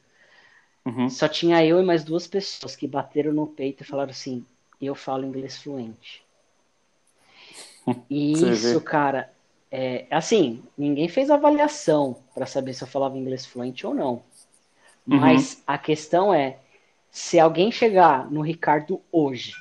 Uhum. 0.87 1.11
Só 1.11 1.29
tinha 1.29 1.65
eu 1.65 1.81
e 1.81 1.85
mais 1.85 2.03
duas 2.03 2.27
pessoas 2.27 2.75
que 2.75 2.87
bateram 2.87 3.33
no 3.33 3.47
peito 3.47 3.83
e 3.83 3.87
falaram 3.87 4.11
assim: 4.11 4.45
eu 4.81 4.95
falo 4.95 5.27
inglês 5.27 5.59
fluente. 5.59 6.23
E 8.09 8.33
isso, 8.33 8.81
cara, 8.81 9.31
é, 9.71 10.07
assim, 10.11 10.63
ninguém 10.79 11.07
fez 11.07 11.29
avaliação 11.29 12.17
para 12.35 12.47
saber 12.47 12.73
se 12.73 12.83
eu 12.83 12.89
falava 12.89 13.19
inglês 13.19 13.45
fluente 13.45 13.87
ou 13.87 13.93
não. 13.93 14.23
Uhum. 15.07 15.19
Mas 15.19 15.63
a 15.67 15.77
questão 15.77 16.33
é, 16.33 16.57
se 17.11 17.39
alguém 17.39 17.71
chegar 17.71 18.31
no 18.31 18.41
Ricardo 18.41 19.03
hoje 19.13 19.53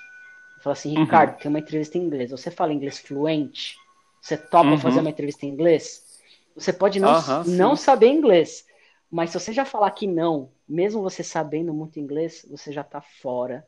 Fala 0.63 0.73
assim, 0.75 0.95
uhum. 0.95 1.03
Ricardo, 1.03 1.31
uhum. 1.33 1.37
tem 1.39 1.49
uma 1.49 1.59
entrevista 1.59 1.97
em 1.97 2.01
inglês. 2.01 2.31
Você 2.31 2.49
fala 2.49 2.71
inglês 2.71 2.97
fluente? 2.97 3.75
Você 4.21 4.37
topa 4.37 4.69
uhum. 4.69 4.77
fazer 4.77 5.01
uma 5.01 5.09
entrevista 5.09 5.45
em 5.45 5.49
inglês? 5.49 6.21
Você 6.55 6.71
pode 6.71 7.01
não, 7.01 7.13
uhum, 7.13 7.43
não 7.47 7.75
saber 7.75 8.07
inglês, 8.07 8.65
mas 9.11 9.31
se 9.31 9.39
você 9.39 9.51
já 9.51 9.65
falar 9.65 9.91
que 9.91 10.07
não, 10.07 10.51
mesmo 10.67 11.01
você 11.01 11.21
sabendo 11.21 11.73
muito 11.73 11.99
inglês, 11.99 12.45
você 12.49 12.71
já 12.71 12.81
tá 12.81 13.01
fora. 13.01 13.67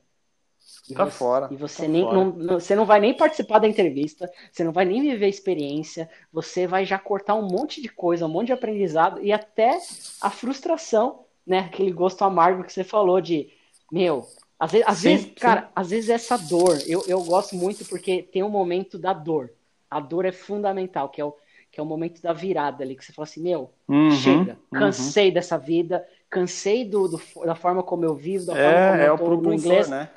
E 0.90 0.94
tá 0.94 1.04
você, 1.04 1.12
fora. 1.12 1.50
E 1.52 1.58
você 1.58 1.82
tá 1.82 1.88
nem 1.90 2.04
fora. 2.04 2.16
Não, 2.16 2.26
não, 2.32 2.60
você 2.62 2.76
não 2.76 2.86
vai 2.86 3.02
nem 3.02 3.14
participar 3.14 3.60
da 3.60 3.68
entrevista, 3.68 4.32
você 4.50 4.64
não 4.64 4.72
vai 4.72 4.86
nem 4.86 5.02
viver 5.02 5.26
a 5.26 5.30
experiência, 5.30 6.10
você 6.32 6.66
vai 6.66 6.86
já 6.86 6.98
cortar 6.98 7.36
um 7.36 7.46
monte 7.46 7.82
de 7.82 7.90
coisa, 7.90 8.26
um 8.26 8.30
monte 8.30 8.48
de 8.48 8.54
aprendizado 8.54 9.22
e 9.22 9.34
até 9.34 9.78
a 10.22 10.30
frustração, 10.30 11.26
né? 11.46 11.60
Aquele 11.60 11.92
gosto 11.92 12.22
amargo 12.24 12.64
que 12.64 12.72
você 12.72 12.86
falou 12.86 13.20
de, 13.20 13.50
meu, 13.92 14.26
às 14.60 14.72
vezes, 14.72 14.88
às 14.88 14.98
sim, 14.98 15.10
vezes 15.10 15.26
sim. 15.26 15.34
cara, 15.34 15.70
às 15.76 15.90
vezes 15.90 16.10
essa 16.10 16.38
dor, 16.38 16.78
eu, 16.88 17.04
eu 17.08 17.22
gosto 17.24 17.56
muito 17.56 17.86
porque 17.86 18.24
tem 18.24 18.44
um 18.44 18.50
momento 18.50 18.98
da 18.98 19.14
dor. 19.14 19.52
A 19.90 20.00
dor 20.00 20.26
é 20.26 20.32
fundamental, 20.32 21.10
que 21.10 21.20
é 21.20 21.26
o, 21.26 21.36
que 21.72 21.80
é 21.80 21.84
o 21.84 21.86
momento 21.86 22.22
da 22.22 22.32
virada 22.32 22.84
ali, 22.84 22.96
que 22.96 23.04
você 23.04 23.12
fala 23.12 23.26
assim, 23.26 23.42
meu, 23.42 23.72
uhum, 23.88 24.12
chega, 24.12 24.58
uhum. 24.72 24.80
cansei 24.80 25.28
uhum. 25.28 25.34
dessa 25.34 25.58
vida, 25.58 26.08
cansei 26.30 26.86
do, 26.86 27.08
do, 27.08 27.22
da 27.46 27.54
forma 27.54 27.84
como 27.84 28.06
eu 28.06 28.16
vivo, 28.16 28.46
da 28.46 28.58
é, 28.58 28.64
forma 28.64 28.90
como 28.92 29.02
é 29.02 29.10
eu 29.10 29.18
tô 29.18 29.24
o 29.24 29.28
propulsor, 29.28 29.50
no 29.50 29.54
inglês. 29.54 29.90
Né? 29.90 30.10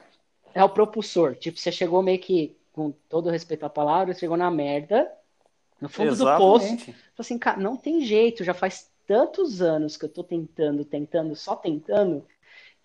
É 0.55 0.65
o 0.65 0.69
propulsor. 0.69 1.35
Tipo, 1.35 1.59
você 1.59 1.73
chegou 1.73 2.01
meio 2.03 2.19
que, 2.21 2.57
com 2.73 2.93
todo 3.09 3.31
respeito 3.31 3.67
à 3.67 3.69
palavra, 3.69 4.15
chegou 4.15 4.37
na 4.37 4.51
merda, 4.51 5.11
no 5.81 5.89
fundo 5.89 6.11
Exatamente. 6.11 6.39
do 6.39 6.53
poço. 6.53 6.77
Falei 6.77 6.97
assim, 7.19 7.39
cara, 7.39 7.61
não 7.61 7.77
tem 7.77 8.05
jeito, 8.05 8.45
já 8.45 8.55
faz 8.55 8.89
tantos 9.05 9.61
anos 9.61 9.97
que 9.97 10.05
eu 10.05 10.09
tô 10.09 10.23
tentando, 10.23 10.85
tentando, 10.85 11.35
só 11.35 11.57
tentando, 11.57 12.25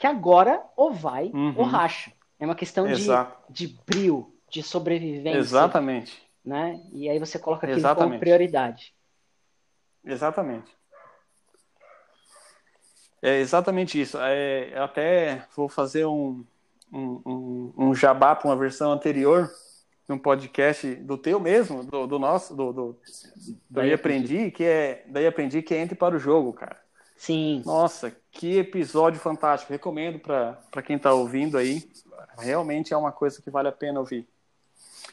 que 0.04 0.08
agora 0.08 0.62
ou 0.76 0.92
vai 0.92 1.32
uhum. 1.34 1.54
ou 1.56 1.64
racha. 1.64 2.12
É 2.38 2.44
uma 2.44 2.56
questão 2.56 2.86
de, 2.86 3.08
de 3.50 3.80
brilho, 3.86 4.34
de 4.50 4.62
sobrevivência. 4.62 5.40
Exatamente. 5.40 6.22
Né? 6.44 6.82
E 6.92 7.08
aí 7.08 7.18
você 7.20 7.40
coloca 7.40 7.66
aquilo 7.66 7.80
Exatamente. 7.80 8.10
como 8.10 8.20
prioridade. 8.20 8.94
Exatamente. 10.04 10.70
É 13.22 13.40
exatamente 13.40 14.02
isso. 14.02 14.18
É, 14.20 14.78
até 14.78 15.48
vou 15.56 15.70
fazer 15.70 16.06
um, 16.06 16.44
um, 16.92 17.22
um, 17.26 17.74
um 17.78 17.96
jabá 17.96 18.36
para 18.36 18.50
uma 18.50 18.58
versão 18.58 18.92
anterior, 18.92 19.50
um 20.10 20.18
podcast 20.18 20.96
do 20.96 21.18
teu 21.18 21.40
mesmo, 21.40 21.82
do, 21.82 22.08
do 22.08 22.20
nosso, 22.20 22.54
do, 22.54 22.74
do, 22.74 22.92
do 22.92 23.58
daí 23.70 23.94
aprendi, 23.94 24.52
que 24.52 24.66
é 24.66 25.06
daí 25.08 25.26
aprendi 25.26 25.62
que 25.62 25.74
é 25.74 25.78
entre 25.78 25.96
para 25.96 26.14
o 26.14 26.20
jogo, 26.20 26.52
cara. 26.52 26.78
Sim. 27.16 27.64
Nossa, 27.66 28.14
que 28.34 28.58
episódio 28.58 29.20
fantástico. 29.20 29.72
Recomendo 29.72 30.20
para 30.20 30.82
quem 30.84 30.98
está 30.98 31.14
ouvindo 31.14 31.58
aí. 31.58 31.88
Realmente 32.38 32.94
é 32.94 32.98
uma 32.98 33.12
coisa 33.12 33.42
que 33.42 33.52
vale 33.52 33.70
a 33.70 33.72
pena 33.72 34.00
ouvir. 34.00 34.28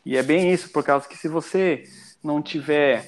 E 0.05 0.17
é 0.17 0.23
bem 0.23 0.51
isso, 0.51 0.71
por 0.71 0.83
causa 0.83 1.07
que 1.07 1.17
se 1.17 1.29
você 1.29 1.85
não 2.25 2.41
tiver 2.41 3.07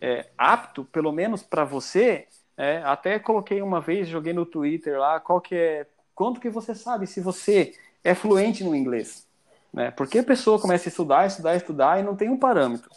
é, 0.00 0.26
apto, 0.36 0.84
pelo 0.84 1.12
menos 1.12 1.42
para 1.42 1.64
você, 1.64 2.26
é, 2.56 2.82
até 2.84 3.18
coloquei 3.18 3.62
uma 3.62 3.80
vez, 3.80 4.08
joguei 4.08 4.32
no 4.32 4.44
Twitter 4.44 4.98
lá, 4.98 5.20
qual 5.20 5.40
que 5.40 5.54
é, 5.54 5.86
quanto 6.14 6.40
que 6.40 6.50
você 6.50 6.74
sabe 6.74 7.06
se 7.06 7.20
você 7.20 7.74
é 8.02 8.14
fluente 8.14 8.64
no 8.64 8.74
inglês, 8.74 9.26
né? 9.72 9.92
Porque 9.92 10.18
a 10.18 10.24
pessoa 10.24 10.60
começa 10.60 10.88
a 10.88 10.90
estudar, 10.90 11.26
estudar, 11.26 11.56
estudar 11.56 12.00
e 12.00 12.02
não 12.02 12.16
tem 12.16 12.28
um 12.28 12.36
parâmetro. 12.36 12.90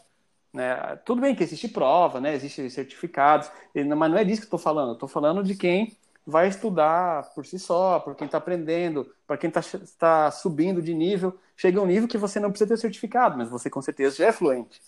Né? 0.52 0.76
Tudo 1.06 1.22
bem 1.22 1.36
que 1.36 1.44
existe 1.44 1.68
prova, 1.68 2.20
né? 2.20 2.34
existem 2.34 2.68
certificados, 2.70 3.52
mas 3.76 4.12
não 4.12 4.18
é 4.18 4.24
disso 4.24 4.42
que 4.42 4.48
estou 4.48 4.60
falando. 4.60 4.94
Estou 4.94 5.08
falando 5.08 5.44
de 5.44 5.56
quem 5.56 5.96
vai 6.28 6.50
estudar 6.50 7.34
por 7.34 7.46
si 7.46 7.58
só, 7.58 8.02
por 8.02 8.14
quem 8.14 8.26
está 8.26 8.38
aprendendo, 8.38 9.10
para 9.26 9.38
quem 9.38 9.48
está 9.48 9.62
tá 9.98 10.30
subindo 10.30 10.82
de 10.82 10.94
nível. 10.94 11.40
Chega 11.56 11.82
um 11.82 11.86
nível 11.86 12.06
que 12.06 12.18
você 12.18 12.38
não 12.38 12.50
precisa 12.50 12.68
ter 12.68 12.78
certificado, 12.78 13.38
mas 13.38 13.50
você 13.50 13.70
com 13.70 13.82
certeza 13.82 14.18
já 14.18 14.26
é 14.26 14.32
fluente. 14.34 14.82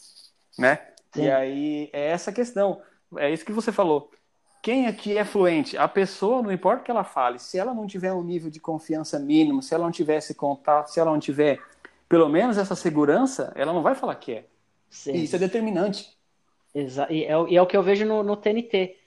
Né? 0.58 0.80
E 1.16 1.30
aí 1.30 1.90
é 1.94 2.10
essa 2.10 2.34
questão. 2.34 2.82
É 3.16 3.32
isso 3.32 3.46
que 3.46 3.54
você 3.54 3.72
falou. 3.72 4.12
Quem 4.62 4.88
aqui 4.88 5.18
é 5.18 5.24
fluente? 5.24 5.78
A 5.78 5.88
pessoa, 5.88 6.44
não 6.44 6.52
importa 6.52 6.82
o 6.82 6.84
que 6.84 6.92
ela 6.92 7.06
fale, 7.06 7.40
se 7.40 7.58
ela 7.58 7.74
não 7.74 7.88
tiver 7.88 8.12
um 8.12 8.22
nível 8.22 8.52
de 8.52 8.60
confiança 8.60 9.18
mínimo, 9.18 9.64
se 9.64 9.74
ela 9.74 9.86
não 9.86 9.92
tiver 9.92 10.18
esse 10.18 10.36
contato, 10.36 10.88
se 10.88 11.00
ela 11.00 11.10
não 11.10 11.20
tiver 11.20 11.62
pelo 12.10 12.28
menos 12.28 12.58
essa 12.58 12.76
segurança, 12.76 13.54
ela 13.56 13.72
não 13.72 13.82
vai 13.82 13.96
falar 13.96 14.16
que 14.16 14.34
é. 14.34 14.46
Sim. 14.90 15.14
E 15.14 15.24
isso 15.24 15.38
é 15.38 15.40
determinante. 15.40 16.18
Exa 16.76 17.08
e, 17.10 17.24
é, 17.24 17.32
e 17.48 17.56
é 17.56 17.62
o 17.62 17.66
que 17.66 17.78
eu 17.78 17.84
vejo 17.84 18.06
no, 18.06 18.22
no 18.24 18.36
TNT. 18.36 18.99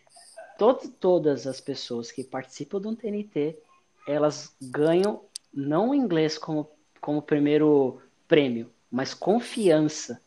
Todo, 0.63 0.89
todas 0.89 1.45
as 1.45 1.61
pessoas 1.61 2.13
que 2.13 2.23
participam 2.23 2.81
do 2.81 2.95
TNT, 2.95 3.59
elas 4.07 4.55
ganham 4.63 5.25
não 5.53 5.91
o 5.91 5.95
inglês 5.95 6.39
como, 6.39 6.71
como 7.01 7.21
primeiro 7.21 8.01
prêmio, 8.29 8.71
mas 8.89 9.13
confiança. 9.13 10.23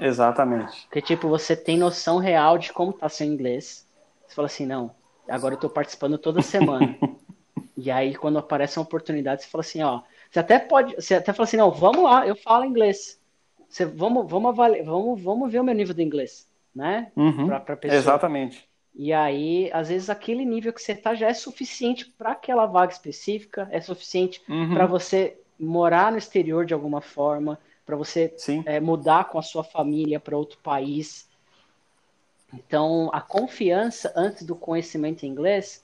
Exatamente. 0.00 0.86
Porque, 0.86 1.02
tipo, 1.02 1.28
você 1.28 1.54
tem 1.54 1.76
noção 1.76 2.16
real 2.16 2.56
de 2.56 2.72
como 2.72 2.94
tá 2.94 3.10
seu 3.10 3.26
inglês. 3.26 3.86
Você 4.26 4.34
fala 4.34 4.46
assim, 4.46 4.64
não, 4.64 4.94
agora 5.28 5.52
eu 5.52 5.60
tô 5.60 5.68
participando 5.68 6.16
toda 6.16 6.40
semana. 6.40 6.98
e 7.76 7.90
aí, 7.90 8.14
quando 8.14 8.38
aparece 8.38 8.78
uma 8.78 8.86
oportunidade, 8.86 9.42
você 9.42 9.50
fala 9.50 9.60
assim, 9.60 9.82
ó, 9.82 10.00
você 10.30 10.38
até 10.38 10.58
pode, 10.58 10.94
você 10.94 11.16
até 11.16 11.30
fala 11.34 11.46
assim, 11.46 11.58
não, 11.58 11.70
vamos 11.70 12.04
lá, 12.04 12.26
eu 12.26 12.36
falo 12.36 12.64
inglês. 12.64 13.20
Você, 13.68 13.84
vamos, 13.84 14.30
vamos, 14.30 14.48
avaliar, 14.48 14.82
vamos, 14.82 15.22
vamos 15.22 15.52
ver 15.52 15.60
o 15.60 15.64
meu 15.64 15.74
nível 15.74 15.94
de 15.94 16.02
inglês, 16.02 16.48
né? 16.74 17.12
Uhum, 17.14 17.48
pra, 17.48 17.60
pra 17.60 17.76
pessoa. 17.76 17.98
Exatamente. 17.98 18.71
E 18.94 19.12
aí, 19.12 19.70
às 19.72 19.88
vezes, 19.88 20.10
aquele 20.10 20.44
nível 20.44 20.72
que 20.72 20.82
você 20.82 20.94
tá 20.94 21.14
já 21.14 21.28
é 21.28 21.34
suficiente 21.34 22.06
para 22.06 22.32
aquela 22.32 22.66
vaga 22.66 22.92
específica, 22.92 23.68
é 23.70 23.80
suficiente 23.80 24.42
uhum. 24.48 24.74
para 24.74 24.86
você 24.86 25.38
morar 25.58 26.12
no 26.12 26.18
exterior 26.18 26.66
de 26.66 26.74
alguma 26.74 27.00
forma, 27.00 27.58
para 27.86 27.96
você 27.96 28.34
é, 28.66 28.80
mudar 28.80 29.28
com 29.28 29.38
a 29.38 29.42
sua 29.42 29.64
família 29.64 30.20
para 30.20 30.36
outro 30.36 30.58
país. 30.62 31.28
Então, 32.52 33.08
a 33.12 33.20
confiança 33.20 34.12
antes 34.14 34.42
do 34.42 34.54
conhecimento 34.54 35.24
em 35.24 35.28
inglês, 35.30 35.82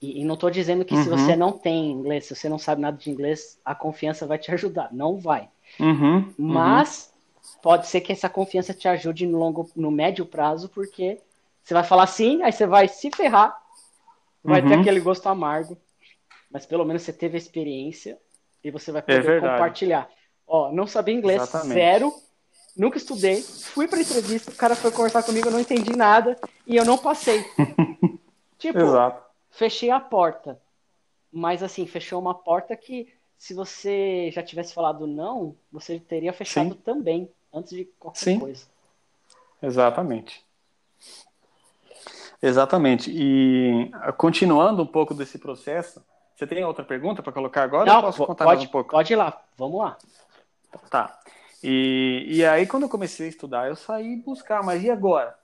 e, 0.00 0.20
e 0.20 0.24
não 0.24 0.34
estou 0.34 0.50
dizendo 0.50 0.84
que 0.84 0.94
uhum. 0.94 1.02
se 1.02 1.08
você 1.08 1.36
não 1.36 1.52
tem 1.52 1.90
inglês, 1.90 2.26
se 2.26 2.34
você 2.34 2.48
não 2.48 2.58
sabe 2.58 2.80
nada 2.80 2.96
de 2.96 3.10
inglês, 3.10 3.58
a 3.64 3.74
confiança 3.74 4.26
vai 4.26 4.38
te 4.38 4.52
ajudar. 4.52 4.88
Não 4.92 5.16
vai. 5.16 5.48
Uhum. 5.80 6.16
uhum. 6.16 6.34
Mas 6.36 7.12
pode 7.60 7.88
ser 7.88 8.00
que 8.00 8.12
essa 8.12 8.28
confiança 8.28 8.72
te 8.72 8.86
ajude 8.86 9.26
no 9.26 9.38
longo, 9.38 9.68
no 9.74 9.90
médio 9.90 10.24
prazo, 10.24 10.68
porque 10.68 11.20
você 11.62 11.74
vai 11.74 11.84
falar 11.84 12.06
sim, 12.06 12.42
aí 12.42 12.52
você 12.52 12.66
vai 12.66 12.88
se 12.88 13.10
ferrar, 13.14 13.56
vai 14.42 14.60
uhum. 14.60 14.68
ter 14.68 14.74
aquele 14.80 15.00
gosto 15.00 15.28
amargo, 15.28 15.76
mas 16.50 16.66
pelo 16.66 16.84
menos 16.84 17.02
você 17.02 17.12
teve 17.12 17.36
a 17.36 17.38
experiência 17.38 18.18
e 18.62 18.70
você 18.70 18.90
vai 18.90 19.02
é 19.06 19.16
poder 19.16 19.38
é 19.38 19.40
compartilhar. 19.40 20.10
Ó, 20.46 20.72
não 20.72 20.86
sabia 20.86 21.14
inglês, 21.14 21.42
Exatamente. 21.42 21.74
zero, 21.74 22.14
nunca 22.76 22.96
estudei, 22.96 23.42
fui 23.42 23.86
para 23.86 24.00
entrevista, 24.00 24.50
o 24.50 24.54
cara 24.54 24.74
foi 24.74 24.90
conversar 24.90 25.22
comigo, 25.22 25.48
eu 25.48 25.52
não 25.52 25.60
entendi 25.60 25.96
nada 25.96 26.38
e 26.66 26.76
eu 26.76 26.84
não 26.84 26.98
passei. 26.98 27.44
tipo, 28.58 28.78
Exato. 28.78 29.22
fechei 29.50 29.90
a 29.90 30.00
porta. 30.00 30.60
Mas 31.32 31.62
assim, 31.62 31.86
fechou 31.86 32.20
uma 32.20 32.34
porta 32.34 32.76
que 32.76 33.08
se 33.38 33.54
você 33.54 34.30
já 34.30 34.42
tivesse 34.42 34.74
falado 34.74 35.06
não, 35.06 35.56
você 35.72 35.98
teria 35.98 36.32
fechado 36.32 36.74
Sim. 36.74 36.80
também, 36.84 37.30
antes 37.52 37.72
de 37.72 37.86
qualquer 37.98 38.20
Sim. 38.20 38.38
coisa. 38.38 38.66
Exatamente. 39.62 40.44
Exatamente. 42.42 43.10
E 43.14 43.90
continuando 44.16 44.82
um 44.82 44.86
pouco 44.86 45.14
desse 45.14 45.38
processo, 45.38 46.04
você 46.34 46.46
tem 46.46 46.64
outra 46.64 46.84
pergunta 46.84 47.22
para 47.22 47.32
colocar 47.32 47.62
agora? 47.62 47.86
Não, 47.86 48.02
posso 48.02 48.26
contar 48.26 48.44
pode, 48.44 48.66
um 48.66 48.70
pouco? 48.70 48.90
Pode 48.90 49.12
ir 49.12 49.16
lá, 49.16 49.40
vamos 49.56 49.78
lá. 49.78 49.96
Tá. 50.90 51.18
E, 51.62 52.26
e 52.26 52.44
aí, 52.44 52.66
quando 52.66 52.82
eu 52.82 52.88
comecei 52.88 53.26
a 53.26 53.28
estudar, 53.28 53.68
eu 53.68 53.76
saí 53.76 54.16
buscar, 54.16 54.62
mas 54.64 54.82
e 54.82 54.90
agora? 54.90 55.38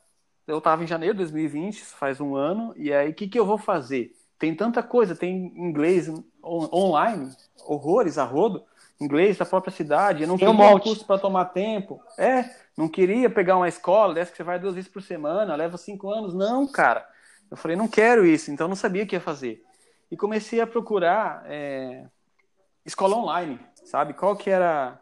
Eu 0.46 0.59
estava 0.59 0.82
em 0.82 0.86
janeiro 0.86 1.14
de 1.14 1.18
2020, 1.18 1.84
faz 1.84 2.20
um 2.20 2.34
ano, 2.34 2.74
e 2.76 2.92
aí 2.92 3.11
o 3.11 3.14
que, 3.14 3.28
que 3.28 3.38
eu 3.38 3.46
vou 3.46 3.59
fazer? 3.59 4.16
Tem 4.38 4.55
tanta 4.55 4.82
coisa, 4.82 5.14
tem 5.14 5.53
inglês 5.57 6.09
on, 6.09 6.68
online, 6.72 7.30
horrores 7.64 8.18
a 8.18 8.24
rodo, 8.24 8.64
inglês 9.01 9.36
da 9.36 9.46
própria 9.46 9.72
cidade, 9.72 10.22
eu 10.22 10.28
não 10.28 10.36
tem 10.36 10.49
queria 10.49 10.74
um 10.74 10.78
curso 10.78 11.05
para 11.05 11.20
tomar 11.20 11.46
tempo. 11.46 12.03
É, 12.18 12.44
não 12.76 12.88
queria 12.88 13.30
pegar 13.30 13.57
uma 13.57 13.68
escola 13.68 14.14
dessa 14.14 14.30
que 14.30 14.36
você 14.36 14.42
vai 14.42 14.59
duas 14.59 14.74
vezes 14.74 14.90
por 14.90 15.03
semana, 15.03 15.55
leva 15.55 15.76
cinco 15.76 16.11
anos. 16.11 16.34
Não, 16.34 16.66
cara. 16.66 17.07
Eu 17.51 17.57
falei, 17.57 17.76
não 17.76 17.88
quero 17.88 18.26
isso, 18.26 18.51
então 18.51 18.68
não 18.68 18.76
sabia 18.76 19.05
o 19.05 19.07
que 19.07 19.16
ia 19.16 19.20
fazer. 19.20 19.62
E 20.11 20.16
comecei 20.16 20.61
a 20.61 20.66
procurar 20.66 21.42
é, 21.46 22.05
escola 22.84 23.16
online, 23.16 23.59
sabe? 23.84 24.14
Qual 24.14 24.36
que 24.36 24.51
era 24.51 25.01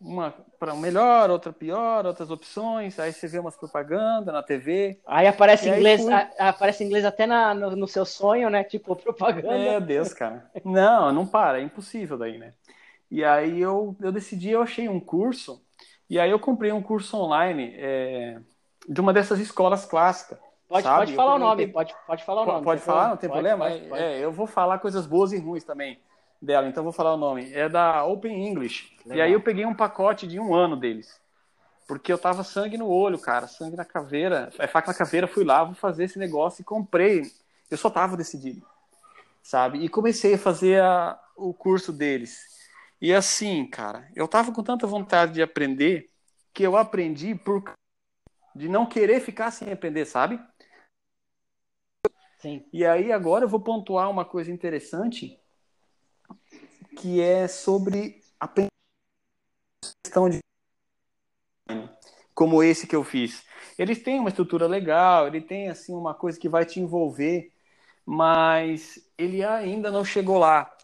uma 0.00 0.34
para 0.58 0.74
melhor, 0.74 1.30
outra 1.30 1.52
pior, 1.52 2.06
outras 2.06 2.30
opções. 2.30 2.98
Aí 2.98 3.12
você 3.12 3.26
vê 3.26 3.38
umas 3.38 3.56
propagandas 3.56 4.32
na 4.32 4.42
TV. 4.42 4.98
Aí 5.06 5.26
aparece 5.26 5.68
inglês, 5.68 6.02
fui... 6.02 6.12
aparece 6.38 6.84
inglês 6.84 7.04
até 7.04 7.26
na, 7.26 7.54
no, 7.54 7.76
no, 7.76 7.88
seu 7.88 8.04
sonho, 8.04 8.48
né? 8.48 8.64
Tipo 8.64 8.96
propaganda. 8.96 9.58
Meu 9.58 9.80
Deus, 9.80 10.12
cara. 10.12 10.50
Não, 10.64 11.12
não 11.12 11.26
para, 11.26 11.60
é 11.60 11.62
impossível 11.62 12.16
daí, 12.16 12.38
né? 12.38 12.52
E 13.10 13.24
aí 13.24 13.60
eu, 13.60 13.96
eu 14.00 14.10
decidi, 14.10 14.50
eu 14.50 14.62
achei 14.62 14.88
um 14.88 14.98
curso, 14.98 15.62
e 16.08 16.18
aí 16.18 16.30
eu 16.30 16.38
comprei 16.38 16.72
um 16.72 16.82
curso 16.82 17.16
online 17.16 17.72
é, 17.76 18.40
de 18.88 19.00
uma 19.00 19.12
dessas 19.12 19.38
escolas 19.38 19.84
clássicas. 19.84 20.38
Pode, 20.68 20.86
pode 20.88 21.14
falar 21.14 21.36
o 21.36 21.38
nome, 21.38 21.68
pode, 21.68 21.94
pode 22.06 22.24
falar 22.24 22.42
o 22.42 22.46
nome. 22.46 22.64
Pode 22.64 22.80
falar, 22.80 23.10
não 23.10 23.16
tem 23.16 23.30
pode, 23.30 23.40
problema? 23.40 23.70
Pode, 23.70 23.88
pode. 23.88 24.02
É, 24.02 24.18
eu 24.18 24.32
vou 24.32 24.46
falar 24.46 24.78
coisas 24.78 25.06
boas 25.06 25.32
e 25.32 25.38
ruins 25.38 25.62
também 25.62 26.00
dela, 26.42 26.68
então 26.68 26.82
vou 26.82 26.92
falar 26.92 27.14
o 27.14 27.16
nome. 27.16 27.52
É 27.52 27.68
da 27.68 28.04
Open 28.04 28.46
English. 28.46 28.96
Legal. 29.04 29.18
E 29.18 29.20
aí 29.22 29.32
eu 29.32 29.40
peguei 29.40 29.64
um 29.64 29.74
pacote 29.74 30.26
de 30.26 30.40
um 30.40 30.54
ano 30.54 30.76
deles. 30.76 31.20
Porque 31.86 32.12
eu 32.12 32.18
tava 32.18 32.42
sangue 32.42 32.76
no 32.76 32.88
olho, 32.88 33.18
cara, 33.18 33.46
sangue 33.46 33.76
na 33.76 33.84
caveira. 33.84 34.50
É 34.58 34.66
faca 34.66 34.90
na 34.90 34.98
caveira, 34.98 35.28
fui 35.28 35.44
lá, 35.44 35.62
vou 35.62 35.74
fazer 35.74 36.04
esse 36.04 36.18
negócio 36.18 36.62
e 36.62 36.64
comprei. 36.64 37.22
Eu 37.70 37.78
só 37.78 37.88
tava 37.88 38.16
decidido, 38.16 38.66
sabe? 39.40 39.78
E 39.78 39.88
comecei 39.88 40.34
a 40.34 40.38
fazer 40.38 40.82
a, 40.82 41.18
o 41.36 41.54
curso 41.54 41.92
deles. 41.92 42.55
E 43.00 43.12
assim, 43.12 43.66
cara, 43.66 44.10
eu 44.14 44.26
tava 44.26 44.52
com 44.52 44.62
tanta 44.62 44.86
vontade 44.86 45.34
de 45.34 45.42
aprender 45.42 46.10
que 46.52 46.62
eu 46.62 46.76
aprendi 46.76 47.34
por 47.34 47.62
de 48.54 48.68
não 48.68 48.86
querer 48.86 49.20
ficar 49.20 49.50
sem 49.50 49.70
aprender, 49.70 50.06
sabe? 50.06 50.40
Sim. 52.38 52.66
E 52.72 52.86
aí 52.86 53.12
agora 53.12 53.44
eu 53.44 53.48
vou 53.48 53.60
pontuar 53.60 54.10
uma 54.10 54.24
coisa 54.24 54.50
interessante 54.50 55.38
que 56.96 57.20
é 57.20 57.46
sobre 57.46 58.22
a 58.40 58.48
questão 60.02 60.30
de 60.30 60.38
como 62.34 62.62
esse 62.62 62.86
que 62.86 62.96
eu 62.96 63.04
fiz. 63.04 63.44
Eles 63.78 64.02
têm 64.02 64.18
uma 64.18 64.30
estrutura 64.30 64.66
legal, 64.66 65.26
ele 65.26 65.40
tem 65.42 65.68
assim 65.68 65.94
uma 65.94 66.14
coisa 66.14 66.38
que 66.38 66.48
vai 66.48 66.64
te 66.64 66.80
envolver, 66.80 67.52
mas 68.04 68.98
ele 69.18 69.44
ainda 69.44 69.90
não 69.90 70.04
chegou 70.04 70.38
lá 70.38 70.75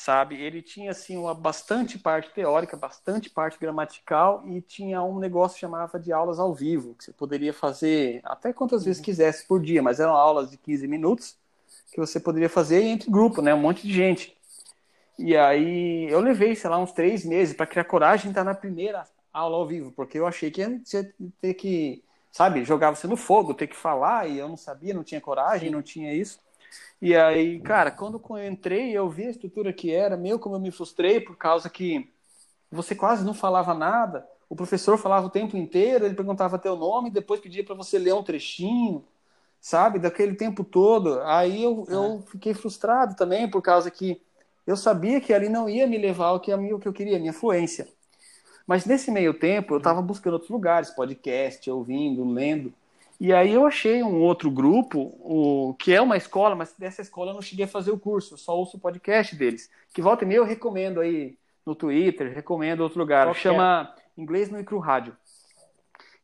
sabe? 0.00 0.40
Ele 0.40 0.62
tinha 0.62 0.90
assim 0.90 1.16
uma 1.16 1.34
bastante 1.34 1.98
parte 1.98 2.30
teórica, 2.30 2.76
bastante 2.76 3.28
parte 3.28 3.58
gramatical 3.58 4.42
e 4.46 4.60
tinha 4.62 5.02
um 5.02 5.18
negócio 5.18 5.56
que 5.56 5.60
chamava 5.60 5.98
de 5.98 6.10
aulas 6.10 6.38
ao 6.38 6.54
vivo, 6.54 6.94
que 6.94 7.04
você 7.04 7.12
poderia 7.12 7.52
fazer 7.52 8.20
até 8.24 8.52
quantas 8.52 8.84
vezes 8.84 8.98
uhum. 8.98 9.04
quisesse 9.04 9.46
por 9.46 9.60
dia, 9.60 9.82
mas 9.82 10.00
eram 10.00 10.14
aulas 10.14 10.50
de 10.50 10.56
15 10.56 10.88
minutos 10.88 11.36
que 11.92 12.00
você 12.00 12.18
poderia 12.18 12.48
fazer 12.48 12.82
entre 12.82 13.10
grupo, 13.10 13.42
né? 13.42 13.52
Um 13.52 13.60
monte 13.60 13.86
de 13.86 13.92
gente. 13.92 14.36
E 15.18 15.36
aí 15.36 16.08
eu 16.10 16.20
levei, 16.20 16.56
sei 16.56 16.70
lá, 16.70 16.78
uns 16.78 16.92
três 16.92 17.24
meses 17.24 17.54
para 17.54 17.66
criar 17.66 17.84
coragem 17.84 18.26
de 18.26 18.30
estar 18.30 18.44
na 18.44 18.54
primeira 18.54 19.06
aula 19.32 19.56
ao 19.58 19.66
vivo, 19.66 19.92
porque 19.92 20.18
eu 20.18 20.26
achei 20.26 20.50
que 20.50 20.62
ia 20.62 20.80
ter 21.40 21.54
que, 21.54 22.02
sabe, 22.32 22.64
jogar 22.64 22.90
você 22.90 23.06
no 23.06 23.16
fogo, 23.16 23.52
ter 23.52 23.66
que 23.66 23.76
falar, 23.76 24.28
e 24.28 24.38
eu 24.38 24.48
não 24.48 24.56
sabia, 24.56 24.94
não 24.94 25.04
tinha 25.04 25.20
coragem, 25.20 25.70
não 25.70 25.82
tinha 25.82 26.14
isso. 26.14 26.40
E 27.00 27.16
aí, 27.16 27.60
cara, 27.60 27.90
quando 27.90 28.20
eu 28.30 28.46
entrei, 28.46 28.92
eu 28.92 29.08
vi 29.08 29.26
a 29.26 29.30
estrutura 29.30 29.72
que 29.72 29.92
era, 29.92 30.16
meu, 30.16 30.38
como 30.38 30.54
eu 30.54 30.60
me 30.60 30.70
frustrei 30.70 31.20
por 31.20 31.36
causa 31.36 31.70
que 31.70 32.10
você 32.70 32.94
quase 32.94 33.24
não 33.24 33.34
falava 33.34 33.74
nada. 33.74 34.26
O 34.48 34.56
professor 34.56 34.98
falava 34.98 35.26
o 35.26 35.30
tempo 35.30 35.56
inteiro, 35.56 36.04
ele 36.04 36.14
perguntava 36.14 36.58
teu 36.58 36.76
nome, 36.76 37.10
depois 37.10 37.40
pedia 37.40 37.64
para 37.64 37.74
você 37.74 37.98
ler 37.98 38.14
um 38.14 38.22
trechinho, 38.22 39.04
sabe? 39.60 39.98
Daquele 39.98 40.34
tempo 40.34 40.64
todo. 40.64 41.20
Aí 41.22 41.62
eu, 41.62 41.86
é. 41.88 41.94
eu 41.94 42.22
fiquei 42.26 42.52
frustrado 42.52 43.14
também 43.14 43.48
por 43.48 43.62
causa 43.62 43.90
que 43.90 44.20
eu 44.66 44.76
sabia 44.76 45.20
que 45.20 45.32
ali 45.32 45.48
não 45.48 45.68
ia 45.68 45.86
me 45.86 45.98
levar 45.98 46.26
ao 46.26 46.40
que, 46.40 46.52
o 46.52 46.78
que 46.78 46.88
eu 46.88 46.92
queria, 46.92 47.16
a 47.16 47.20
minha 47.20 47.32
fluência. 47.32 47.88
Mas 48.66 48.84
nesse 48.84 49.10
meio 49.10 49.34
tempo 49.34 49.74
eu 49.74 49.78
estava 49.78 50.00
buscando 50.02 50.34
outros 50.34 50.50
lugares, 50.50 50.90
podcast, 50.90 51.68
ouvindo, 51.70 52.24
lendo. 52.24 52.72
E 53.20 53.34
aí 53.34 53.52
eu 53.52 53.66
achei 53.66 54.02
um 54.02 54.18
outro 54.22 54.50
grupo, 54.50 55.14
o, 55.20 55.74
que 55.78 55.92
é 55.92 56.00
uma 56.00 56.16
escola, 56.16 56.56
mas 56.56 56.72
dessa 56.78 57.02
escola 57.02 57.32
eu 57.32 57.34
não 57.34 57.42
cheguei 57.42 57.66
a 57.66 57.68
fazer 57.68 57.90
o 57.90 57.98
curso, 57.98 58.38
só 58.38 58.56
ouço 58.56 58.78
o 58.78 58.80
podcast 58.80 59.36
deles. 59.36 59.70
Que 59.92 60.00
volta 60.00 60.24
e 60.24 60.26
meia 60.26 60.38
eu 60.38 60.44
recomendo 60.44 61.00
aí 61.00 61.36
no 61.66 61.74
Twitter, 61.74 62.32
recomendo 62.32 62.80
outro 62.80 62.98
lugar. 62.98 63.26
Qual 63.26 63.34
Chama 63.34 63.94
é? 63.94 64.20
Inglês 64.22 64.50
no 64.50 64.58
Icru 64.58 64.78
Rádio. 64.78 65.14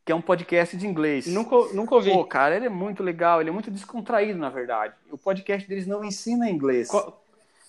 Que 0.07 0.13
é 0.13 0.15
um 0.15 0.23
podcast 0.23 0.75
de 0.75 0.87
inglês. 0.87 1.27
Nunca, 1.27 1.75
nunca 1.75 1.97
ouvi. 1.97 2.11
Pô, 2.11 2.25
cara, 2.25 2.57
ele 2.57 2.65
é 2.65 2.71
muito 2.71 3.03
legal, 3.03 3.43
ele 3.43 3.51
é 3.51 3.53
muito 3.53 3.71
descontraído, 3.71 4.39
na 4.39 4.49
verdade. 4.49 4.95
O 5.11 5.19
podcast 5.19 5.69
deles 5.69 5.87
não 5.87 6.03
ensina 6.03 6.49
inglês. 6.49 6.89
Qual... 6.89 7.23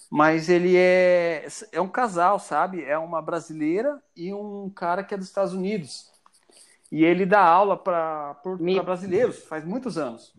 Mas 0.10 0.48
ele 0.48 0.78
é, 0.78 1.46
é 1.74 1.82
um 1.82 1.90
casal, 1.90 2.40
sabe? 2.40 2.82
É 2.86 2.98
uma 2.98 3.22
brasileira 3.22 4.02
e 4.16 4.34
um 4.34 4.70
cara 4.70 5.04
que 5.04 5.14
é 5.14 5.18
dos 5.18 5.28
Estados 5.28 5.54
Unidos. 5.54 6.10
E 6.92 7.04
ele 7.04 7.26
dá 7.26 7.42
aula 7.42 7.76
para 7.76 8.36
Me... 8.60 8.80
brasileiros, 8.80 9.40
faz 9.44 9.66
muitos 9.66 9.98
anos. 9.98 10.34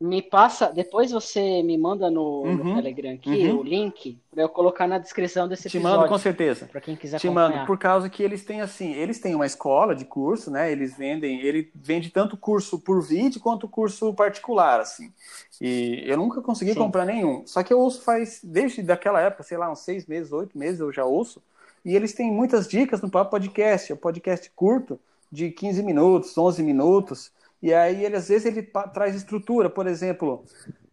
me 0.00 0.22
passa, 0.22 0.72
depois 0.72 1.10
você 1.10 1.62
me 1.62 1.76
manda 1.76 2.10
no, 2.10 2.42
uhum, 2.42 2.54
no 2.54 2.74
Telegram 2.76 3.12
aqui 3.12 3.48
uhum. 3.48 3.58
o 3.58 3.62
link 3.62 4.18
para 4.30 4.42
eu 4.42 4.48
colocar 4.48 4.86
na 4.86 4.96
descrição 4.96 5.46
desse 5.46 5.68
episódio. 5.68 5.90
Te 5.90 5.98
mando 5.98 6.08
com 6.08 6.18
certeza. 6.18 6.66
Para 6.66 6.80
quem 6.80 6.96
quiser 6.96 7.18
Te 7.18 7.26
acompanhar. 7.26 7.50
mando 7.50 7.66
por 7.66 7.76
causa 7.76 8.08
que 8.08 8.22
eles 8.22 8.42
têm 8.42 8.62
assim, 8.62 8.94
eles 8.94 9.18
têm 9.20 9.34
uma 9.34 9.44
escola 9.44 9.94
de 9.94 10.06
curso, 10.06 10.50
né? 10.50 10.72
Eles 10.72 10.96
vendem, 10.96 11.40
ele 11.40 11.70
vende 11.74 12.08
tanto 12.08 12.36
curso 12.36 12.78
por 12.80 13.02
vídeo 13.02 13.40
quanto 13.40 13.68
curso 13.68 14.14
particular, 14.14 14.80
assim. 14.80 15.12
E 15.60 16.02
eu 16.06 16.16
nunca 16.16 16.40
consegui 16.40 16.72
Sim. 16.72 16.78
comprar 16.78 17.04
nenhum. 17.04 17.46
Só 17.46 17.62
que 17.62 17.70
eu 17.70 17.78
ouço 17.78 18.00
faz 18.00 18.40
desde 18.42 18.82
daquela 18.82 19.20
época, 19.20 19.42
sei 19.42 19.58
lá, 19.58 19.70
uns 19.70 19.80
seis 19.80 20.06
meses, 20.06 20.32
oito 20.32 20.56
meses 20.56 20.80
eu 20.80 20.90
já 20.90 21.04
ouço. 21.04 21.42
E 21.84 21.96
eles 21.96 22.12
têm 22.12 22.30
muitas 22.30 22.68
dicas 22.68 23.00
no 23.00 23.10
Papo 23.10 23.30
Podcast, 23.30 23.90
é 23.90 23.94
um 23.94 23.98
podcast 23.98 24.50
curto 24.54 25.00
de 25.30 25.50
15 25.50 25.82
minutos, 25.82 26.36
11 26.36 26.62
minutos 26.62 27.32
e 27.62 27.74
aí, 27.74 28.04
ele, 28.04 28.16
às 28.16 28.28
vezes, 28.28 28.46
ele 28.46 28.62
traz 28.94 29.14
estrutura, 29.14 29.68
por 29.68 29.86
exemplo, 29.86 30.44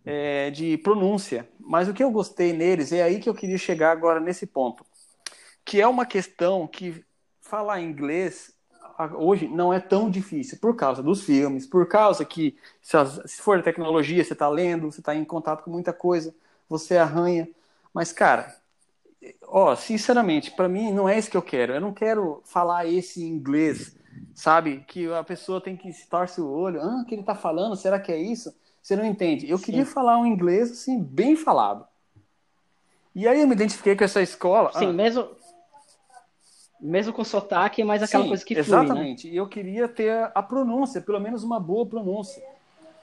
é, 0.06 0.52
de 0.52 0.78
pronúncia. 0.80 1.48
Mas 1.60 1.88
o 1.88 1.94
que 1.94 2.04
eu 2.04 2.12
gostei 2.12 2.54
neles, 2.54 2.92
é 2.92 3.04
aí 3.04 3.20
que 3.20 3.30
eu 3.30 3.34
queria 3.34 3.58
chegar 3.58 3.92
agora 3.92 4.20
nesse 4.20 4.46
ponto, 4.46 4.86
que 5.64 5.82
é 5.82 5.88
uma 5.88 6.06
questão 6.06 6.68
que 6.68 7.04
falar 7.42 7.82
inglês 7.82 8.54
hoje 9.16 9.48
não 9.48 9.72
é 9.72 9.80
tão 9.80 10.10
difícil 10.10 10.58
por 10.60 10.76
causa 10.76 11.04
dos 11.04 11.24
filmes, 11.24 11.68
por 11.68 11.88
causa 11.88 12.26
que 12.26 12.58
se 12.82 13.42
for 13.42 13.62
tecnologia, 13.62 14.24
você 14.24 14.34
está 14.34 14.50
lendo, 14.50 14.92
você 14.92 15.02
está 15.02 15.16
em 15.16 15.24
contato 15.24 15.64
com 15.64 15.70
muita 15.70 15.94
coisa, 15.94 16.34
você 16.68 16.98
arranha. 16.98 17.48
Mas, 17.94 18.12
cara, 18.12 18.56
ó, 19.47 19.76
sinceramente, 19.76 20.51
para 20.51 20.70
mim 20.70 20.91
não 20.91 21.07
é 21.07 21.18
isso 21.18 21.30
que 21.30 21.38
eu 21.38 21.41
quero. 21.41 21.74
Eu 21.74 21.82
não 21.82 21.93
quero 21.93 22.41
falar 22.45 22.86
esse 22.86 23.24
inglês 23.24 23.97
sabe? 24.34 24.84
Que 24.88 25.11
a 25.11 25.24
pessoa 25.24 25.61
tem 25.61 25.76
que 25.76 25.91
se 25.91 26.07
torce 26.07 26.39
o 26.39 26.47
olho, 26.49 26.82
ah, 26.82 27.01
o 27.01 27.05
que 27.05 27.15
ele 27.15 27.22
está 27.22 27.36
falando, 27.36 27.76
será 27.76 27.99
que 27.99 28.11
é 28.11 28.18
isso? 28.18 28.53
Você 28.82 28.95
não 28.95 29.05
entende. 29.05 29.49
Eu 29.49 29.57
Sim. 29.57 29.65
queria 29.65 29.86
falar 29.86 30.18
um 30.18 30.26
inglês 30.26 30.72
assim 30.72 31.01
bem 31.01 31.36
falado. 31.36 31.86
E 33.13 33.28
aí 33.28 33.41
eu 33.41 33.47
me 33.47 33.53
identifiquei 33.53 33.95
com 33.95 34.03
essa 34.03 34.22
escola. 34.22 34.72
Sim, 34.74 34.89
ah, 34.89 34.93
mesmo 34.93 35.28
mesmo 36.80 37.11
com 37.11 37.24
sotaque, 37.24 37.84
mas 37.84 38.03
aquela 38.03 38.24
Sim, 38.24 38.30
coisa 38.30 38.45
que 38.45 38.63
flui, 38.63 38.78
né? 38.78 38.84
Exatamente. 38.84 39.28
Né? 39.28 39.34
E 39.34 39.38
eu 39.38 39.47
queria 39.47 39.88
ter 39.88 40.32
a 40.36 40.43
pronúncia, 40.43 41.01
pelo 41.01 41.20
menos 41.20 41.43
uma 41.43 41.59
boa 41.59 41.88
pronúncia. 41.88 42.43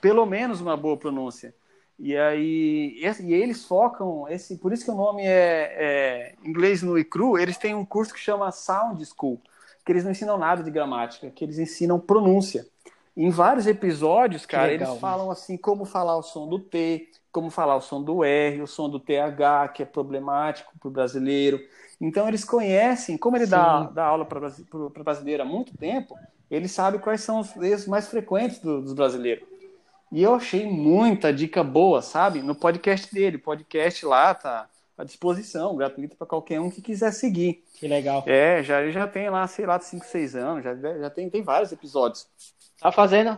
Pelo 0.00 0.24
menos 0.24 0.60
uma 0.60 0.76
boa 0.76 0.96
pronúncia. 0.96 1.52
E 1.98 2.16
aí, 2.16 3.00
e 3.20 3.32
eles 3.32 3.64
focam, 3.64 4.28
esse, 4.28 4.56
por 4.56 4.72
isso 4.72 4.84
que 4.84 4.90
o 4.90 4.96
nome 4.96 5.22
é, 5.22 5.72
é 5.76 6.34
inglês 6.44 6.82
no 6.82 6.98
e 6.98 7.04
cru, 7.04 7.38
eles 7.38 7.56
têm 7.56 7.74
um 7.74 7.84
curso 7.84 8.12
que 8.12 8.20
chama 8.20 8.50
Sound 8.50 9.04
School 9.04 9.40
que 9.84 9.92
eles 9.92 10.04
não 10.04 10.12
ensinam 10.12 10.38
nada 10.38 10.62
de 10.62 10.70
gramática, 10.70 11.30
que 11.30 11.44
eles 11.44 11.58
ensinam 11.58 12.00
pronúncia. 12.00 12.66
Em 13.16 13.30
vários 13.30 13.66
episódios, 13.66 14.46
cara, 14.46 14.68
legal, 14.68 14.88
eles 14.88 15.00
falam 15.00 15.30
assim 15.30 15.56
como 15.56 15.84
falar 15.84 16.16
o 16.16 16.22
som 16.22 16.48
do 16.48 16.58
T, 16.58 17.10
como 17.30 17.50
falar 17.50 17.76
o 17.76 17.80
som 17.80 18.02
do 18.02 18.24
R, 18.24 18.62
o 18.62 18.66
som 18.66 18.88
do 18.88 18.98
TH, 18.98 19.68
que 19.68 19.82
é 19.82 19.86
problemático 19.86 20.72
para 20.80 20.88
o 20.88 20.90
brasileiro. 20.90 21.60
Então 22.00 22.26
eles 22.26 22.44
conhecem, 22.44 23.16
como 23.16 23.36
ele 23.36 23.46
dá, 23.46 23.84
dá 23.84 24.04
aula 24.06 24.24
para 24.24 24.50
brasileiro 25.04 25.42
há 25.42 25.46
muito 25.46 25.76
tempo, 25.76 26.16
ele 26.50 26.66
sabe 26.66 26.98
quais 26.98 27.20
são 27.20 27.40
os 27.40 27.54
erros 27.56 27.86
mais 27.86 28.08
frequentes 28.08 28.58
do, 28.58 28.80
dos 28.80 28.94
brasileiros. 28.94 29.46
E 30.14 30.22
eu 30.22 30.32
achei 30.32 30.64
muita 30.64 31.32
dica 31.32 31.64
boa, 31.64 32.00
sabe? 32.00 32.40
No 32.40 32.54
podcast 32.54 33.12
dele, 33.12 33.36
podcast 33.36 34.06
lá 34.06 34.32
tá 34.32 34.68
à 34.96 35.02
disposição, 35.02 35.74
gratuito 35.74 36.14
para 36.14 36.24
qualquer 36.24 36.60
um 36.60 36.70
que 36.70 36.80
quiser 36.80 37.10
seguir. 37.12 37.64
Que 37.74 37.88
legal. 37.88 38.22
É, 38.24 38.62
já, 38.62 38.88
já 38.92 39.08
tem 39.08 39.28
lá, 39.28 39.44
sei 39.48 39.66
lá, 39.66 39.80
5, 39.80 40.06
6 40.06 40.36
anos, 40.36 40.62
já, 40.62 40.76
já 40.76 41.10
tem, 41.10 41.28
tem 41.28 41.42
vários 41.42 41.72
episódios. 41.72 42.28
Tá 42.80 42.92
fazendo, 42.92 43.36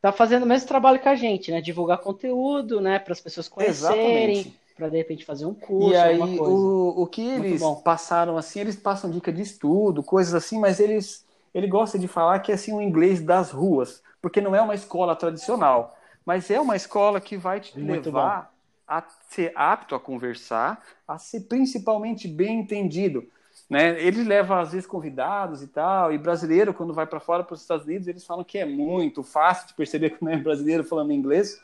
tá 0.00 0.10
fazendo 0.10 0.44
o 0.44 0.46
mesmo 0.46 0.66
trabalho 0.66 0.98
que 0.98 1.08
a 1.08 1.14
gente, 1.14 1.50
né? 1.50 1.60
Divulgar 1.60 1.98
conteúdo, 1.98 2.80
né? 2.80 2.98
Para 2.98 3.12
as 3.12 3.20
pessoas 3.20 3.46
conhecerem, 3.46 4.54
para 4.74 4.88
de 4.88 4.96
repente 4.96 5.26
fazer 5.26 5.44
um 5.44 5.52
curso. 5.52 5.90
E 5.90 5.96
aí, 5.96 6.18
o, 6.18 7.02
o 7.02 7.06
que 7.06 7.28
eles 7.28 7.60
passaram 7.84 8.38
assim, 8.38 8.60
eles 8.60 8.76
passam 8.76 9.10
dica 9.10 9.30
de 9.30 9.42
estudo, 9.42 10.02
coisas 10.02 10.32
assim, 10.32 10.58
mas 10.58 10.80
eles 10.80 11.28
ele 11.52 11.66
gosta 11.66 11.98
de 11.98 12.08
falar 12.08 12.38
que 12.38 12.52
é 12.52 12.54
assim 12.54 12.72
o 12.72 12.80
inglês 12.80 13.20
das 13.20 13.50
ruas, 13.50 14.02
porque 14.20 14.40
não 14.40 14.54
é 14.54 14.60
uma 14.60 14.74
escola 14.74 15.16
tradicional, 15.16 15.96
mas 16.24 16.50
é 16.50 16.60
uma 16.60 16.76
escola 16.76 17.20
que 17.20 17.36
vai 17.36 17.60
te 17.60 17.78
Muito 17.78 18.06
levar 18.06 18.42
bom 18.42 18.60
a 18.90 19.04
ser 19.28 19.52
apto 19.54 19.94
a 19.94 20.00
conversar, 20.00 20.84
a 21.06 21.16
ser 21.16 21.42
principalmente 21.42 22.26
bem 22.26 22.58
entendido. 22.58 23.24
Né? 23.68 24.02
Ele 24.02 24.24
leva, 24.24 24.60
às 24.60 24.72
vezes, 24.72 24.84
convidados 24.84 25.62
e 25.62 25.68
tal, 25.68 26.12
e 26.12 26.18
brasileiro, 26.18 26.74
quando 26.74 26.92
vai 26.92 27.06
para 27.06 27.20
fora, 27.20 27.44
para 27.44 27.54
os 27.54 27.60
Estados 27.60 27.86
Unidos, 27.86 28.08
eles 28.08 28.26
falam 28.26 28.42
que 28.42 28.58
é 28.58 28.64
muito 28.64 29.22
fácil 29.22 29.68
de 29.68 29.74
perceber 29.74 30.10
que 30.18 30.24
não 30.24 30.32
é 30.32 30.36
brasileiro 30.36 30.82
falando 30.82 31.12
inglês, 31.12 31.62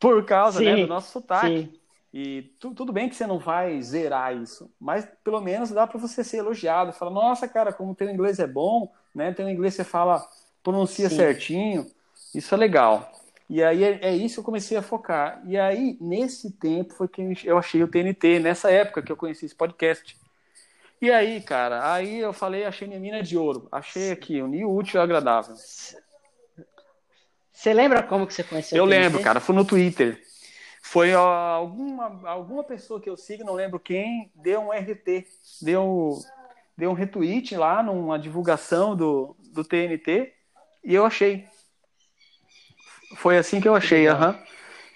por 0.00 0.24
causa 0.24 0.60
né, 0.60 0.74
do 0.74 0.88
nosso 0.88 1.12
sotaque. 1.12 1.46
Sim. 1.46 1.78
E 2.12 2.42
tu, 2.58 2.74
tudo 2.74 2.92
bem 2.92 3.08
que 3.08 3.14
você 3.14 3.26
não 3.26 3.38
vai 3.38 3.80
zerar 3.80 4.36
isso, 4.36 4.68
mas 4.80 5.06
pelo 5.22 5.40
menos 5.40 5.70
dá 5.70 5.86
para 5.86 5.98
você 5.98 6.24
ser 6.24 6.38
elogiado. 6.38 6.92
Fala, 6.92 7.10
nossa, 7.10 7.46
cara, 7.46 7.72
como 7.72 7.94
teu 7.94 8.10
inglês 8.10 8.40
é 8.40 8.46
bom, 8.46 8.92
né? 9.14 9.32
Teu 9.32 9.48
inglês 9.48 9.74
você 9.74 9.84
fala, 9.84 10.24
pronuncia 10.64 11.08
sim. 11.08 11.16
certinho. 11.16 11.86
Isso 12.34 12.52
é 12.52 12.58
legal. 12.58 13.12
E 13.48 13.62
aí 13.62 13.84
é, 13.84 13.98
é, 14.02 14.16
isso 14.16 14.36
que 14.36 14.40
eu 14.40 14.44
comecei 14.44 14.76
a 14.76 14.82
focar. 14.82 15.40
E 15.46 15.56
aí, 15.56 15.96
nesse 16.00 16.50
tempo, 16.50 16.94
foi 16.94 17.06
que 17.06 17.22
eu 17.44 17.58
achei 17.58 17.82
o 17.82 17.88
TNT, 17.88 18.40
nessa 18.40 18.70
época 18.70 19.02
que 19.02 19.12
eu 19.12 19.16
conheci 19.16 19.44
esse 19.44 19.54
podcast. 19.54 20.18
E 21.00 21.10
aí, 21.10 21.40
cara, 21.42 21.92
aí 21.92 22.18
eu 22.18 22.32
falei, 22.32 22.64
achei 22.64 22.88
minha 22.88 22.98
mina 22.98 23.22
de 23.22 23.36
ouro. 23.36 23.68
Achei 23.70 24.10
aqui, 24.10 24.40
unir 24.40 24.64
o 24.64 24.74
útil 24.74 24.98
e 24.98 25.02
agradável. 25.02 25.54
Você 27.52 27.74
lembra 27.74 28.02
como 28.02 28.26
que 28.26 28.32
você 28.32 28.42
conheceu 28.42 28.78
Eu 28.78 28.84
lembro, 28.84 29.22
cara, 29.22 29.38
foi 29.38 29.54
no 29.54 29.64
Twitter. 29.64 30.20
Foi 30.82 31.14
ó, 31.14 31.26
alguma, 31.26 32.28
alguma 32.28 32.64
pessoa 32.64 33.00
que 33.00 33.08
eu 33.08 33.16
sigo, 33.16 33.44
não 33.44 33.54
lembro 33.54 33.78
quem, 33.78 34.30
deu 34.34 34.60
um 34.60 34.70
RT, 34.70 35.26
deu, 35.62 36.18
deu 36.76 36.90
um 36.90 36.94
retweet 36.94 37.56
lá 37.56 37.82
numa 37.82 38.18
divulgação 38.18 38.96
do, 38.96 39.36
do 39.52 39.64
TNT 39.64 40.32
e 40.84 40.94
eu 40.94 41.06
achei. 41.06 41.46
Foi 43.16 43.38
assim 43.38 43.60
que 43.60 43.68
eu 43.68 43.74
achei, 43.74 44.06
aham. 44.06 44.30
Uhum. 44.30 44.54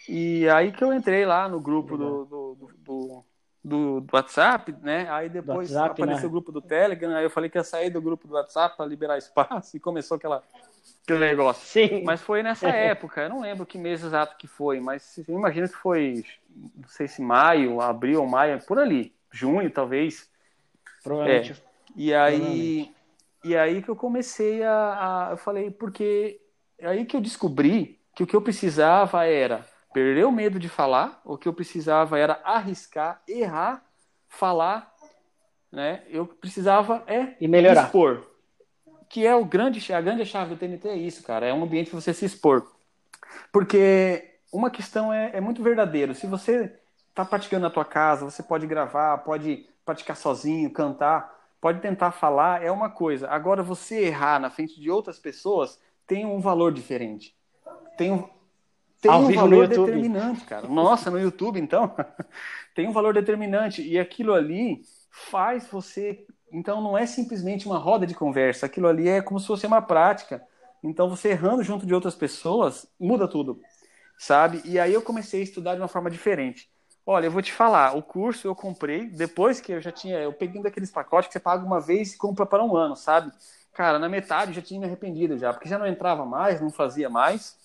E 0.08 0.48
aí 0.48 0.72
que 0.72 0.82
eu 0.82 0.92
entrei 0.92 1.26
lá 1.26 1.48
no 1.48 1.60
grupo 1.60 1.96
do, 1.96 2.24
do, 2.24 2.54
do, 2.54 3.24
do, 3.62 4.00
do 4.00 4.06
WhatsApp, 4.16 4.74
né? 4.80 5.06
Aí 5.10 5.28
depois 5.28 5.70
WhatsApp, 5.70 6.02
apareceu 6.02 6.22
né? 6.22 6.28
o 6.28 6.30
grupo 6.30 6.50
do 6.50 6.62
Telegram, 6.62 7.14
aí 7.14 7.24
eu 7.24 7.30
falei 7.30 7.50
que 7.50 7.58
ia 7.58 7.64
sair 7.64 7.90
do 7.90 8.00
grupo 8.00 8.26
do 8.26 8.34
WhatsApp 8.34 8.76
para 8.76 8.86
liberar 8.86 9.18
espaço 9.18 9.76
e 9.76 9.80
começou 9.80 10.16
aquela, 10.16 10.42
aquele 11.02 11.20
negócio. 11.20 11.66
Sim. 11.66 12.02
Mas 12.04 12.22
foi 12.22 12.42
nessa 12.42 12.68
época, 12.72 13.22
eu 13.22 13.28
não 13.28 13.40
lembro 13.40 13.66
que 13.66 13.76
mês 13.76 14.02
exato 14.02 14.36
que 14.38 14.46
foi, 14.46 14.80
mas 14.80 15.18
imagino 15.28 15.68
que 15.68 15.76
foi, 15.76 16.24
não 16.54 16.88
sei 16.88 17.06
se 17.06 17.20
maio, 17.20 17.80
abril 17.80 18.22
ou 18.22 18.26
maio, 18.26 18.60
por 18.62 18.78
ali, 18.78 19.14
junho 19.30 19.70
talvez. 19.70 20.30
Provavelmente. 21.02 21.52
É. 21.52 21.56
E 21.96 22.14
aí, 22.14 22.94
e 23.48 23.56
aí 23.56 23.82
que 23.82 23.88
eu 23.88 23.96
comecei 23.96 24.62
a, 24.62 25.28
a, 25.28 25.30
eu 25.32 25.36
falei, 25.38 25.70
porque 25.70 26.40
é 26.78 26.86
aí 26.86 27.06
que 27.06 27.16
eu 27.16 27.20
descobri 27.20 27.98
que 28.14 28.22
o 28.22 28.26
que 28.26 28.36
eu 28.36 28.42
precisava 28.42 29.24
era 29.24 29.66
perder 29.92 30.26
o 30.26 30.32
medo 30.32 30.58
de 30.58 30.68
falar, 30.68 31.20
o 31.24 31.38
que 31.38 31.48
eu 31.48 31.52
precisava 31.54 32.18
era 32.18 32.40
arriscar, 32.44 33.22
errar, 33.26 33.82
falar, 34.28 34.94
né? 35.72 36.02
Eu 36.10 36.26
precisava 36.26 37.02
é 37.06 37.34
e 37.40 37.48
melhorar. 37.48 37.86
expor. 37.86 38.26
Que 39.08 39.26
é 39.26 39.34
o 39.34 39.46
grande, 39.46 39.92
a 39.92 40.00
grande 40.02 40.26
chave 40.26 40.54
do 40.54 40.58
TNT 40.58 40.88
é 40.88 40.96
isso, 40.96 41.22
cara, 41.22 41.46
é 41.46 41.54
um 41.54 41.62
ambiente 41.62 41.90
para 41.90 42.00
você 42.00 42.12
se 42.12 42.26
expor. 42.26 42.70
Porque 43.50 44.40
uma 44.52 44.70
questão 44.70 45.10
é, 45.10 45.30
é 45.32 45.40
muito 45.40 45.62
verdadeiro. 45.62 46.14
Se 46.14 46.26
você 46.26 46.78
está 47.08 47.24
praticando 47.24 47.62
na 47.62 47.70
tua 47.70 47.84
casa, 47.84 48.26
você 48.26 48.42
pode 48.42 48.66
gravar, 48.66 49.16
pode 49.18 49.66
praticar 49.86 50.16
sozinho, 50.16 50.70
cantar, 50.70 51.37
pode 51.60 51.80
tentar 51.80 52.12
falar, 52.12 52.62
é 52.62 52.70
uma 52.70 52.90
coisa. 52.90 53.28
Agora, 53.28 53.62
você 53.62 54.06
errar 54.06 54.38
na 54.38 54.50
frente 54.50 54.80
de 54.80 54.90
outras 54.90 55.18
pessoas 55.18 55.80
tem 56.06 56.24
um 56.24 56.40
valor 56.40 56.72
diferente 56.72 57.38
tem 57.98 58.12
um, 58.12 58.28
tem 59.00 59.10
um 59.10 59.32
valor 59.32 59.66
determinante, 59.66 60.44
cara. 60.44 60.68
Nossa, 60.68 61.10
no 61.10 61.18
YouTube, 61.18 61.60
então, 61.60 61.92
tem 62.74 62.88
um 62.88 62.92
valor 62.92 63.12
determinante. 63.12 63.82
E 63.82 63.98
aquilo 63.98 64.32
ali 64.32 64.80
faz 65.10 65.66
você. 65.66 66.24
Então, 66.50 66.80
não 66.80 66.96
é 66.96 67.04
simplesmente 67.04 67.66
uma 67.66 67.76
roda 67.76 68.06
de 68.06 68.14
conversa. 68.14 68.66
Aquilo 68.66 68.86
ali 68.86 69.08
é 69.08 69.20
como 69.20 69.40
se 69.40 69.46
fosse 69.48 69.66
uma 69.66 69.82
prática. 69.82 70.40
Então, 70.82 71.10
você 71.10 71.30
errando 71.30 71.64
junto 71.64 71.84
de 71.84 71.92
outras 71.92 72.14
pessoas, 72.14 72.86
muda 72.98 73.26
tudo, 73.26 73.60
sabe? 74.16 74.62
E 74.64 74.78
aí 74.78 74.94
eu 74.94 75.02
comecei 75.02 75.40
a 75.40 75.44
estudar 75.44 75.74
de 75.74 75.80
uma 75.80 75.88
forma 75.88 76.08
diferente. 76.08 76.70
Olha, 77.10 77.26
eu 77.26 77.30
vou 77.30 77.40
te 77.40 77.52
falar, 77.52 77.96
o 77.96 78.02
curso 78.02 78.46
eu 78.46 78.54
comprei 78.54 79.06
depois 79.06 79.60
que 79.60 79.72
eu 79.72 79.80
já 79.80 79.90
tinha. 79.90 80.18
Eu 80.18 80.32
peguei 80.32 80.60
um 80.60 80.62
daqueles 80.62 80.90
pacotes 80.90 81.28
que 81.28 81.32
você 81.32 81.40
paga 81.40 81.64
uma 81.64 81.80
vez 81.80 82.12
e 82.12 82.18
compra 82.18 82.44
para 82.44 82.62
um 82.62 82.76
ano, 82.76 82.94
sabe? 82.94 83.32
Cara, 83.72 83.98
na 83.98 84.08
metade 84.08 84.50
eu 84.50 84.54
já 84.56 84.62
tinha 84.62 84.78
me 84.78 84.86
arrependido 84.86 85.38
já, 85.38 85.52
porque 85.52 85.68
já 85.68 85.78
não 85.78 85.86
entrava 85.86 86.26
mais, 86.26 86.60
não 86.60 86.70
fazia 86.70 87.08
mais 87.08 87.56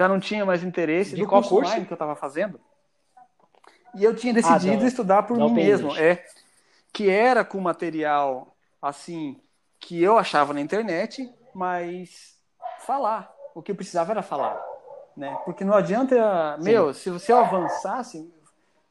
já 0.00 0.08
não 0.08 0.18
tinha 0.18 0.46
mais 0.46 0.64
interesse 0.64 1.14
de 1.14 1.26
qual 1.26 1.42
curso 1.42 1.74
que 1.74 1.92
eu 1.92 1.94
estava 1.94 2.16
fazendo. 2.16 2.58
E 3.94 4.02
eu 4.02 4.16
tinha 4.16 4.32
decidido 4.32 4.82
ah, 4.82 4.88
estudar 4.88 5.24
por 5.24 5.36
mim 5.36 5.52
mesmo, 5.52 5.94
é 5.94 6.24
que 6.90 7.10
era 7.10 7.44
com 7.44 7.60
material 7.60 8.56
assim 8.80 9.38
que 9.78 10.02
eu 10.02 10.16
achava 10.16 10.54
na 10.54 10.60
internet, 10.62 11.30
mas 11.54 12.38
falar. 12.78 13.30
O 13.54 13.60
que 13.60 13.72
eu 13.72 13.76
precisava 13.76 14.12
era 14.12 14.22
falar. 14.22 14.58
né? 15.14 15.38
Porque 15.44 15.64
não 15.64 15.74
adianta, 15.74 16.56
Sim. 16.56 16.64
meu, 16.64 16.94
se 16.94 17.10
você 17.10 17.30
avançasse, 17.30 18.32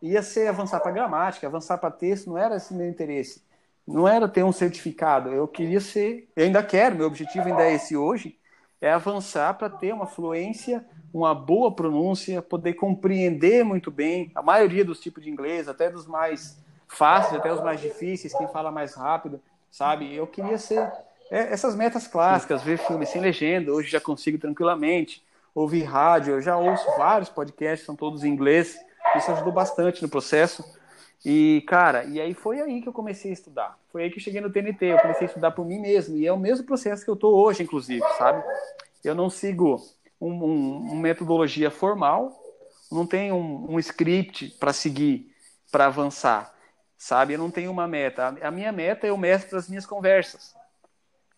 ia 0.02 0.22
ser 0.22 0.48
avançar 0.48 0.80
para 0.80 0.92
gramática, 0.92 1.48
avançar 1.48 1.78
para 1.78 1.92
texto, 1.92 2.30
não 2.30 2.38
era 2.38 2.56
esse 2.56 2.74
meu 2.74 2.88
interesse. 2.88 3.42
Não 3.88 4.08
era 4.08 4.28
ter 4.28 4.44
um 4.44 4.52
certificado, 4.52 5.30
eu 5.30 5.48
queria 5.48 5.80
ser, 5.80 6.30
eu 6.36 6.46
ainda 6.46 6.62
quero, 6.62 6.96
meu 6.96 7.08
objetivo 7.08 7.48
ainda 7.48 7.64
é 7.64 7.74
esse 7.74 7.98
hoje, 7.98 8.38
é 8.80 8.92
avançar 8.92 9.56
para 9.56 9.70
ter 9.70 9.94
uma 9.94 10.06
fluência, 10.06 10.86
uma 11.14 11.34
boa 11.34 11.74
pronúncia, 11.74 12.42
poder 12.42 12.74
compreender 12.74 13.64
muito 13.64 13.90
bem 13.90 14.32
a 14.36 14.42
maioria 14.42 14.86
dos 14.86 15.00
tipos 15.00 15.24
de 15.24 15.30
inglês, 15.30 15.68
até 15.68 15.90
dos 15.90 16.06
mais 16.06 16.58
fáceis, 16.88 17.40
até 17.40 17.52
os 17.52 17.62
mais 17.62 17.82
difíceis, 17.82 18.34
quem 18.34 18.48
fala 18.48 18.72
mais 18.72 18.94
rápido, 18.94 19.42
sabe? 19.72 20.14
Eu 20.14 20.28
queria 20.28 20.58
ser 20.58 20.80
é, 21.32 21.52
essas 21.52 21.76
metas 21.76 22.08
clássicas, 22.08 22.62
ver 22.64 22.78
filme 22.78 23.06
sem 23.06 23.22
legenda, 23.22 23.72
hoje 23.72 23.90
já 23.90 24.00
consigo 24.00 24.38
tranquilamente, 24.38 25.24
ouvir 25.54 25.84
rádio, 25.84 26.36
eu 26.36 26.42
já 26.42 26.58
ouço 26.58 26.86
vários 26.98 27.30
podcasts, 27.30 27.86
são 27.86 27.96
todos 27.96 28.24
em 28.24 28.30
inglês, 28.30 28.78
isso 29.18 29.32
ajudou 29.32 29.52
bastante 29.52 30.02
no 30.02 30.10
processo. 30.10 30.64
E, 31.26 31.64
cara, 31.68 32.06
e 32.06 32.20
aí 32.20 32.34
foi 32.34 32.62
aí 32.62 32.82
que 32.82 32.88
eu 32.88 32.94
comecei 32.94 33.32
a 33.32 33.34
estudar. 33.34 33.78
Foi 33.92 34.04
aí 34.04 34.10
que 34.10 34.18
eu 34.18 34.24
cheguei 34.24 34.40
no 34.40 34.50
TNT, 34.50 34.86
eu 34.86 35.00
comecei 35.00 35.28
a 35.28 35.30
estudar 35.30 35.52
por 35.52 35.66
mim 35.66 35.80
mesmo. 35.80 36.16
E 36.16 36.26
é 36.26 36.32
o 36.32 36.40
mesmo 36.40 36.66
processo 36.66 37.04
que 37.04 37.12
eu 37.12 37.16
tô 37.16 37.36
hoje, 37.36 37.64
inclusive, 37.64 38.06
sabe? 38.18 38.44
Eu 39.04 39.14
não 39.14 39.30
sigo 39.30 39.82
um, 40.20 40.32
um, 40.32 40.78
uma 40.78 41.02
metodologia 41.02 41.70
formal, 41.70 42.42
não 42.92 43.06
tenho 43.06 43.36
um, 43.36 43.74
um 43.74 43.80
script 43.80 44.50
para 44.60 44.72
seguir, 44.72 45.34
para 45.72 45.88
avançar, 45.88 46.54
sabe? 46.98 47.34
Eu 47.34 47.40
não 47.40 47.52
tenho 47.52 47.72
uma 47.72 47.88
meta. 47.88 48.36
A 48.42 48.52
minha 48.52 48.72
meta 48.72 49.06
é 49.06 49.12
o 49.12 49.18
mestre 49.18 49.52
das 49.52 49.68
minhas 49.68 49.86
conversas. 49.86 50.56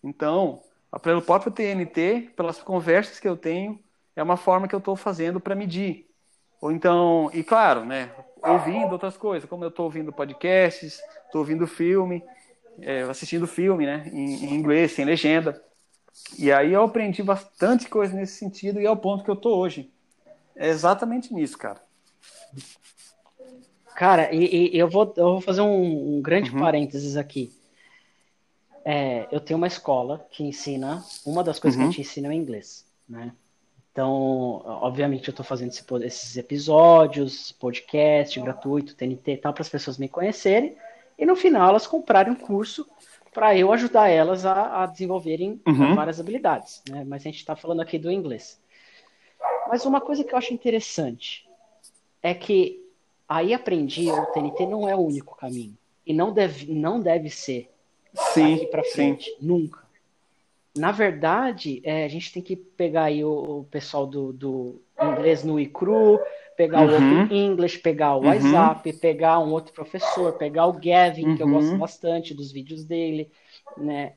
Então, 0.02 0.62
pelo 1.02 1.22
próprio 1.22 1.52
TNT, 1.52 2.32
pelas 2.36 2.60
conversas 2.60 3.18
que 3.18 3.28
eu 3.28 3.36
tenho, 3.36 3.78
é 4.14 4.22
uma 4.22 4.36
forma 4.36 4.68
que 4.68 4.74
eu 4.74 4.78
estou 4.78 4.96
fazendo 4.96 5.40
para 5.40 5.54
medir. 5.54 6.11
Ou 6.62 6.70
então, 6.70 7.28
e 7.34 7.42
claro, 7.42 7.84
né, 7.84 8.12
ouvindo 8.40 8.92
outras 8.92 9.16
coisas, 9.16 9.50
como 9.50 9.64
eu 9.64 9.68
estou 9.68 9.84
ouvindo 9.84 10.12
podcasts, 10.12 11.02
estou 11.26 11.40
ouvindo 11.40 11.66
filme, 11.66 12.22
é, 12.80 13.02
assistindo 13.02 13.48
filme, 13.48 13.84
né, 13.84 14.08
em, 14.12 14.44
em, 14.44 14.54
inglês, 14.54 14.92
sem 14.92 15.04
legenda. 15.04 15.60
E 16.38 16.52
aí 16.52 16.72
eu 16.72 16.84
aprendi 16.84 17.20
bastante 17.20 17.88
coisa 17.88 18.14
nesse 18.14 18.34
sentido 18.34 18.80
e 18.80 18.86
é 18.86 18.90
o 18.90 18.96
ponto 18.96 19.24
que 19.24 19.30
eu 19.30 19.34
estou 19.34 19.58
hoje. 19.58 19.90
É 20.54 20.68
exatamente 20.68 21.34
nisso, 21.34 21.58
cara. 21.58 21.82
Cara, 23.96 24.32
e, 24.32 24.72
e 24.72 24.78
eu, 24.78 24.88
vou, 24.88 25.12
eu 25.16 25.32
vou 25.32 25.40
fazer 25.40 25.62
um, 25.62 26.18
um 26.18 26.22
grande 26.22 26.52
uhum. 26.52 26.60
parênteses 26.60 27.16
aqui. 27.16 27.52
É, 28.84 29.26
eu 29.32 29.40
tenho 29.40 29.58
uma 29.58 29.66
escola 29.66 30.24
que 30.30 30.44
ensina, 30.44 31.04
uma 31.26 31.42
das 31.42 31.58
coisas 31.58 31.76
uhum. 31.76 31.82
que 31.82 31.86
a 31.86 31.88
uhum. 31.88 31.92
gente 31.92 32.08
ensina 32.08 32.32
é 32.32 32.36
inglês, 32.36 32.86
né? 33.08 33.32
Então, 33.92 34.62
obviamente, 34.64 35.28
eu 35.28 35.32
estou 35.32 35.44
fazendo 35.44 35.68
esse, 35.68 35.84
esses 36.02 36.36
episódios, 36.38 37.52
podcast 37.52 38.40
gratuito, 38.40 38.96
TNT 38.96 39.32
e 39.32 39.36
tal, 39.36 39.52
para 39.52 39.60
as 39.60 39.68
pessoas 39.68 39.98
me 39.98 40.08
conhecerem. 40.08 40.74
E 41.18 41.26
no 41.26 41.36
final, 41.36 41.68
elas 41.68 41.86
comprarem 41.86 42.32
um 42.32 42.36
curso 42.36 42.88
para 43.34 43.56
eu 43.56 43.70
ajudar 43.70 44.08
elas 44.08 44.46
a, 44.46 44.82
a 44.82 44.86
desenvolverem 44.86 45.60
uhum. 45.66 45.94
várias 45.94 46.18
habilidades. 46.18 46.82
Né? 46.88 47.04
Mas 47.06 47.20
a 47.22 47.24
gente 47.24 47.36
está 47.36 47.54
falando 47.54 47.82
aqui 47.82 47.98
do 47.98 48.10
inglês. 48.10 48.58
Mas 49.68 49.84
uma 49.84 50.00
coisa 50.00 50.24
que 50.24 50.32
eu 50.32 50.38
acho 50.38 50.54
interessante 50.54 51.46
é 52.22 52.32
que 52.32 52.82
aí 53.28 53.52
aprendi, 53.52 54.10
o 54.10 54.26
TNT 54.26 54.66
não 54.66 54.88
é 54.88 54.96
o 54.96 55.00
único 55.00 55.36
caminho. 55.36 55.76
E 56.06 56.14
não 56.14 56.32
deve, 56.32 56.72
não 56.72 56.98
deve 56.98 57.28
ser 57.28 57.70
sim, 58.32 58.54
aqui 58.54 58.66
para 58.66 58.82
frente. 58.84 59.30
Sim. 59.30 59.36
Nunca 59.40 59.81
na 60.76 60.90
verdade, 60.90 61.82
é, 61.84 62.04
a 62.04 62.08
gente 62.08 62.32
tem 62.32 62.42
que 62.42 62.56
pegar 62.56 63.04
aí 63.04 63.24
o, 63.24 63.60
o 63.60 63.64
pessoal 63.64 64.06
do, 64.06 64.32
do, 64.32 64.80
inglês 65.02 65.44
no 65.44 65.60
iCru, 65.60 66.18
pegar 66.56 66.80
uhum. 66.80 66.92
o 66.92 67.24
Open 67.24 67.46
English, 67.46 67.78
pegar 67.78 68.14
o 68.14 68.20
uhum. 68.20 68.28
WhatsApp, 68.28 68.92
pegar 68.94 69.38
um 69.38 69.52
outro 69.52 69.72
professor, 69.72 70.32
pegar 70.34 70.66
o 70.66 70.72
Gavin, 70.72 71.26
uhum. 71.26 71.36
que 71.36 71.42
eu 71.42 71.48
gosto 71.48 71.72
uhum. 71.72 71.78
bastante 71.78 72.32
dos 72.32 72.50
vídeos 72.50 72.84
dele, 72.84 73.30
né? 73.76 74.14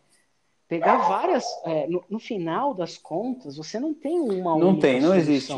Pegar 0.68 0.98
várias. 0.98 1.46
É, 1.64 1.88
no, 1.88 2.04
no, 2.10 2.20
final 2.20 2.74
das 2.74 2.98
contas, 2.98 3.58
você 3.58 3.80
não 3.80 3.94
tem 3.94 4.20
uma 4.20 4.58
Não 4.58 4.80
tem, 4.80 5.00
não 5.00 5.10
solução. 5.10 5.18
existe. 5.18 5.54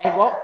É 0.00 0.08
igual, 0.08 0.36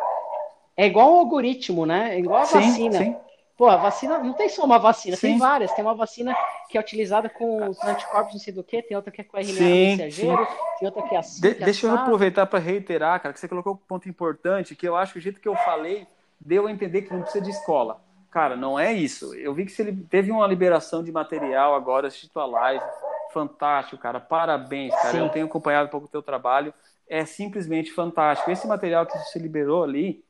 é 0.76 0.86
igual 0.86 1.12
um 1.12 1.18
algoritmo, 1.18 1.84
né? 1.84 2.14
É 2.14 2.18
igual 2.18 2.42
a 2.42 2.46
sim, 2.46 2.60
vacina. 2.60 2.98
Sim. 2.98 3.16
Pô, 3.56 3.68
a 3.68 3.76
vacina 3.76 4.18
não 4.18 4.32
tem 4.32 4.48
só 4.48 4.64
uma 4.64 4.78
vacina, 4.78 5.16
sim. 5.16 5.28
tem 5.28 5.38
várias. 5.38 5.72
Tem 5.72 5.84
uma 5.84 5.94
vacina 5.94 6.34
que 6.68 6.76
é 6.76 6.80
utilizada 6.80 7.28
com 7.28 7.68
os 7.68 7.82
anticorpos, 7.84 8.34
não 8.34 8.40
sei 8.40 8.52
do 8.52 8.64
que, 8.64 8.82
tem 8.82 8.96
outra 8.96 9.12
que 9.12 9.20
é 9.20 9.24
com 9.24 9.36
RNA 9.36 9.52
sim, 9.52 9.96
mensageiro, 9.96 10.46
tem 10.78 10.88
outra 10.88 11.02
que 11.02 11.14
é 11.14 11.18
assim. 11.18 11.40
De, 11.40 11.54
que 11.54 11.62
é 11.62 11.64
deixa 11.64 11.86
eu 11.86 11.94
aproveitar 11.94 12.46
para 12.46 12.58
reiterar, 12.58 13.20
cara, 13.20 13.32
que 13.32 13.38
você 13.38 13.46
colocou 13.46 13.74
um 13.74 13.76
ponto 13.76 14.08
importante, 14.08 14.74
que 14.74 14.88
eu 14.88 14.96
acho 14.96 15.12
que 15.12 15.18
o 15.20 15.22
jeito 15.22 15.40
que 15.40 15.48
eu 15.48 15.54
falei 15.54 16.04
deu 16.40 16.66
a 16.66 16.72
entender 16.72 17.02
que 17.02 17.14
não 17.14 17.22
precisa 17.22 17.44
de 17.44 17.50
escola. 17.50 18.02
Cara, 18.28 18.56
não 18.56 18.76
é 18.76 18.92
isso. 18.92 19.32
Eu 19.36 19.54
vi 19.54 19.64
que 19.64 19.70
você 19.70 19.96
teve 20.10 20.32
uma 20.32 20.46
liberação 20.48 21.04
de 21.04 21.12
material 21.12 21.76
agora, 21.76 22.08
assisti 22.08 22.28
tua 22.28 22.46
live. 22.46 22.84
Fantástico, 23.32 24.02
cara. 24.02 24.18
Parabéns, 24.18 24.92
cara. 24.92 25.10
Sim. 25.12 25.18
Eu 25.18 25.28
tenho 25.28 25.46
acompanhado 25.46 25.86
um 25.86 25.90
pouco 25.90 26.08
o 26.08 26.10
teu 26.10 26.20
trabalho. 26.20 26.74
É 27.08 27.24
simplesmente 27.24 27.92
fantástico. 27.92 28.50
Esse 28.50 28.66
material 28.66 29.06
que 29.06 29.16
você 29.16 29.38
liberou 29.38 29.84
ali, 29.84 30.23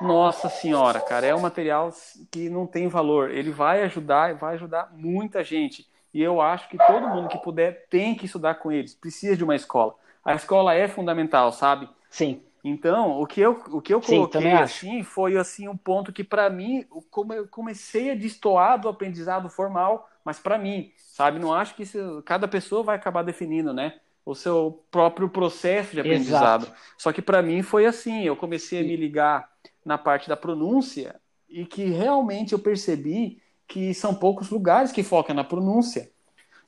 nossa 0.00 0.48
senhora, 0.48 1.00
cara, 1.00 1.26
é 1.26 1.34
um 1.34 1.40
material 1.40 1.92
que 2.30 2.48
não 2.48 2.66
tem 2.66 2.88
valor. 2.88 3.30
Ele 3.30 3.50
vai 3.50 3.82
ajudar 3.82 4.30
e 4.30 4.34
vai 4.34 4.54
ajudar 4.54 4.92
muita 4.92 5.42
gente. 5.42 5.88
E 6.12 6.22
eu 6.22 6.40
acho 6.40 6.68
que 6.68 6.78
todo 6.78 7.08
mundo 7.08 7.28
que 7.28 7.38
puder 7.38 7.86
tem 7.88 8.14
que 8.14 8.26
estudar 8.26 8.54
com 8.56 8.70
eles. 8.70 8.94
Precisa 8.94 9.36
de 9.36 9.44
uma 9.44 9.56
escola. 9.56 9.94
A 10.24 10.34
escola 10.34 10.74
é 10.74 10.88
fundamental, 10.88 11.52
sabe? 11.52 11.88
Sim. 12.08 12.42
Então, 12.62 13.20
o 13.20 13.26
que 13.26 13.42
eu, 13.42 13.62
o 13.70 13.80
que 13.82 13.92
eu 13.92 14.00
coloquei 14.00 14.40
Sim, 14.40 14.52
assim 14.52 15.02
foi 15.02 15.36
assim 15.36 15.68
um 15.68 15.76
ponto 15.76 16.12
que 16.12 16.24
para 16.24 16.48
mim, 16.48 16.86
como 17.10 17.34
eu 17.34 17.46
comecei 17.46 18.10
a 18.10 18.14
destoar 18.14 18.80
do 18.80 18.88
aprendizado 18.88 19.50
formal, 19.50 20.08
mas 20.24 20.38
para 20.38 20.56
mim, 20.56 20.90
sabe, 20.96 21.38
não 21.38 21.52
acho 21.52 21.74
que 21.74 21.82
isso, 21.82 22.22
cada 22.24 22.48
pessoa 22.48 22.82
vai 22.82 22.96
acabar 22.96 23.22
definindo, 23.22 23.74
né? 23.74 23.96
O 24.24 24.34
seu 24.34 24.82
próprio 24.90 25.28
processo 25.28 25.92
de 25.92 26.00
aprendizado. 26.00 26.64
Exato. 26.64 26.80
Só 26.96 27.12
que 27.12 27.20
para 27.20 27.42
mim 27.42 27.60
foi 27.60 27.84
assim, 27.84 28.22
eu 28.22 28.34
comecei 28.34 28.80
a 28.80 28.82
me 28.82 28.96
ligar 28.96 29.46
na 29.84 29.98
parte 29.98 30.28
da 30.28 30.36
pronúncia 30.36 31.20
e 31.48 31.64
que 31.64 31.84
realmente 31.84 32.52
eu 32.52 32.58
percebi 32.58 33.40
que 33.66 33.94
são 33.94 34.14
poucos 34.14 34.50
lugares 34.50 34.92
que 34.92 35.02
focam 35.02 35.34
na 35.34 35.44
pronúncia, 35.44 36.10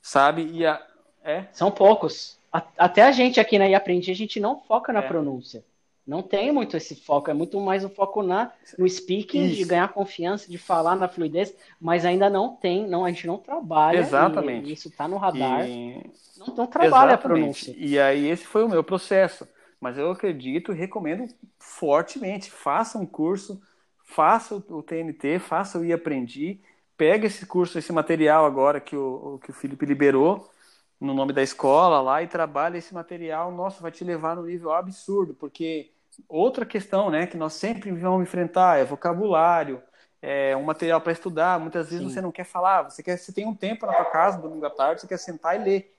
sabe? 0.00 0.46
E 0.52 0.66
a, 0.66 0.80
é? 1.24 1.46
São 1.52 1.70
poucos. 1.70 2.38
Até 2.78 3.02
a 3.02 3.12
gente 3.12 3.40
aqui 3.40 3.58
na 3.58 3.76
Aprendi, 3.76 4.10
a 4.10 4.14
gente 4.14 4.38
não 4.38 4.60
foca 4.60 4.92
na 4.92 5.00
é. 5.00 5.08
pronúncia. 5.08 5.64
Não 6.06 6.22
tem 6.22 6.52
muito 6.52 6.76
esse 6.76 6.94
foco, 6.94 7.28
é 7.28 7.34
muito 7.34 7.60
mais 7.60 7.84
o 7.84 7.88
foco 7.88 8.22
na, 8.22 8.52
no 8.78 8.88
speaking, 8.88 9.46
Isso. 9.46 9.56
de 9.56 9.64
ganhar 9.64 9.88
confiança, 9.88 10.48
de 10.48 10.56
falar 10.56 10.94
na 10.94 11.08
fluidez, 11.08 11.52
mas 11.80 12.04
ainda 12.04 12.30
não 12.30 12.54
tem, 12.54 12.86
não, 12.86 13.04
a 13.04 13.10
gente 13.10 13.26
não 13.26 13.38
trabalha. 13.38 13.98
Exatamente. 13.98 14.72
isso 14.72 14.86
está 14.86 15.08
no 15.08 15.16
radar. 15.16 15.68
E... 15.68 16.08
Não, 16.38 16.46
não 16.54 16.66
trabalha 16.68 17.10
Exatamente. 17.10 17.14
a 17.14 17.18
pronúncia. 17.18 17.74
E 17.76 17.98
aí 17.98 18.28
esse 18.28 18.46
foi 18.46 18.62
o 18.62 18.68
meu 18.68 18.84
processo 18.84 19.48
mas 19.80 19.98
eu 19.98 20.10
acredito 20.10 20.72
e 20.72 20.76
recomendo 20.76 21.32
fortemente. 21.58 22.50
Faça 22.50 22.98
um 22.98 23.06
curso, 23.06 23.60
faça 24.04 24.54
o 24.54 24.82
TNT, 24.82 25.38
faça 25.38 25.78
o 25.78 25.84
I 25.84 25.92
Aprendi, 25.92 26.60
pega 26.96 27.26
esse 27.26 27.44
curso, 27.46 27.78
esse 27.78 27.92
material 27.92 28.46
agora 28.46 28.80
que 28.80 28.96
o, 28.96 29.38
que 29.42 29.50
o 29.50 29.54
Felipe 29.54 29.84
liberou 29.84 30.50
no 30.98 31.12
nome 31.12 31.32
da 31.32 31.42
escola 31.42 32.00
lá 32.00 32.22
e 32.22 32.26
trabalha 32.26 32.78
esse 32.78 32.94
material. 32.94 33.52
Nossa, 33.52 33.82
vai 33.82 33.90
te 33.90 34.02
levar 34.02 34.34
no 34.34 34.46
nível 34.46 34.72
absurdo, 34.72 35.34
porque 35.34 35.90
outra 36.28 36.64
questão 36.64 37.10
né, 37.10 37.26
que 37.26 37.36
nós 37.36 37.52
sempre 37.52 37.92
vamos 37.92 38.22
enfrentar 38.22 38.78
é 38.78 38.84
vocabulário, 38.84 39.82
é 40.22 40.56
um 40.56 40.64
material 40.64 41.00
para 41.02 41.12
estudar. 41.12 41.60
Muitas 41.60 41.90
vezes 41.90 42.06
Sim. 42.06 42.14
você 42.14 42.20
não 42.22 42.32
quer 42.32 42.44
falar, 42.44 42.84
você 42.84 43.02
quer, 43.02 43.18
você 43.18 43.30
tem 43.30 43.46
um 43.46 43.54
tempo 43.54 43.84
na 43.84 43.92
tua 43.92 44.06
casa, 44.06 44.38
domingo 44.40 44.64
à 44.64 44.70
tarde, 44.70 45.02
você 45.02 45.06
quer 45.06 45.18
sentar 45.18 45.60
e 45.60 45.62
ler. 45.62 45.92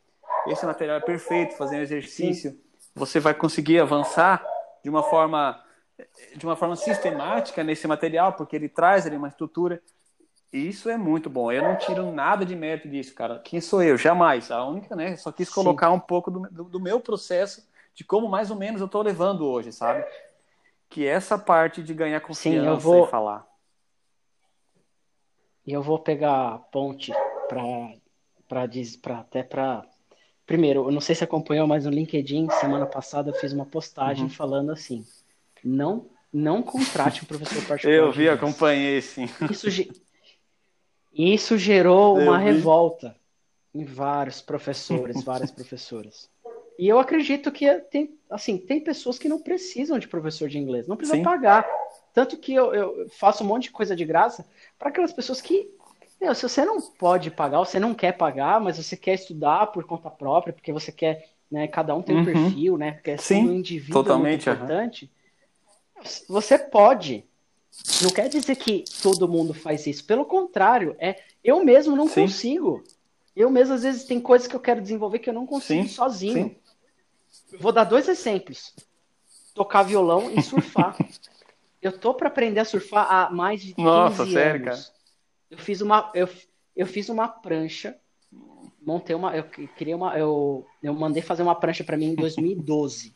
Esse 0.48 0.66
material 0.66 0.98
é 0.98 1.02
perfeito, 1.02 1.56
fazer 1.56 1.78
um 1.78 1.82
exercício. 1.82 2.52
Sim 2.52 2.67
você 2.98 3.20
vai 3.20 3.34
conseguir 3.34 3.80
avançar 3.80 4.44
de 4.84 4.90
uma 4.90 5.04
forma 5.04 5.64
de 6.36 6.46
uma 6.46 6.56
forma 6.56 6.76
sistemática 6.76 7.64
nesse 7.64 7.88
material, 7.88 8.34
porque 8.34 8.56
ele 8.56 8.70
traz 8.70 9.06
ali 9.06 9.16
uma 9.18 9.30
estrutura. 9.30 9.82
E 10.54 10.68
isso 10.68 10.90
é 10.90 10.98
muito 10.98 11.30
bom. 11.30 11.52
Eu 11.52 11.64
não 11.64 11.76
tiro 11.76 12.12
nada 12.12 12.46
de 12.46 12.56
mérito 12.56 12.88
disso, 12.88 13.14
cara. 13.14 13.40
Quem 13.40 13.60
sou 13.60 13.82
eu? 13.82 13.98
Jamais. 13.98 14.52
A 14.52 14.64
única, 14.64 14.96
né? 14.96 15.16
Só 15.18 15.32
quis 15.32 15.50
colocar 15.50 15.90
Sim. 15.90 15.96
um 15.96 16.00
pouco 16.00 16.32
do, 16.32 16.42
do, 16.52 16.64
do, 16.66 16.80
meu 16.80 17.00
processo, 17.00 17.68
de 17.94 18.04
como 18.04 18.30
mais 18.30 18.52
ou 18.52 18.58
menos 18.58 18.80
eu 18.80 18.86
estou 18.86 19.02
levando 19.02 19.46
hoje, 19.46 19.72
sabe? 19.72 20.06
Que 20.90 21.06
é 21.06 21.10
essa 21.10 21.38
parte 21.38 21.84
de 21.84 21.94
ganhar 21.94 22.22
confiança 22.22 22.62
Sim, 22.62 22.68
eu 22.68 22.80
vou... 22.80 23.06
e 23.06 23.10
falar. 23.10 23.46
E 25.66 25.74
eu 25.74 25.82
vou 25.82 26.00
pegar 26.00 26.54
a 26.54 26.58
ponte 26.60 27.12
para 28.48 29.20
até 29.20 29.44
para 29.44 29.86
Primeiro, 30.48 30.86
eu 30.86 30.92
não 30.92 31.02
sei 31.02 31.14
se 31.14 31.26
acompanhou, 31.26 31.68
mas 31.68 31.84
no 31.84 31.92
LinkedIn, 31.92 32.50
semana 32.62 32.86
passada, 32.86 33.30
eu 33.30 33.34
fiz 33.34 33.52
uma 33.52 33.66
postagem 33.66 34.24
uhum. 34.24 34.30
falando 34.30 34.72
assim: 34.72 35.06
não, 35.62 36.08
não 36.32 36.64
contrate 36.64 37.22
um 37.22 37.26
professor 37.26 37.64
particular. 37.68 37.94
eu 37.94 38.12
vi, 38.14 38.30
acompanhei, 38.30 39.02
sim. 39.02 39.28
Isso, 39.52 39.68
isso 41.14 41.58
gerou 41.58 42.18
eu 42.18 42.30
uma 42.30 42.40
vi. 42.40 42.46
revolta 42.46 43.14
em 43.76 43.84
vários 43.84 44.42
professores, 44.42 45.22
várias 45.22 45.52
professoras. 45.52 46.30
E 46.80 46.88
eu 46.88 46.98
acredito 46.98 47.52
que 47.52 47.72
tem, 47.92 48.18
assim, 48.30 48.58
tem 48.58 48.80
pessoas 48.80 49.20
que 49.20 49.28
não 49.28 49.42
precisam 49.42 50.00
de 50.00 50.08
professor 50.08 50.48
de 50.48 50.58
inglês, 50.58 50.88
não 50.88 50.96
precisam 50.96 51.20
Sim. 51.20 51.26
pagar. 51.26 51.68
Tanto 52.14 52.38
que 52.38 52.54
eu, 52.54 52.74
eu 52.74 53.10
faço 53.10 53.44
um 53.44 53.48
monte 53.48 53.64
de 53.64 53.72
coisa 53.72 53.96
de 53.96 54.06
graça 54.06 54.48
para 54.80 54.90
aquelas 54.90 55.12
pessoas 55.12 55.42
que, 55.42 55.70
meu, 56.20 56.34
se 56.34 56.44
você 56.44 56.66
não 56.66 56.82
pode 56.82 57.30
pagar, 57.32 57.60
você 57.60 57.80
não 57.80 57.94
quer 57.94 58.14
pagar, 58.14 58.60
mas 58.60 58.78
você 58.78 58.98
quer 58.98 59.14
estudar 59.14 59.68
por 59.68 59.84
conta 59.86 60.10
própria, 60.10 60.54
porque 60.54 60.74
você 60.74 60.92
quer, 60.92 61.30
né, 61.50 61.68
cada 61.68 61.96
um 61.96 62.02
tem 62.02 62.16
um 62.16 62.20
Uhum. 62.20 62.26
perfil, 62.26 62.78
né, 62.78 62.94
porque 62.94 63.18
Sim, 63.18 63.48
o 63.48 63.54
indivíduo 63.54 64.04
totalmente, 64.04 64.50
é 64.50 64.54
muito 64.54 64.64
importante. 64.64 65.12
Você 66.28 66.58
pode. 66.58 67.26
Não 68.02 68.12
quer 68.12 68.30
dizer 68.30 68.56
que 68.56 68.86
todo 69.02 69.28
mundo 69.28 69.54
faz 69.54 69.88
isso. 69.88 70.06
Pelo 70.06 70.26
contrário, 70.26 70.96
é 71.00 71.22
eu 71.44 71.64
mesmo 71.64 71.96
não 71.96 72.08
Sim. 72.08 72.22
consigo. 72.22 72.84
Eu 73.36 73.50
mesmo, 73.50 73.74
às 73.76 73.84
vezes, 73.84 74.04
tem 74.04 74.20
coisas 74.20 74.48
que 74.48 74.56
eu 74.56 74.60
quero 74.60 74.82
desenvolver 74.82 75.20
que 75.20 75.30
eu 75.30 75.34
não 75.34 75.46
consigo 75.46 75.84
Sim, 75.84 75.88
sozinho. 75.88 76.50
sim. 76.50 76.56
Vou 77.60 77.72
dar 77.72 77.84
dois 77.84 78.08
exemplos: 78.08 78.74
tocar 79.54 79.84
violão 79.84 80.30
e 80.32 80.42
surfar. 80.42 80.98
eu 81.82 81.98
tô 81.98 82.14
para 82.14 82.28
aprender 82.28 82.60
a 82.60 82.66
surfar 82.66 83.08
há 83.12 83.32
mais 83.32 83.62
de 83.62 83.74
15 83.74 83.84
Nossa, 83.84 84.24
anos. 84.24 84.34
sério, 84.34 84.66
cara? 84.66 84.97
Eu 85.50 85.58
fiz 85.58 85.82
uma, 85.82 86.12
eu, 86.14 86.28
eu 86.76 86.86
fiz 86.86 87.10
uma 87.10 87.28
prancha, 87.28 87.98
montei 88.82 89.16
uma, 89.16 89.36
eu 89.36 89.44
criei 89.76 89.96
uma, 89.96 90.18
eu, 90.18 90.66
eu 90.84 90.94
mandei 90.94 91.22
fazer 91.22 91.44
uma 91.44 91.56
prancha 91.56 91.84
para 91.84 91.98
mim 91.98 92.08
em 92.08 92.16
2012. 92.16 93.16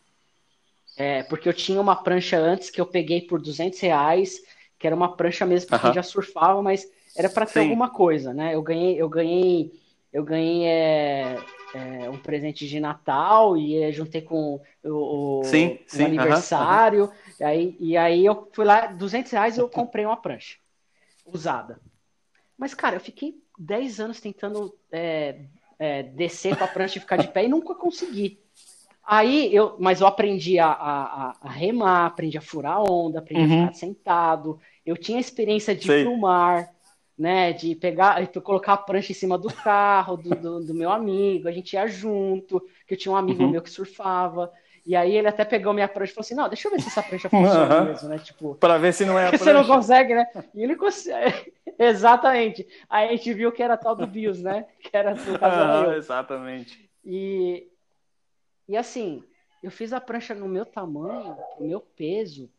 É, 0.98 1.24
porque 1.24 1.48
eu 1.48 1.54
tinha 1.54 1.80
uma 1.80 1.96
prancha 2.04 2.38
antes 2.38 2.70
que 2.70 2.80
eu 2.80 2.86
peguei 2.86 3.22
por 3.22 3.42
200 3.42 3.80
reais, 3.80 4.40
que 4.78 4.86
era 4.88 4.96
uma 4.96 5.16
prancha 5.16 5.46
mesmo 5.46 5.70
que 5.70 5.76
Aham. 5.78 5.94
já 5.94 6.04
surfava, 6.04 6.62
mas 6.62 6.86
era 7.16 7.30
para 7.30 7.46
ter 7.46 7.60
Sim. 7.60 7.60
alguma 7.62 7.90
coisa, 7.90 8.34
né? 8.34 8.54
Eu 8.56 8.62
ganhei, 8.62 9.02
eu 9.02 9.10
ganhei, 9.10 9.72
eu 10.12 10.24
ganhei 10.24 10.66
é, 10.66 11.38
é, 11.74 12.10
um 12.10 12.18
presente 12.18 12.68
de 12.68 12.80
Natal 12.80 13.58
e 13.58 13.78
é, 13.82 13.92
juntei 13.92 14.22
com 14.22 14.62
o, 14.84 14.90
o- 14.90 15.42
Sim, 15.46 15.76
o 15.76 15.80
sim, 15.88 16.04
aham, 16.04 16.06
aniversário. 16.06 17.12
E, 17.40 17.44
aí, 17.44 17.76
e 17.80 17.98
aí 17.98 18.26
eu 18.26 18.50
fui 18.54 18.66
lá, 18.66 18.88
200 18.88 19.32
reais 19.32 19.58
eu 19.58 19.68
comprei 19.70 20.06
uma 20.06 20.18
prancha 20.18 20.58
usada. 21.26 21.80
Mas, 22.62 22.76
cara, 22.76 22.96
eu 22.96 23.00
fiquei 23.00 23.34
10 23.58 24.00
anos 24.00 24.22
tentando 24.22 24.72
é, 24.92 25.46
é, 25.80 26.04
descer 26.04 26.56
com 26.56 26.64
a 26.64 26.68
prancha 26.68 27.00
e 27.00 27.02
ficar 27.02 27.18
de 27.18 27.28
pé 27.28 27.46
e 27.46 27.48
nunca 27.48 27.74
consegui. 27.74 28.40
Aí 29.04 29.50
eu, 29.52 29.78
mas 29.80 30.00
eu 30.00 30.06
aprendi 30.06 30.60
a, 30.60 30.68
a, 30.68 31.38
a 31.42 31.50
remar, 31.50 32.06
aprendi 32.06 32.38
a 32.38 32.42
furar 32.42 32.78
a 32.78 32.84
onda, 32.84 33.18
aprendi 33.18 33.42
Uhum. 33.42 33.54
a 33.56 33.62
ficar 33.62 33.74
sentado. 33.74 34.60
Eu 34.86 34.96
tinha 34.96 35.20
experiência 35.20 35.76
de 35.76 35.88
Sei. 35.88 36.02
ir 36.02 36.04
pro 36.04 36.16
mar, 36.16 36.70
né? 37.18 37.52
De 37.52 37.74
pegar, 37.74 38.22
de 38.22 38.40
colocar 38.40 38.74
a 38.74 38.78
prancha 38.78 39.12
em 39.12 39.16
cima 39.16 39.40
do 39.40 39.52
carro 39.52 40.16
do, 40.16 40.30
do, 40.30 40.64
do 40.64 40.74
meu 40.76 40.92
amigo, 40.92 41.48
a 41.48 41.52
gente 41.52 41.74
ia 41.74 41.88
junto, 41.88 42.62
que 42.86 42.94
eu 42.94 42.98
tinha 42.98 43.12
um 43.12 43.18
amigo 43.18 43.42
Uhum. 43.42 43.50
meu 43.50 43.64
que 43.64 43.72
surfava. 43.72 44.52
E 44.86 44.96
aí 44.96 45.16
ele 45.16 45.28
até 45.28 45.46
pegou 45.46 45.74
minha 45.74 45.88
prancha 45.88 46.12
e 46.12 46.16
falou 46.16 46.26
assim: 46.26 46.36
não, 46.36 46.50
deixa 46.50 46.68
eu 46.68 46.72
ver 46.72 46.82
se 46.82 46.88
essa 46.88 47.04
prancha 47.04 47.30
funciona 47.30 47.66
Aham. 47.66 47.86
mesmo, 47.86 48.10
né? 48.10 48.18
Tipo, 48.20 48.56
Para 48.56 48.78
ver 48.78 48.94
se 48.94 49.06
não 49.06 49.18
é 49.18 49.28
a 49.28 49.32
porque 49.32 49.44
você 49.44 49.54
não 49.54 49.62
prancha. 49.62 49.76
consegue, 49.76 50.16
né? 50.16 50.26
E 50.56 50.64
ele 50.64 50.76
consegue. 50.76 51.54
Exatamente. 51.78 52.68
Aí 52.90 53.10
a 53.10 53.12
gente 53.12 53.34
viu 53.34 53.52
que 53.52 53.62
era 53.62 53.78
tal 53.78 53.96
do 53.96 54.08
BIOS, 54.08 54.42
né? 54.42 54.66
Que 54.82 54.96
era 54.96 55.14
no 55.14 55.40
caso 55.40 55.60
eu. 55.86 55.94
exatamente. 55.94 56.90
E, 57.04 57.68
e 58.68 58.76
assim, 58.78 59.24
eu 59.64 59.72
fiz 59.72 59.94
a 59.94 60.02
prancha 60.02 60.34
no 60.34 60.48
meu 60.48 60.66
tamanho, 60.66 61.38
no 61.60 61.68
meu 61.68 61.80
peso, 61.80 62.50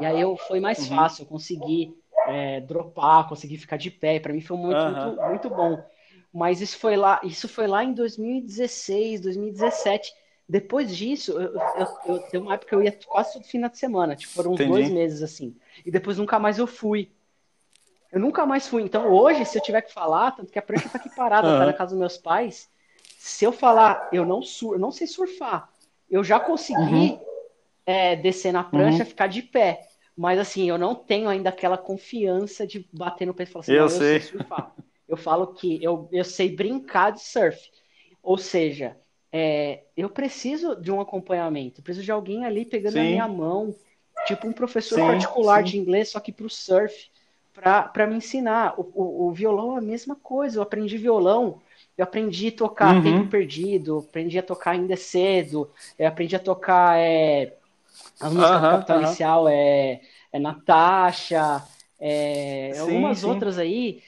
e 0.00 0.04
aí 0.04 0.20
eu, 0.20 0.36
foi 0.36 0.60
mais 0.60 0.78
Uhum. 0.88 0.96
fácil, 0.96 1.22
eu 1.22 1.26
consegui 1.26 1.96
é, 2.26 2.60
dropar, 2.60 3.28
consegui 3.28 3.56
ficar 3.58 3.76
de 3.76 3.90
pé, 3.90 4.18
para 4.18 4.32
mim 4.32 4.40
foi 4.40 4.56
muito, 4.56 4.76
Aham. 4.76 5.06
muito, 5.06 5.22
muito 5.22 5.50
bom. 5.50 5.84
Mas 6.32 6.60
isso 6.60 6.78
foi 6.78 6.96
lá, 6.96 7.20
isso 7.22 7.48
foi 7.48 7.66
lá 7.66 7.84
em 7.84 7.92
2016, 7.92 9.20
2017. 9.20 10.12
Depois 10.48 10.94
disso, 10.94 11.32
eu, 11.32 11.54
eu, 11.54 11.86
eu, 12.06 12.18
tem 12.30 12.40
uma 12.40 12.54
época 12.54 12.68
que 12.68 12.74
eu 12.74 12.82
ia 12.82 12.92
quase 13.06 13.32
todo 13.32 13.44
final 13.44 13.70
de 13.70 13.78
semana, 13.78 14.14
tipo, 14.14 14.32
foram 14.34 14.52
uns 14.52 14.60
Entendi. 14.60 14.72
dois 14.72 14.90
meses 14.90 15.22
assim. 15.22 15.56
E 15.84 15.90
depois 15.90 16.18
nunca 16.18 16.38
mais 16.38 16.58
eu 16.58 16.66
fui. 16.66 17.10
Eu 18.12 18.20
nunca 18.20 18.46
mais 18.46 18.68
fui. 18.68 18.82
Então 18.82 19.10
hoje, 19.10 19.44
se 19.44 19.58
eu 19.58 19.62
tiver 19.62 19.82
que 19.82 19.92
falar, 19.92 20.32
tanto 20.32 20.52
que 20.52 20.58
a 20.58 20.62
prancha 20.62 20.88
tá 20.88 20.98
aqui 20.98 21.08
parada, 21.08 21.48
tá 21.48 21.56
Aham. 21.56 21.66
na 21.66 21.72
casa 21.72 21.90
dos 21.90 21.98
meus 21.98 22.16
pais. 22.18 22.68
Se 23.16 23.44
eu 23.44 23.52
falar, 23.52 24.08
eu 24.12 24.24
não, 24.24 24.42
sur 24.42 24.74
eu 24.74 24.78
não 24.78 24.92
sei 24.92 25.06
surfar, 25.06 25.72
eu 26.10 26.22
já 26.22 26.38
consegui 26.38 26.80
Uhum. 26.80 27.20
é, 27.86 28.14
descer 28.16 28.52
na 28.52 28.62
prancha, 28.62 29.04
ficar 29.04 29.26
de 29.26 29.42
pé. 29.42 29.88
Mas 30.16 30.38
assim, 30.38 30.68
eu 30.68 30.78
não 30.78 30.94
tenho 30.94 31.28
ainda 31.28 31.48
aquela 31.48 31.76
confiança 31.76 32.66
de 32.66 32.88
bater 32.92 33.26
no 33.26 33.34
peito 33.34 33.48
e 33.48 33.52
falar 33.52 33.62
assim, 33.62 33.72
Eu 33.72 33.78
não, 33.78 33.84
eu 33.84 33.90
sei. 33.90 34.20
sei 34.20 34.20
surfar. 34.20 34.74
Eu 35.08 35.16
falo 35.16 35.48
que 35.54 35.82
eu, 35.82 36.08
eu 36.12 36.24
sei 36.24 36.54
brincar 36.54 37.10
de 37.10 37.20
surf. 37.20 37.58
Ou 38.22 38.38
seja, 38.38 38.96
é, 39.36 39.82
eu 39.96 40.08
preciso 40.08 40.76
de 40.76 40.92
um 40.92 41.00
acompanhamento, 41.00 41.80
eu 41.80 41.84
preciso 41.84 42.04
de 42.04 42.12
alguém 42.12 42.44
ali 42.44 42.64
pegando 42.64 43.00
a 43.00 43.04
Sim. 43.04 43.04
minha 43.04 43.26
mão, 43.26 43.74
tipo 44.28 44.46
um 44.46 44.52
professor 44.52 45.00
Sim, 45.00 45.00
particular 45.00 45.62
sim. 45.62 45.64
de 45.64 45.76
inglês, 45.76 46.10
só 46.10 46.20
que 46.20 46.30
para 46.32 46.46
o 46.46 46.50
surf, 46.50 47.10
para 47.52 48.06
me 48.06 48.16
ensinar. 48.16 48.78
O, 48.78 48.82
o, 48.94 49.28
o 49.28 49.32
violão 49.32 49.74
é 49.74 49.78
a 49.78 49.82
mesma 49.82 50.14
coisa, 50.14 50.58
eu 50.58 50.62
aprendi 50.62 50.96
violão, 50.96 51.60
eu 51.98 52.04
aprendi 52.04 52.48
a 52.48 52.52
tocar 52.52 52.94
Uhum. 52.94 53.02
Tempo 53.02 53.24
Perdido, 53.24 54.06
aprendi 54.08 54.38
a 54.38 54.42
tocar 54.42 54.72
Ainda 54.72 54.96
Cedo, 54.96 55.68
eu 55.98 56.06
aprendi 56.06 56.36
a 56.36 56.40
tocar 56.40 56.96
é, 56.98 57.56
as 58.20 58.32
músicas 58.32 58.60
do 58.60 58.66
Aham, 58.66 58.68
Capital 58.68 58.96
aham. 58.96 58.98
Inicial, 58.98 59.48
é, 59.48 60.00
é 60.32 60.38
Natasha, 60.38 61.62
é, 61.98 62.78
algumas 62.78 63.24
outras 63.24 63.58
aí. 63.58 64.02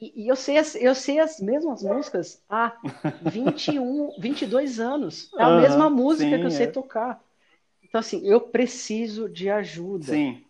E, 0.00 0.24
e 0.24 0.28
eu, 0.28 0.36
sei 0.36 0.56
as, 0.58 0.74
eu 0.74 0.94
sei 0.94 1.18
as 1.18 1.40
mesmas 1.40 1.82
músicas 1.82 2.42
há 2.48 2.76
21, 3.22 4.14
22 4.18 4.80
anos. 4.80 5.30
É 5.38 5.42
a 5.42 5.46
Aham, 5.46 5.60
mesma 5.60 5.90
música 5.90 6.36
sim, 6.36 6.40
que 6.40 6.46
eu 6.46 6.50
sei 6.50 6.66
é. 6.66 6.72
tocar. 6.72 7.22
Então, 7.82 7.98
assim, 8.00 8.26
eu 8.26 8.40
preciso 8.40 9.28
de 9.28 9.50
ajuda. 9.50 10.06
Sim. 10.06 10.44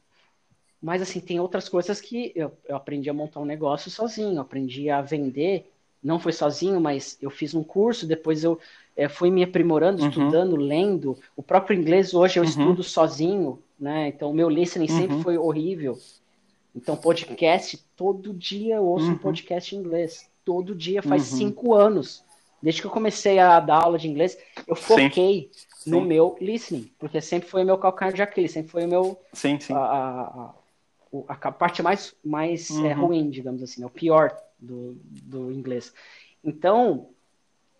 Mas, 0.82 1.02
assim, 1.02 1.20
tem 1.20 1.38
outras 1.40 1.68
coisas 1.68 2.00
que 2.00 2.32
eu, 2.34 2.52
eu 2.66 2.76
aprendi 2.76 3.10
a 3.10 3.14
montar 3.14 3.40
um 3.40 3.44
negócio 3.44 3.90
sozinho, 3.90 4.40
aprendi 4.40 4.88
a 4.88 5.02
vender. 5.02 5.70
Não 6.02 6.18
foi 6.18 6.32
sozinho, 6.32 6.80
mas 6.80 7.18
eu 7.20 7.28
fiz 7.30 7.54
um 7.54 7.62
curso, 7.62 8.06
depois 8.06 8.42
eu 8.42 8.58
eh, 8.96 9.08
fui 9.08 9.30
me 9.30 9.42
aprimorando, 9.42 10.00
Uhum. 10.00 10.08
estudando, 10.08 10.56
lendo. 10.56 11.18
O 11.36 11.42
próprio 11.42 11.78
inglês 11.78 12.14
hoje 12.14 12.38
eu 12.38 12.42
Uhum. 12.42 12.48
estudo 12.50 12.82
sozinho, 12.82 13.62
né? 13.78 14.08
Então, 14.08 14.30
o 14.30 14.34
meu 14.34 14.48
listening 14.48 14.88
sempre 14.88 15.16
Uhum. 15.16 15.22
foi 15.22 15.36
horrível. 15.36 15.98
Então, 16.74 16.96
podcast, 16.96 17.76
todo 17.96 18.32
dia 18.32 18.76
eu 18.76 18.84
ouço 18.84 19.06
um 19.06 19.10
Uhum. 19.10 19.18
podcast 19.18 19.74
em 19.74 19.78
inglês. 19.78 20.30
Todo 20.44 20.74
dia, 20.74 21.02
faz 21.02 21.30
Uhum. 21.32 21.38
cinco 21.38 21.74
anos. 21.74 22.24
Desde 22.62 22.80
que 22.80 22.86
eu 22.86 22.90
comecei 22.90 23.38
a 23.38 23.58
dar 23.58 23.82
aula 23.84 23.98
de 23.98 24.08
inglês, 24.08 24.38
eu 24.66 24.76
foquei 24.76 25.50
no 25.86 26.00
Sim. 26.00 26.06
meu 26.06 26.36
listening, 26.40 26.90
porque 26.98 27.20
sempre 27.20 27.48
foi 27.48 27.62
o 27.62 27.66
meu 27.66 27.78
calcanhar 27.78 28.12
de 28.12 28.22
Aquiles, 28.22 28.52
sempre 28.52 28.70
foi 28.70 28.84
o 28.84 28.88
meu 28.88 29.18
Sim, 29.32 29.58
sim. 29.58 29.72
a, 29.72 29.78
a, 29.78 30.54
a- 31.28 31.34
a 31.46 31.52
parte 31.52 31.82
mais, 31.82 32.14
mais 32.24 32.70
é, 32.70 32.94
Uhum. 32.94 33.06
ruim, 33.06 33.30
digamos 33.30 33.62
assim, 33.62 33.82
é 33.82 33.86
o 33.86 33.90
pior 33.90 34.36
do, 34.58 34.94
do 35.04 35.50
inglês. 35.50 35.92
Então, 36.44 37.08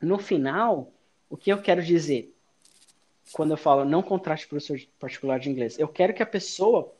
no 0.00 0.18
final, 0.18 0.90
o 1.28 1.36
que 1.36 1.52
eu 1.52 1.60
quero 1.60 1.82
dizer 1.82 2.34
quando 3.32 3.52
eu 3.52 3.56
falo 3.58 3.84
não 3.84 4.02
contrate 4.02 4.48
professor 4.48 4.80
particular 4.98 5.38
de 5.38 5.48
inglês? 5.50 5.78
Eu 5.78 5.86
quero 5.88 6.12
que 6.14 6.22
a 6.22 6.26
pessoa 6.26 6.90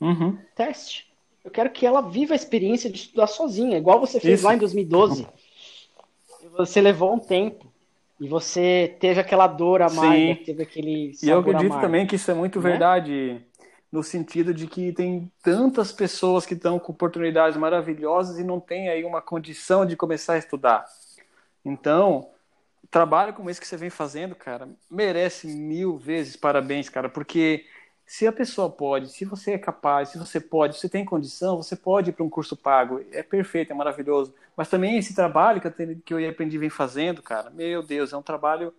Uhum. 0.00 0.38
teste. 0.56 1.09
Eu 1.44 1.50
quero 1.50 1.70
que 1.70 1.86
ela 1.86 2.00
viva 2.00 2.34
a 2.34 2.36
experiência 2.36 2.90
de 2.90 2.98
estudar 2.98 3.26
sozinha, 3.26 3.78
igual 3.78 3.98
você 3.98 4.20
fez 4.20 4.40
Isso. 4.40 4.46
lá 4.46 4.54
em 4.54 4.58
2012. 4.58 5.26
Você 6.56 6.80
levou 6.80 7.14
um 7.14 7.18
tempo 7.18 7.66
e 8.20 8.28
você 8.28 8.94
teve 9.00 9.20
aquela 9.20 9.46
dor 9.46 9.80
amarga, 9.80 10.34
Sim. 10.34 10.42
teve 10.44 10.62
aquele 10.62 11.12
E 11.22 11.28
eu 11.28 11.38
acredito 11.38 11.80
também 11.80 12.06
que 12.06 12.16
isso 12.16 12.30
é 12.30 12.34
muito 12.34 12.60
né? 12.60 12.70
verdade, 12.70 13.40
no 13.90 14.02
sentido 14.02 14.52
de 14.52 14.66
que 14.66 14.92
tem 14.92 15.30
tantas 15.42 15.90
pessoas 15.90 16.44
que 16.44 16.54
estão 16.54 16.78
com 16.78 16.92
oportunidades 16.92 17.56
maravilhosas 17.56 18.38
e 18.38 18.44
não 18.44 18.60
tem 18.60 18.90
aí 18.90 19.04
uma 19.04 19.22
condição 19.22 19.86
de 19.86 19.96
começar 19.96 20.34
a 20.34 20.38
estudar. 20.38 20.84
Então, 21.64 22.28
trabalho 22.90 23.32
como 23.32 23.48
esse 23.48 23.60
que 23.60 23.66
você 23.66 23.76
vem 23.76 23.90
fazendo, 23.90 24.34
cara, 24.34 24.68
merece 24.90 25.46
mil 25.46 25.96
vezes 25.96 26.36
parabéns, 26.36 26.88
cara, 26.88 27.08
porque 27.08 27.64
se 28.10 28.26
a 28.26 28.32
pessoa 28.32 28.68
pode, 28.68 29.08
se 29.08 29.24
você 29.24 29.52
é 29.52 29.58
capaz, 29.58 30.08
se 30.08 30.18
você 30.18 30.40
pode, 30.40 30.74
se 30.74 30.80
você 30.80 30.88
tem 30.88 31.04
condição, 31.04 31.56
você 31.56 31.76
pode 31.76 32.10
ir 32.10 32.12
para 32.12 32.24
um 32.24 32.28
curso 32.28 32.56
pago. 32.56 33.00
É 33.12 33.22
perfeito, 33.22 33.70
é 33.70 33.74
maravilhoso. 33.74 34.34
Mas 34.56 34.68
também 34.68 34.98
esse 34.98 35.14
trabalho 35.14 35.60
que 35.60 35.68
eu, 35.68 35.96
que 36.04 36.14
eu 36.14 36.28
aprendi 36.28 36.58
vem 36.58 36.68
fazendo, 36.68 37.22
cara, 37.22 37.50
meu 37.50 37.84
Deus, 37.84 38.12
é 38.12 38.16
um 38.16 38.22
trabalho 38.22 38.74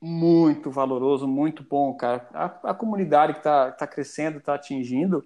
muito 0.00 0.68
valoroso, 0.68 1.28
muito 1.28 1.62
bom, 1.62 1.94
cara. 1.94 2.28
A, 2.34 2.70
a 2.70 2.74
comunidade 2.74 3.34
que 3.34 3.38
está 3.38 3.70
tá 3.70 3.86
crescendo, 3.86 4.38
está 4.38 4.56
atingindo, 4.56 5.24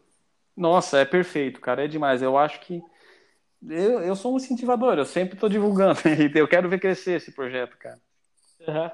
nossa, 0.54 0.98
é 0.98 1.06
perfeito, 1.06 1.58
cara, 1.58 1.82
é 1.82 1.88
demais. 1.88 2.20
Eu 2.20 2.36
acho 2.36 2.60
que 2.60 2.82
eu, 3.66 4.02
eu 4.02 4.14
sou 4.14 4.34
um 4.34 4.36
incentivador, 4.36 4.98
eu 4.98 5.06
sempre 5.06 5.32
estou 5.32 5.48
divulgando, 5.48 5.98
e 6.06 6.38
eu 6.38 6.46
quero 6.46 6.68
ver 6.68 6.78
crescer 6.78 7.12
esse 7.12 7.32
projeto, 7.32 7.74
cara. 7.78 7.98
Aham. 8.68 8.92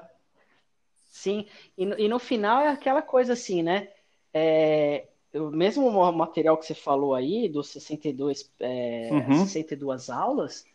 Sim, 1.09 1.47
e 1.77 1.83
e 1.83 2.07
no 2.07 2.17
final 2.17 2.61
é 2.61 2.69
aquela 2.69 3.01
coisa 3.01 3.33
assim, 3.33 3.61
né? 3.61 3.89
É, 4.33 5.05
o 5.33 5.49
mesmo 5.51 5.89
mo- 5.91 6.11
material 6.11 6.57
que 6.57 6.65
você 6.65 6.73
falou 6.73 7.13
aí, 7.15 7.47
dos 7.49 7.69
62, 7.69 8.51
é, 8.59 9.09
Uhum. 9.11 9.45
62 9.45 10.09
aulas, 10.09 10.65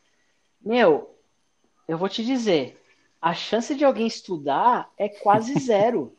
meu, 0.61 1.15
eu 1.89 1.99
vou 1.99 2.09
te 2.09 2.25
dizer, 2.25 2.81
a 3.21 3.35
chance 3.35 3.75
de 3.75 3.85
alguém 3.85 4.07
estudar 4.07 4.91
é 4.97 5.09
quase 5.09 5.55
zero. 5.59 6.13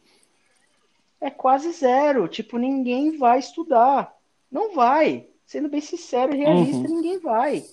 é 1.21 1.29
quase 1.29 1.71
zero. 1.73 2.27
Tipo, 2.27 2.57
ninguém 2.57 3.17
vai 3.17 3.39
estudar. 3.39 4.15
Não 4.51 4.73
vai. 4.73 5.27
Sendo 5.45 5.67
bem 5.69 5.81
sincero 5.81 6.33
e 6.33 6.37
realista, 6.37 6.87
uhum. 6.87 6.95
ninguém 6.95 7.19
vai. 7.19 7.65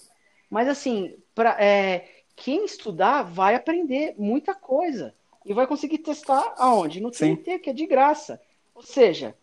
Mas 0.51 0.69
assim, 0.69 1.17
pra, 1.35 1.57
é, 1.62 2.09
quem 2.35 2.64
estudar 2.64 3.23
vai 3.23 3.55
aprender 3.55 4.14
muita 4.19 4.55
coisa. 4.55 5.14
E 5.45 5.53
vai 5.55 5.67
conseguir 5.67 5.99
testar 5.99 6.55
aonde? 6.59 7.01
No 7.01 7.11
TNT, 7.11 7.53
Sim. 7.53 7.59
que 7.61 7.71
é 7.71 7.73
de 7.73 7.87
graça. 7.87 8.41
Ou 8.75 8.83
seja, 8.83 9.37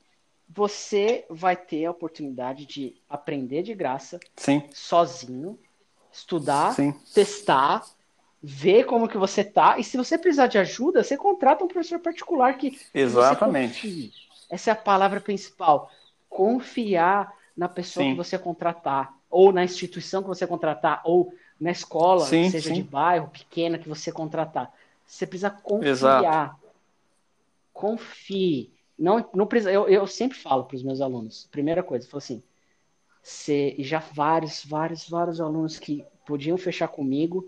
você 0.49 1.25
vai 1.29 1.55
ter 1.55 1.85
a 1.85 1.91
oportunidade 1.91 2.65
de 2.65 2.95
aprender 3.09 3.63
de 3.63 3.73
graça, 3.73 4.19
Sim. 4.35 4.63
sozinho, 4.71 5.57
estudar, 6.11 6.73
Sim. 6.73 6.93
testar, 7.13 7.83
ver 8.41 8.85
como 8.85 9.07
que 9.07 9.17
você 9.17 9.43
tá. 9.43 9.79
E 9.79 9.83
se 9.83 9.97
você 9.97 10.17
precisar 10.17 10.47
de 10.47 10.57
ajuda, 10.57 11.03
você 11.03 11.17
contrata 11.17 11.63
um 11.63 11.67
professor 11.67 11.99
particular 11.99 12.57
que. 12.57 12.79
Exatamente. 12.93 14.11
Essa 14.49 14.71
é 14.71 14.73
a 14.73 14.75
palavra 14.75 15.19
principal. 15.19 15.89
Confiar 16.29 17.33
na 17.55 17.69
pessoa 17.69 18.03
sim. 18.03 18.11
que 18.11 18.17
você 18.17 18.37
contratar, 18.37 19.15
ou 19.29 19.51
na 19.51 19.63
instituição 19.63 20.21
que 20.21 20.27
você 20.27 20.45
contratar, 20.45 21.01
ou 21.05 21.33
na 21.59 21.71
escola, 21.71 22.25
sim, 22.25 22.49
seja 22.49 22.69
sim. 22.69 22.75
de 22.75 22.83
bairro, 22.83 23.29
pequena, 23.29 23.77
que 23.77 23.87
você 23.87 24.11
contratar. 24.11 24.71
Você 25.05 25.25
precisa 25.25 25.49
confiar. 25.49 25.91
Exato. 25.91 26.55
Confie. 27.71 28.71
Não, 29.03 29.29
não 29.33 29.45
precisa, 29.45 29.69
eu, 29.69 29.89
eu 29.89 30.07
sempre 30.07 30.37
falo 30.37 30.63
para 30.63 30.77
os 30.77 30.81
meus 30.81 31.01
alunos, 31.01 31.45
primeira 31.51 31.83
coisa, 31.83 32.05
eu 32.05 32.09
falo 32.09 32.19
assim, 32.19 32.41
você, 33.21 33.75
já 33.79 33.99
vários, 33.99 34.63
vários, 34.63 35.09
vários 35.09 35.41
alunos 35.41 35.77
que 35.77 36.05
podiam 36.25 36.57
fechar 36.57 36.87
comigo, 36.87 37.45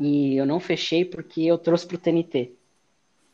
e 0.00 0.36
eu 0.36 0.44
não 0.44 0.58
fechei 0.58 1.04
porque 1.04 1.42
eu 1.42 1.56
trouxe 1.56 1.86
para 1.86 1.94
o 1.94 1.98
TNT. 1.98 2.56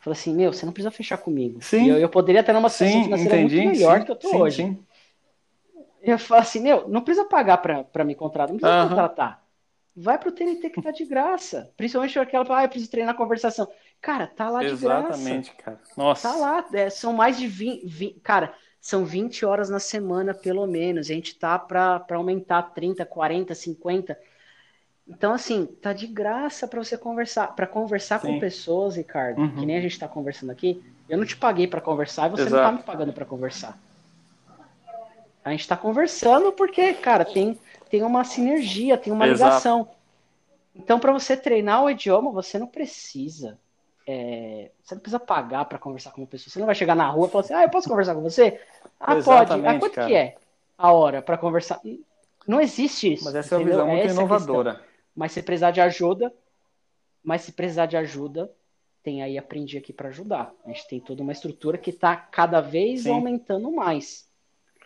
Falei 0.00 0.18
assim, 0.18 0.34
meu, 0.34 0.52
você 0.52 0.66
não 0.66 0.72
precisa 0.72 0.90
fechar 0.90 1.16
comigo. 1.16 1.62
Sim. 1.62 1.88
Eu, 1.88 1.96
eu, 1.96 2.10
poderia 2.10 2.42
ter 2.42 2.54
uma 2.54 2.68
situação 2.68 2.98
sim, 2.98 3.04
financeira 3.04 3.38
entendi, 3.38 3.56
muito 3.56 3.72
melhor 3.72 4.00
sim, 4.00 4.04
que 4.04 4.10
eu 4.10 4.16
tô 4.16 4.28
sim, 4.28 4.36
hoje. 4.36 4.62
Sim. 4.64 4.78
Eu 6.02 6.18
falo 6.18 6.42
assim, 6.42 6.60
meu, 6.60 6.88
não 6.88 7.00
precisa 7.00 7.26
pagar 7.26 7.56
para 7.56 8.04
me 8.04 8.14
contratar, 8.14 8.52
não 8.52 8.58
precisa 8.58 8.86
contratar. 8.86 9.42
Vai 9.96 10.18
pro 10.18 10.30
TNT 10.30 10.68
que 10.70 10.82
tá 10.82 10.90
de 10.90 11.06
graça. 11.06 11.72
Principalmente 11.74 12.18
aquela, 12.18 12.58
ah, 12.58 12.64
eu 12.64 12.68
preciso 12.68 12.90
treinar 12.90 13.16
conversação. 13.16 13.66
Cara, 14.00 14.26
tá 14.26 14.48
lá 14.48 14.60
de 14.60 14.66
Exatamente, 14.66 15.06
graça. 15.06 15.20
Exatamente, 15.20 15.54
cara. 15.56 15.80
Nossa. 15.96 16.28
Tá 16.28 16.36
lá, 16.36 16.64
é, 16.72 16.88
são 16.88 17.12
mais 17.12 17.36
de 17.36 17.46
20, 17.46 17.86
20, 17.86 18.20
cara, 18.20 18.54
são 18.80 19.04
20 19.04 19.44
horas 19.44 19.68
na 19.68 19.78
semana, 19.78 20.32
pelo 20.32 20.66
menos. 20.66 21.10
A 21.10 21.14
gente 21.14 21.34
tá 21.34 21.58
para 21.58 22.04
aumentar 22.10 22.62
30, 22.62 23.04
40, 23.04 23.54
50. 23.54 24.18
Então, 25.06 25.32
assim, 25.32 25.66
tá 25.66 25.92
de 25.92 26.06
graça 26.06 26.68
para 26.68 26.82
você 26.82 26.96
conversar, 26.96 27.48
para 27.56 27.66
conversar 27.66 28.20
Sim. 28.20 28.34
com 28.34 28.40
pessoas, 28.40 28.96
Ricardo, 28.96 29.40
uhum. 29.40 29.54
que 29.56 29.66
nem 29.66 29.76
a 29.76 29.80
gente 29.80 29.98
tá 29.98 30.06
conversando 30.06 30.50
aqui. 30.50 30.82
Eu 31.08 31.18
não 31.18 31.24
te 31.24 31.36
paguei 31.36 31.66
para 31.66 31.80
conversar 31.80 32.28
e 32.28 32.30
você 32.30 32.42
Exato. 32.42 32.56
não 32.56 32.70
tá 32.70 32.72
me 32.72 32.82
pagando 32.82 33.12
para 33.12 33.24
conversar. 33.24 33.78
A 35.44 35.50
gente 35.50 35.66
tá 35.66 35.76
conversando 35.76 36.52
porque, 36.52 36.92
cara, 36.92 37.24
tem 37.24 37.58
tem 37.90 38.02
uma 38.02 38.24
sinergia, 38.24 38.98
tem 38.98 39.12
uma 39.12 39.26
Exato. 39.26 39.50
ligação. 39.50 39.88
Então, 40.74 41.00
para 41.00 41.12
você 41.12 41.36
treinar 41.36 41.82
o 41.82 41.90
idioma, 41.90 42.30
você 42.30 42.58
não 42.58 42.66
precisa. 42.66 43.58
É, 44.10 44.70
você 44.82 44.94
não 44.94 45.02
precisa 45.02 45.20
pagar 45.20 45.66
para 45.66 45.78
conversar 45.78 46.12
com 46.12 46.22
uma 46.22 46.26
pessoa. 46.26 46.50
Você 46.50 46.58
não 46.58 46.64
vai 46.64 46.74
chegar 46.74 46.94
na 46.94 47.06
rua 47.10 47.26
e 47.26 47.30
falar 47.30 47.44
assim: 47.44 47.52
ah, 47.52 47.62
eu 47.62 47.68
posso 47.68 47.88
conversar 47.88 48.14
com 48.14 48.22
você? 48.22 48.58
Ah, 48.98 49.16
Exatamente, 49.16 49.48
pode. 49.48 49.76
Ah, 49.76 49.78
quanto 49.78 49.94
cara. 49.94 50.08
que 50.08 50.14
é 50.14 50.36
a 50.78 50.92
hora 50.92 51.20
para 51.20 51.36
conversar? 51.36 51.78
Não 52.46 52.58
existe 52.58 53.12
isso. 53.12 53.24
Mas 53.24 53.34
essa 53.34 53.54
é 53.54 53.58
uma 53.58 53.64
visão 53.66 53.86
muito 53.86 54.06
essa 54.06 54.14
inovadora. 54.14 54.80
É 54.82 54.88
mas 55.18 55.32
se 55.32 55.42
precisar 55.42 55.72
de 55.72 55.80
ajuda, 55.80 56.32
mas 57.24 57.42
se 57.42 57.50
precisar 57.50 57.86
de 57.86 57.96
ajuda, 57.96 58.48
tem 59.02 59.20
aí 59.20 59.36
Aprendi 59.36 59.76
Aqui 59.76 59.92
para 59.92 60.08
ajudar. 60.10 60.54
A 60.64 60.68
gente 60.68 60.86
tem 60.86 61.00
toda 61.00 61.24
uma 61.24 61.32
estrutura 61.32 61.76
que 61.76 61.90
está 61.90 62.16
cada 62.16 62.60
vez 62.60 63.02
sim. 63.02 63.10
aumentando 63.10 63.70
mais. 63.72 64.26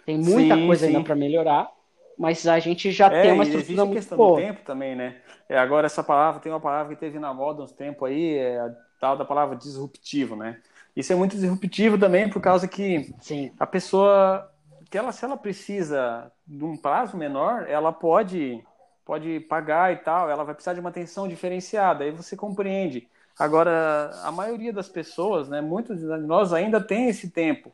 Tem 0.07 0.17
muita 0.17 0.57
sim, 0.57 0.67
coisa 0.67 0.87
sim. 0.87 0.97
ainda 0.97 1.05
para 1.05 1.15
melhorar, 1.15 1.71
mas 2.19 2.47
a 2.49 2.59
gente 2.59 2.91
já 2.91 3.07
é, 3.07 3.23
tem 3.23 3.33
uma 3.33 3.45
estrutura 3.45 3.85
muito 3.85 3.99
questão 3.99 4.17
boa. 4.17 4.41
do 4.41 4.47
tempo 4.47 4.65
também, 4.65 4.97
né? 4.97 5.21
É, 5.49 5.59
agora 5.59 5.85
essa 5.85 6.03
palavra 6.03 6.41
tem 6.41 6.51
uma 6.51 6.61
palavra 6.61 6.95
que 6.95 7.01
teve 7.01 7.19
na 7.19 7.35
moda 7.35 7.63
uns 7.63 7.73
tempos 7.73 8.09
aí, 8.09 8.39
é 8.39 8.59
a 8.59 8.75
tal 9.03 9.17
da 9.17 9.25
palavra 9.25 9.57
disruptivo, 9.57 10.37
né? 10.37 10.61
Isso 10.95 11.13
é 11.13 11.17
muito 11.17 11.35
disruptivo 11.35 11.99
também 11.99 12.31
por 12.31 12.41
causa 12.41 12.69
que 12.69 13.13
Sim. 13.21 13.51
a 13.59 13.67
pessoa 13.67 14.49
que 14.89 14.97
ela 14.97 15.11
se 15.11 15.25
ela 15.25 15.37
precisa 15.37 16.31
de 16.47 16.65
um 16.65 16.77
prazo 16.77 17.17
menor, 17.17 17.69
ela 17.69 17.93
pode 17.93 18.63
pode 19.05 19.41
pagar 19.41 19.93
e 19.93 19.97
tal, 19.97 20.31
ela 20.31 20.45
vai 20.45 20.55
precisar 20.55 20.75
de 20.75 20.79
uma 20.79 20.91
atenção 20.91 21.27
diferenciada, 21.27 22.05
aí 22.05 22.13
você 22.13 22.37
compreende. 22.37 23.09
Agora, 23.37 24.13
a 24.23 24.31
maioria 24.31 24.73
das 24.73 24.89
pessoas, 24.89 25.49
né, 25.49 25.61
muitos 25.61 25.99
de 25.99 26.07
nós 26.07 26.53
ainda 26.53 26.81
tem 26.81 27.09
esse 27.09 27.29
tempo. 27.29 27.73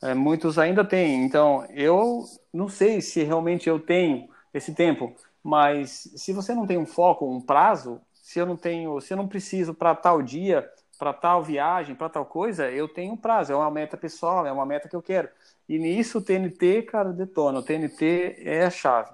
É, 0.00 0.14
muitos 0.14 0.58
ainda 0.58 0.82
têm. 0.82 1.22
Então, 1.22 1.66
eu 1.68 2.24
não 2.50 2.68
sei 2.70 3.02
se 3.02 3.22
realmente 3.22 3.68
eu 3.68 3.78
tenho 3.78 4.26
esse 4.54 4.74
tempo, 4.74 5.14
mas 5.42 6.10
se 6.16 6.32
você 6.32 6.54
não 6.54 6.66
tem 6.66 6.78
um 6.78 6.86
foco, 6.86 7.30
um 7.30 7.42
prazo, 7.42 8.00
se 8.22 8.38
eu 8.38 8.46
não 8.46 8.56
tenho, 8.56 9.00
se 9.00 9.12
eu 9.12 9.16
não 9.16 9.26
preciso 9.26 9.74
para 9.74 9.96
tal 9.96 10.22
dia, 10.22 10.70
para 10.96 11.12
tal 11.12 11.42
viagem, 11.42 11.96
para 11.96 12.08
tal 12.08 12.24
coisa, 12.24 12.70
eu 12.70 12.86
tenho 12.86 13.14
um 13.14 13.16
prazo, 13.16 13.52
é 13.52 13.56
uma 13.56 13.70
meta 13.70 13.96
pessoal, 13.96 14.46
é 14.46 14.52
uma 14.52 14.64
meta 14.64 14.88
que 14.88 14.94
eu 14.94 15.02
quero. 15.02 15.28
E 15.68 15.76
nisso 15.76 16.18
o 16.18 16.22
TNT, 16.22 16.82
cara, 16.82 17.12
detona. 17.12 17.58
O 17.58 17.62
TNT 17.62 18.36
é 18.38 18.64
a 18.64 18.70
chave. 18.70 19.10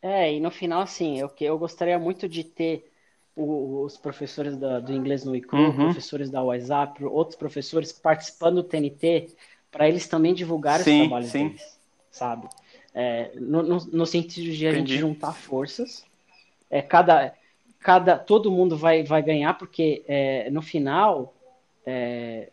É, 0.00 0.32
e 0.32 0.38
no 0.38 0.50
final, 0.50 0.82
assim, 0.82 1.18
eu, 1.18 1.32
eu 1.40 1.58
gostaria 1.58 1.98
muito 1.98 2.28
de 2.28 2.44
ter 2.44 2.88
os 3.36 3.96
professores 3.96 4.56
da, 4.56 4.78
do 4.78 4.92
inglês 4.92 5.24
no 5.24 5.34
ICRU, 5.34 5.58
uhum. 5.58 5.74
professores 5.86 6.30
da 6.30 6.42
WhatsApp, 6.42 7.04
outros 7.04 7.36
professores 7.36 7.90
participando 7.90 8.56
do 8.56 8.62
TNT, 8.62 9.34
para 9.72 9.88
eles 9.88 10.06
também 10.06 10.32
divulgarem 10.32 10.84
sim, 10.84 10.92
os 10.92 11.08
trabalhos 11.08 11.30
sim. 11.30 11.48
deles, 11.48 11.80
sabe? 12.10 12.48
É, 12.94 13.32
no, 13.34 13.62
no, 13.62 13.78
no, 13.78 14.06
sentido 14.06 14.52
de 14.52 14.66
a 14.66 14.70
Entendi. 14.70 14.92
gente 14.92 15.00
juntar 15.00 15.32
forças, 15.32 16.04
é, 16.70 16.80
cada, 16.80 17.34
cada, 17.80 18.16
todo 18.16 18.52
mundo 18.52 18.76
vai, 18.76 19.02
vai 19.02 19.20
ganhar, 19.20 19.54
porque 19.54 20.04
é, 20.06 20.48
no 20.50 20.62
final, 20.62 21.34
é, 21.84 22.50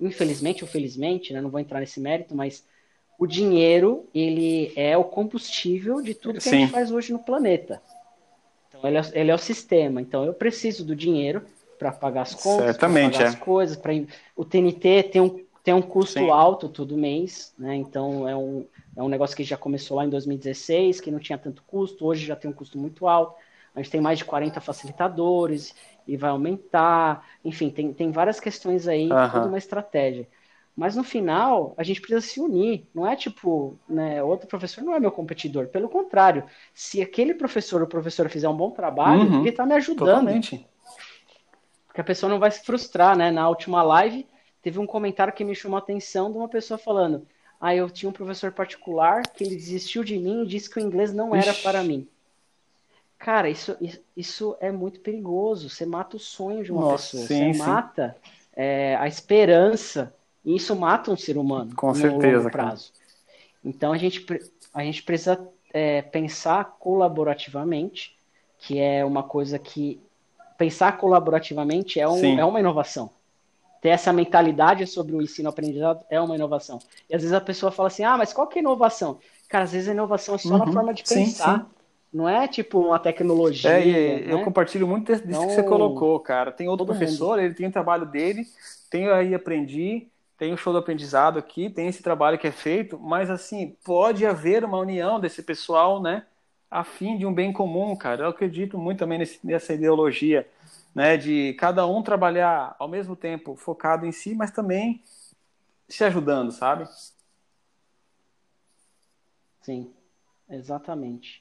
infelizmente 0.00 0.64
ou 0.64 0.70
felizmente, 0.70 1.34
né, 1.34 1.40
não 1.42 1.50
vou 1.50 1.60
entrar 1.60 1.80
nesse 1.80 2.00
mérito, 2.00 2.34
mas 2.34 2.64
o 3.18 3.26
dinheiro 3.26 4.06
ele 4.14 4.72
é 4.74 4.96
o 4.96 5.04
combustível 5.04 6.00
de 6.00 6.14
tudo 6.14 6.38
que 6.38 6.44
sim. 6.44 6.50
a 6.50 6.58
gente 6.60 6.72
faz 6.72 6.90
hoje 6.90 7.12
no 7.12 7.18
planeta. 7.18 7.82
Então, 8.68 8.88
ele 8.88 8.96
é, 8.96 9.02
ele 9.12 9.30
é 9.30 9.34
o 9.34 9.38
sistema. 9.38 10.00
Então, 10.00 10.24
eu 10.24 10.32
preciso 10.32 10.84
do 10.84 10.94
dinheiro 10.94 11.42
para 11.78 11.92
pagar 11.92 12.22
as 12.22 12.34
contas, 12.34 12.76
para 12.76 12.88
pagar 12.88 13.20
é. 13.20 13.24
as 13.24 13.34
coisas. 13.34 13.76
Pra... 13.76 13.92
O 14.36 14.44
TNT 14.44 15.04
tem 15.04 15.20
um, 15.20 15.44
tem 15.68 15.74
um 15.74 15.82
custo 15.82 16.20
Sim. 16.20 16.30
alto 16.30 16.66
todo 16.66 16.96
mês, 16.96 17.52
né? 17.58 17.76
Então, 17.76 18.26
é 18.26 18.34
um, 18.34 18.66
é 18.96 19.02
um 19.02 19.08
negócio 19.08 19.36
que 19.36 19.44
já 19.44 19.54
começou 19.54 19.98
lá 19.98 20.06
em 20.06 20.08
2016, 20.08 20.98
que 20.98 21.10
não 21.10 21.18
tinha 21.18 21.36
tanto 21.36 21.62
custo, 21.66 22.06
hoje 22.06 22.24
já 22.24 22.34
tem 22.34 22.50
um 22.50 22.54
custo 22.54 22.78
muito 22.78 23.06
alto. 23.06 23.34
A 23.74 23.82
gente 23.82 23.90
tem 23.90 24.00
mais 24.00 24.16
de 24.16 24.24
40 24.24 24.62
facilitadores 24.62 25.74
e 26.06 26.16
vai 26.16 26.30
aumentar. 26.30 27.22
Enfim, 27.44 27.68
tem, 27.68 27.92
tem 27.92 28.10
várias 28.10 28.40
questões 28.40 28.88
aí, 28.88 29.10
toda 29.30 29.46
uma 29.46 29.58
estratégia. 29.58 30.26
Mas 30.74 30.96
no 30.96 31.04
final, 31.04 31.74
a 31.76 31.82
gente 31.82 32.00
precisa 32.00 32.22
se 32.22 32.40
unir. 32.40 32.88
Não 32.94 33.06
é 33.06 33.14
tipo, 33.14 33.78
né, 33.86 34.22
outro 34.22 34.48
professor 34.48 34.82
não 34.82 34.94
é 34.94 35.00
meu 35.00 35.12
competidor. 35.12 35.66
Pelo 35.66 35.90
contrário, 35.90 36.44
se 36.72 37.02
aquele 37.02 37.34
professor 37.34 37.82
ou 37.82 37.86
professora 37.86 38.30
fizer 38.30 38.48
um 38.48 38.56
bom 38.56 38.70
trabalho, 38.70 39.20
uhum, 39.20 39.40
ele 39.40 39.50
está 39.50 39.66
me 39.66 39.74
ajudando. 39.74 40.06
Totalmente. 40.06 40.66
Porque 41.86 42.00
a 42.00 42.04
pessoa 42.04 42.30
não 42.30 42.38
vai 42.38 42.50
se 42.50 42.64
frustrar, 42.64 43.18
né? 43.18 43.30
Na 43.30 43.50
última 43.50 43.82
live, 43.82 44.26
teve 44.62 44.78
um 44.78 44.86
comentário 44.86 45.32
que 45.32 45.44
me 45.44 45.54
chamou 45.54 45.76
a 45.76 45.80
atenção 45.80 46.30
de 46.30 46.38
uma 46.38 46.48
pessoa 46.48 46.78
falando: 46.78 47.26
Ah, 47.60 47.74
eu 47.74 47.88
tinha 47.90 48.08
um 48.08 48.12
professor 48.12 48.52
particular 48.52 49.22
que 49.22 49.44
ele 49.44 49.56
desistiu 49.56 50.04
de 50.04 50.18
mim 50.18 50.42
e 50.42 50.46
disse 50.46 50.68
que 50.70 50.78
o 50.78 50.82
inglês 50.82 51.12
não 51.12 51.34
era 51.34 51.52
Ixi. 51.52 51.62
para 51.62 51.82
mim. 51.82 52.06
Cara, 53.18 53.50
isso, 53.50 53.76
isso 54.16 54.56
é 54.60 54.70
muito 54.70 55.00
perigoso. 55.00 55.68
Você 55.68 55.84
mata 55.84 56.16
o 56.16 56.20
sonho 56.20 56.62
de 56.62 56.70
uma 56.70 56.82
Nossa, 56.82 57.16
pessoa. 57.16 57.26
Sim, 57.26 57.52
Você 57.52 57.54
sim. 57.54 57.58
mata 57.58 58.16
é, 58.54 58.96
a 58.96 59.08
esperança 59.08 60.14
e 60.44 60.54
isso 60.54 60.74
mata 60.76 61.10
um 61.10 61.16
ser 61.16 61.36
humano 61.36 61.74
Com 61.74 61.92
certeza, 61.94 62.38
longo 62.38 62.50
prazo. 62.50 62.92
Cara. 62.92 63.08
Então 63.64 63.92
a 63.92 63.98
gente, 63.98 64.24
a 64.72 64.84
gente 64.84 65.02
precisa 65.02 65.38
é, 65.72 66.00
pensar 66.02 66.76
colaborativamente, 66.78 68.16
que 68.58 68.78
é 68.78 69.04
uma 69.04 69.22
coisa 69.22 69.58
que 69.58 70.00
pensar 70.56 70.96
colaborativamente 70.96 72.00
é, 72.00 72.08
um, 72.08 72.38
é 72.38 72.44
uma 72.44 72.60
inovação. 72.60 73.10
Ter 73.80 73.90
essa 73.90 74.12
mentalidade 74.12 74.86
sobre 74.86 75.14
o 75.14 75.22
ensino-aprendizado 75.22 76.04
é 76.10 76.20
uma 76.20 76.34
inovação. 76.34 76.78
E 77.08 77.14
às 77.14 77.22
vezes 77.22 77.34
a 77.34 77.40
pessoa 77.40 77.70
fala 77.70 77.88
assim, 77.88 78.04
ah, 78.04 78.16
mas 78.16 78.32
qual 78.32 78.46
que 78.46 78.58
é 78.58 78.62
inovação? 78.62 79.18
Cara, 79.48 79.64
às 79.64 79.72
vezes 79.72 79.88
a 79.88 79.92
inovação 79.92 80.34
é 80.34 80.38
só 80.38 80.50
uhum. 80.50 80.58
na 80.58 80.72
forma 80.72 80.94
de 80.94 81.02
pensar. 81.02 81.58
Sim, 81.58 81.64
sim. 81.64 81.70
Não 82.12 82.28
é 82.28 82.48
tipo 82.48 82.80
uma 82.80 82.98
tecnologia. 82.98 83.70
É, 83.70 84.20
né? 84.20 84.32
eu 84.32 84.42
compartilho 84.42 84.86
muito 84.86 85.12
disso 85.12 85.24
então, 85.26 85.46
que 85.46 85.54
você 85.54 85.62
colocou, 85.62 86.18
cara. 86.20 86.50
Tem 86.50 86.68
outro 86.68 86.86
professor, 86.86 87.36
mundo. 87.36 87.40
ele 87.40 87.54
tem 87.54 87.66
o 87.66 87.72
trabalho 87.72 88.06
dele, 88.06 88.46
tenho 88.90 89.12
aí 89.12 89.34
aprendi, 89.34 90.08
tem 90.38 90.52
o 90.52 90.56
show 90.56 90.72
do 90.72 90.78
aprendizado 90.78 91.38
aqui, 91.38 91.68
tem 91.68 91.86
esse 91.86 92.02
trabalho 92.02 92.38
que 92.38 92.46
é 92.46 92.52
feito, 92.52 92.98
mas 92.98 93.30
assim, 93.30 93.76
pode 93.84 94.24
haver 94.24 94.64
uma 94.64 94.78
união 94.78 95.20
desse 95.20 95.42
pessoal, 95.42 96.00
né? 96.00 96.24
a 96.70 96.84
fim 96.84 97.16
de 97.16 97.24
um 97.24 97.32
bem 97.32 97.52
comum, 97.52 97.96
cara. 97.96 98.24
Eu 98.24 98.28
acredito 98.28 98.78
muito 98.78 98.98
também 98.98 99.18
nesse, 99.18 99.38
nessa 99.44 99.72
ideologia, 99.72 100.46
né, 100.98 101.16
de 101.16 101.54
cada 101.54 101.86
um 101.86 102.02
trabalhar 102.02 102.74
ao 102.76 102.88
mesmo 102.88 103.14
tempo 103.14 103.54
focado 103.54 104.04
em 104.04 104.10
si, 104.10 104.34
mas 104.34 104.50
também 104.50 105.00
se 105.88 106.02
ajudando, 106.02 106.50
sabe? 106.50 106.88
Sim, 109.62 109.92
exatamente. 110.50 111.40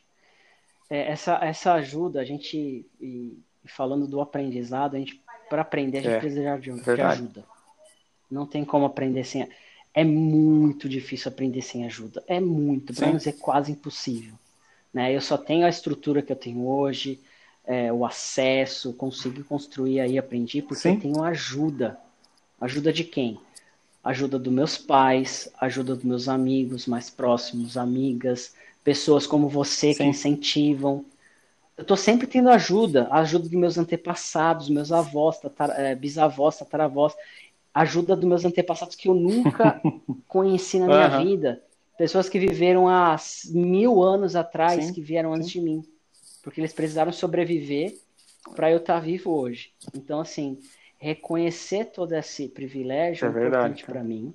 É, 0.87 1.11
essa, 1.11 1.43
essa 1.43 1.73
ajuda, 1.73 2.21
a 2.21 2.23
gente, 2.23 2.85
e, 3.01 3.35
falando 3.65 4.07
do 4.07 4.21
aprendizado, 4.21 4.95
a 4.95 4.99
gente, 4.99 5.19
para 5.49 5.63
aprender, 5.63 5.97
a 5.97 6.01
gente 6.01 6.13
é, 6.13 6.19
precisa 6.19 6.59
de, 6.59 6.79
de 6.79 7.01
ajuda. 7.01 7.43
Não 8.29 8.45
tem 8.45 8.63
como 8.63 8.85
aprender 8.85 9.23
sem. 9.23 9.49
É 9.91 10.03
muito 10.03 10.87
difícil 10.87 11.31
aprender 11.31 11.63
sem 11.63 11.83
ajuda. 11.83 12.23
É 12.27 12.39
muito, 12.39 12.93
para 12.93 13.07
não 13.07 13.17
dizer 13.17 13.39
quase 13.39 13.71
impossível. 13.71 14.35
Né? 14.93 15.15
Eu 15.15 15.19
só 15.19 15.35
tenho 15.35 15.65
a 15.65 15.69
estrutura 15.69 16.21
que 16.21 16.31
eu 16.31 16.35
tenho 16.35 16.63
hoje, 16.67 17.19
é, 17.67 17.91
o 17.91 18.05
acesso, 18.05 18.93
consegui 18.93 19.43
construir 19.43 19.99
aí, 19.99 20.17
aprendi, 20.17 20.61
porque 20.61 20.81
Sim. 20.81 20.93
eu 20.93 20.99
tenho 21.01 21.23
ajuda. 21.23 21.99
Ajuda 22.59 22.93
de 22.93 23.03
quem? 23.03 23.37
Ajuda 24.01 24.39
dos 24.39 24.53
meus 24.53 24.77
pais, 24.77 25.51
ajuda 25.59 25.93
dos 25.93 26.05
meus 26.05 26.29
amigos 26.29 26.87
mais 26.87 27.09
próximos, 27.09 27.75
amigas, 27.75 28.55
pessoas 28.85 29.27
como 29.27 29.49
você 29.49 29.93
Sim. 29.93 30.03
que 30.03 30.09
incentivam. 30.09 31.03
Eu 31.77 31.81
estou 31.81 31.97
sempre 31.97 32.25
tendo 32.25 32.49
ajuda, 32.49 33.09
ajuda 33.11 33.43
dos 33.43 33.59
meus 33.59 33.77
antepassados, 33.77 34.69
meus 34.69 34.93
avós, 34.93 35.37
tatar, 35.37 35.77
é, 35.77 35.93
bisavós, 35.93 36.57
tataravós, 36.57 37.13
ajuda 37.73 38.15
dos 38.15 38.25
meus 38.25 38.45
antepassados 38.45 38.95
que 38.95 39.09
eu 39.09 39.13
nunca 39.13 39.79
conheci 40.25 40.79
na 40.79 40.87
minha 40.87 41.17
uhum. 41.17 41.25
vida. 41.25 41.61
Pessoas 41.97 42.29
que 42.29 42.39
viveram 42.39 42.87
há 42.87 43.17
mil 43.49 44.01
anos 44.01 44.37
atrás, 44.37 44.85
sim, 44.85 44.93
que 44.93 45.01
vieram 45.01 45.33
antes 45.33 45.51
sim. 45.51 45.59
de 45.59 45.65
mim. 45.65 45.83
Porque 46.47 46.61
eles 46.61 46.71
precisaram 46.71 47.11
sobreviver 47.11 47.93
para 48.55 48.71
eu 48.71 48.77
estar 48.77 48.93
tá 48.93 48.99
vivo 49.01 49.31
hoje. 49.31 49.69
Então, 49.93 50.21
assim, 50.21 50.57
reconhecer 50.97 51.87
todo 51.87 52.13
esse 52.13 52.47
privilégio 52.47 53.25
é, 53.25 53.27
é 53.27 53.31
importante 53.31 53.83
para 53.83 54.01
mim. 54.01 54.33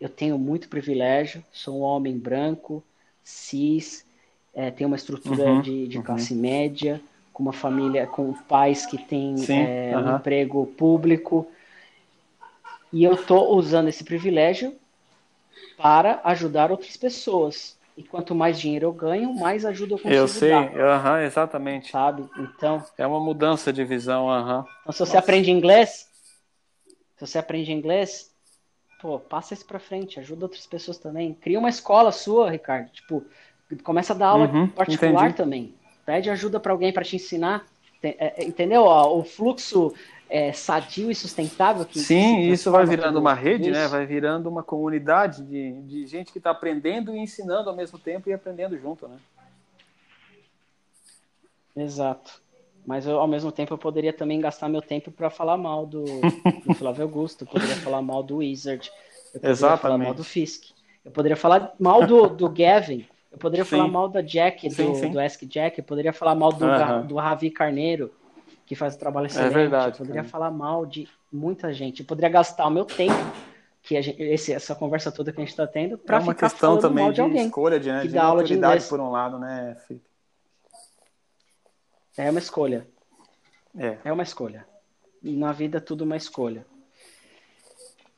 Eu 0.00 0.08
tenho 0.08 0.36
muito 0.40 0.68
privilégio, 0.68 1.44
sou 1.52 1.78
um 1.78 1.82
homem 1.82 2.18
branco, 2.18 2.82
cis, 3.22 4.04
é, 4.52 4.72
tenho 4.72 4.88
uma 4.88 4.96
estrutura 4.96 5.44
uhum, 5.44 5.60
de, 5.60 5.86
de 5.86 5.98
uhum. 5.98 6.02
classe 6.02 6.34
média, 6.34 7.00
com 7.32 7.44
uma 7.44 7.52
família, 7.52 8.08
com 8.08 8.32
pais 8.32 8.84
que 8.84 8.98
têm 8.98 9.36
é, 9.48 9.96
uhum. 9.96 10.02
um 10.04 10.16
emprego 10.16 10.66
público. 10.76 11.46
E 12.92 13.04
eu 13.04 13.14
estou 13.14 13.54
usando 13.54 13.86
esse 13.86 14.02
privilégio 14.02 14.74
para 15.76 16.20
ajudar 16.24 16.72
outras 16.72 16.96
pessoas. 16.96 17.78
E 17.96 18.02
quanto 18.02 18.34
mais 18.34 18.60
dinheiro 18.60 18.86
eu 18.86 18.92
ganho, 18.92 19.32
mais 19.32 19.64
ajuda 19.64 19.94
eu 19.94 19.98
consigo 19.98 20.14
Eu 20.14 20.28
sei, 20.28 20.52
uhum, 20.52 21.18
exatamente. 21.24 21.90
Sabe? 21.90 22.28
Então... 22.38 22.84
É 22.98 23.06
uma 23.06 23.18
mudança 23.18 23.72
de 23.72 23.82
visão, 23.84 24.26
uhum. 24.26 24.64
Então, 24.82 24.92
se 24.92 24.98
você 24.98 25.04
Nossa. 25.04 25.18
aprende 25.18 25.50
inglês, 25.50 26.06
se 27.16 27.26
você 27.26 27.38
aprende 27.38 27.72
inglês, 27.72 28.30
pô, 29.00 29.18
passa 29.18 29.54
isso 29.54 29.64
para 29.64 29.78
frente, 29.78 30.20
ajuda 30.20 30.44
outras 30.44 30.66
pessoas 30.66 30.98
também. 30.98 31.32
Cria 31.32 31.58
uma 31.58 31.70
escola 31.70 32.12
sua, 32.12 32.50
Ricardo. 32.50 32.90
Tipo, 32.90 33.24
começa 33.82 34.12
a 34.12 34.16
dar 34.16 34.28
aula 34.28 34.46
uhum, 34.46 34.68
particular 34.68 35.24
entendi. 35.24 35.36
também. 35.36 35.74
Pede 36.04 36.28
ajuda 36.28 36.60
para 36.60 36.72
alguém 36.72 36.92
para 36.92 37.04
te 37.04 37.16
ensinar. 37.16 37.64
É, 38.02 38.42
é, 38.42 38.44
entendeu? 38.44 38.84
O 38.84 39.24
fluxo 39.24 39.92
é, 40.28 40.52
sadio 40.52 41.10
e 41.10 41.14
sustentável. 41.14 41.84
Que 41.84 41.98
Sim, 41.98 42.48
isso 42.48 42.70
vai 42.70 42.84
virando 42.84 43.18
uma 43.18 43.34
rede, 43.34 43.70
né? 43.70 43.86
Vai 43.88 44.06
virando 44.06 44.48
uma 44.48 44.62
comunidade 44.62 45.42
de, 45.42 45.80
de 45.82 46.06
gente 46.06 46.32
que 46.32 46.38
está 46.38 46.50
aprendendo 46.50 47.14
e 47.14 47.18
ensinando 47.18 47.70
ao 47.70 47.76
mesmo 47.76 47.98
tempo 47.98 48.28
e 48.28 48.32
aprendendo 48.32 48.78
junto, 48.78 49.06
né? 49.06 49.16
Exato. 51.76 52.40
Mas 52.86 53.06
eu, 53.06 53.18
ao 53.18 53.26
mesmo 53.26 53.50
tempo 53.50 53.74
eu 53.74 53.78
poderia 53.78 54.12
também 54.12 54.40
gastar 54.40 54.68
meu 54.68 54.80
tempo 54.80 55.10
para 55.10 55.28
falar 55.28 55.56
mal 55.56 55.84
do, 55.84 56.04
do 56.64 56.74
Flávio 56.78 57.02
Augusto, 57.02 57.44
poderia 57.44 57.76
falar 57.76 58.00
mal 58.00 58.22
do 58.22 58.36
Wizard, 58.36 58.90
eu 59.34 59.40
poderia 59.40 59.52
Exatamente. 59.52 59.82
falar 59.82 59.98
mal 59.98 60.14
do 60.14 60.24
Fisk, 60.24 60.70
eu 61.04 61.10
poderia 61.10 61.36
falar 61.36 61.74
mal 61.78 62.06
do, 62.06 62.28
do 62.28 62.48
Gavin, 62.48 63.04
eu 63.30 63.38
poderia 63.38 63.64
sim. 63.64 63.70
falar 63.70 63.88
mal 63.88 64.08
da 64.08 64.22
Jack, 64.22 64.68
do, 64.68 64.74
sim, 64.74 64.94
sim. 64.94 65.10
do 65.10 65.20
Ask 65.20 65.42
Jack, 65.42 65.78
eu 65.78 65.84
poderia 65.84 66.12
falar 66.12 66.36
mal 66.36 66.52
do, 66.52 66.64
uhum. 66.64 67.06
do 67.06 67.16
Ravi 67.16 67.50
Carneiro, 67.50 68.12
que 68.66 68.74
faz 68.74 68.96
o 68.96 68.98
trabalho 68.98 69.26
é 69.26 69.28
excelente. 69.28 69.52
É 69.52 69.54
verdade. 69.54 69.94
Eu 69.94 69.98
poderia 69.98 70.22
cara. 70.22 70.28
falar 70.28 70.50
mal 70.50 70.84
de 70.84 71.08
muita 71.32 71.72
gente. 71.72 72.00
Eu 72.00 72.06
poderia 72.06 72.28
gastar 72.28 72.66
o 72.66 72.70
meu 72.70 72.84
tempo, 72.84 73.14
que 73.82 74.00
gente, 74.02 74.20
esse, 74.20 74.52
essa 74.52 74.74
conversa 74.74 75.12
toda 75.12 75.32
que 75.32 75.40
a 75.40 75.44
gente 75.44 75.50
está 75.50 75.66
tendo, 75.66 75.96
para 75.96 76.16
é 76.16 76.20
uma 76.20 76.34
ficar 76.34 76.50
questão 76.50 76.76
também 76.76 77.10
de, 77.12 77.22
de 77.30 77.38
escolha, 77.38 77.78
de, 77.78 77.90
né, 77.90 78.02
que 78.02 78.08
de 78.08 78.14
dá 78.14 78.24
aula 78.24 78.42
de 78.42 78.54
inglês. 78.54 78.88
por 78.88 78.98
um 78.98 79.10
lado, 79.10 79.38
né, 79.38 79.76
Felipe? 79.86 80.04
É 82.18 82.28
uma 82.28 82.40
escolha. 82.40 82.86
É. 83.78 83.98
É 84.04 84.12
uma 84.12 84.22
escolha. 84.22 84.66
E 85.22 85.36
na 85.36 85.52
vida 85.52 85.80
tudo 85.80 86.02
uma 86.02 86.16
escolha. 86.16 86.66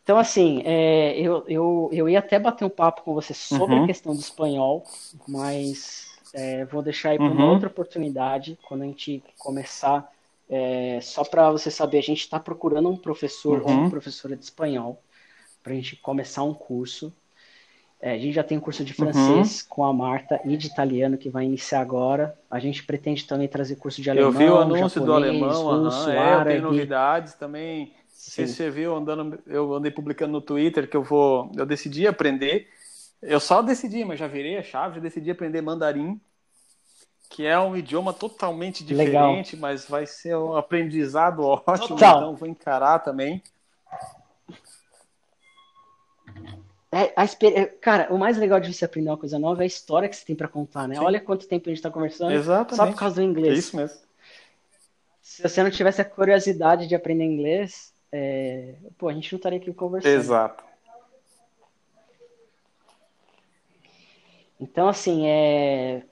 Então, 0.02 0.16
assim, 0.16 0.62
é, 0.64 1.18
eu, 1.20 1.44
eu, 1.46 1.90
eu 1.92 2.08
ia 2.08 2.20
até 2.20 2.38
bater 2.38 2.64
um 2.64 2.70
papo 2.70 3.02
com 3.02 3.12
você 3.12 3.34
sobre 3.34 3.74
uhum. 3.74 3.84
a 3.84 3.86
questão 3.86 4.14
do 4.14 4.20
espanhol, 4.20 4.82
mas 5.26 6.06
é, 6.32 6.64
vou 6.64 6.80
deixar 6.80 7.10
aí 7.10 7.18
para 7.18 7.26
uma 7.26 7.44
uhum. 7.44 7.50
outra 7.50 7.68
oportunidade, 7.68 8.58
quando 8.66 8.82
a 8.82 8.86
gente 8.86 9.22
começar 9.36 10.10
é, 10.48 10.98
só 11.02 11.24
para 11.24 11.50
você 11.50 11.70
saber, 11.70 11.98
a 11.98 12.02
gente 12.02 12.20
está 12.20 12.40
procurando 12.40 12.88
um 12.88 12.96
professor 12.96 13.60
uhum. 13.60 13.66
ou 13.66 13.72
uma 13.72 13.90
professora 13.90 14.34
de 14.34 14.44
espanhol 14.44 15.02
para 15.62 15.72
a 15.72 15.76
gente 15.76 15.96
começar 15.96 16.42
um 16.42 16.54
curso. 16.54 17.12
É, 18.00 18.12
a 18.12 18.18
gente 18.18 18.32
já 18.32 18.44
tem 18.44 18.56
um 18.56 18.60
curso 18.60 18.84
de 18.84 18.94
francês 18.94 19.60
uhum. 19.60 19.66
com 19.68 19.84
a 19.84 19.92
Marta 19.92 20.40
e 20.44 20.56
de 20.56 20.68
italiano 20.68 21.18
que 21.18 21.28
vai 21.28 21.44
iniciar 21.44 21.80
agora. 21.80 22.38
A 22.50 22.58
gente 22.58 22.84
pretende 22.84 23.26
também 23.26 23.48
trazer 23.48 23.76
curso 23.76 24.00
de 24.00 24.08
alemão. 24.08 24.30
Eu 24.30 24.38
vi 24.38 24.44
o 24.44 24.56
anúncio 24.56 25.00
japonês, 25.00 25.06
do 25.06 25.12
alemão, 25.12 25.84
russo, 25.84 26.08
é, 26.08 26.18
árabe. 26.18 26.50
eu 26.50 26.60
tenho 26.60 26.62
novidades 26.62 27.34
também. 27.34 27.92
Sim. 28.08 28.46
Você 28.46 28.70
viu 28.70 28.96
andando, 28.96 29.38
eu 29.46 29.74
andei 29.74 29.90
publicando 29.90 30.32
no 30.32 30.40
Twitter 30.40 30.88
que 30.88 30.96
eu 30.96 31.02
vou, 31.02 31.50
eu 31.56 31.66
decidi 31.66 32.06
aprender. 32.06 32.68
Eu 33.20 33.40
só 33.40 33.60
decidi, 33.62 34.04
mas 34.04 34.18
já 34.18 34.28
virei 34.28 34.56
a 34.56 34.62
chave, 34.62 34.96
já 34.96 35.00
decidi 35.00 35.30
aprender 35.30 35.60
mandarim 35.60 36.20
que 37.28 37.46
é 37.46 37.58
um 37.58 37.76
idioma 37.76 38.12
totalmente 38.12 38.82
diferente, 38.82 39.54
Legal. 39.54 39.70
mas 39.70 39.86
vai 39.86 40.06
ser 40.06 40.36
um 40.36 40.56
aprendizado 40.56 41.44
ótimo, 41.44 41.88
Total. 41.88 42.18
então 42.18 42.36
vou 42.36 42.48
encarar 42.48 43.00
também. 43.00 43.42
É, 46.90 47.12
a, 47.14 47.24
é, 47.24 47.66
cara, 47.66 48.08
o 48.10 48.18
mais 48.18 48.38
legal 48.38 48.58
de 48.58 48.72
você 48.72 48.84
aprender 48.84 49.10
uma 49.10 49.18
coisa 49.18 49.38
nova 49.38 49.62
é 49.62 49.64
a 49.64 49.66
história 49.66 50.08
que 50.08 50.16
você 50.16 50.24
tem 50.24 50.34
para 50.34 50.48
contar, 50.48 50.88
né? 50.88 50.94
Sim. 50.94 51.02
Olha 51.02 51.20
quanto 51.20 51.46
tempo 51.46 51.68
a 51.68 51.70
gente 51.70 51.78
está 51.78 51.90
conversando 51.90 52.32
Exatamente. 52.32 52.76
só 52.76 52.86
por 52.86 52.98
causa 52.98 53.16
do 53.16 53.22
inglês. 53.22 53.54
É 53.54 53.58
isso 53.58 53.76
mesmo. 53.76 53.98
Se 55.20 55.42
você 55.42 55.62
não 55.62 55.70
tivesse 55.70 56.00
a 56.00 56.04
curiosidade 56.04 56.86
de 56.86 56.94
aprender 56.94 57.24
inglês, 57.24 57.92
é... 58.10 58.74
pô, 58.96 59.08
a 59.08 59.12
gente 59.12 59.30
não 59.30 59.36
estaria 59.36 59.58
aqui 59.58 59.72
conversando. 59.74 60.12
Exato. 60.12 60.64
Então, 64.58 64.88
assim, 64.88 65.26
é... 65.26 66.02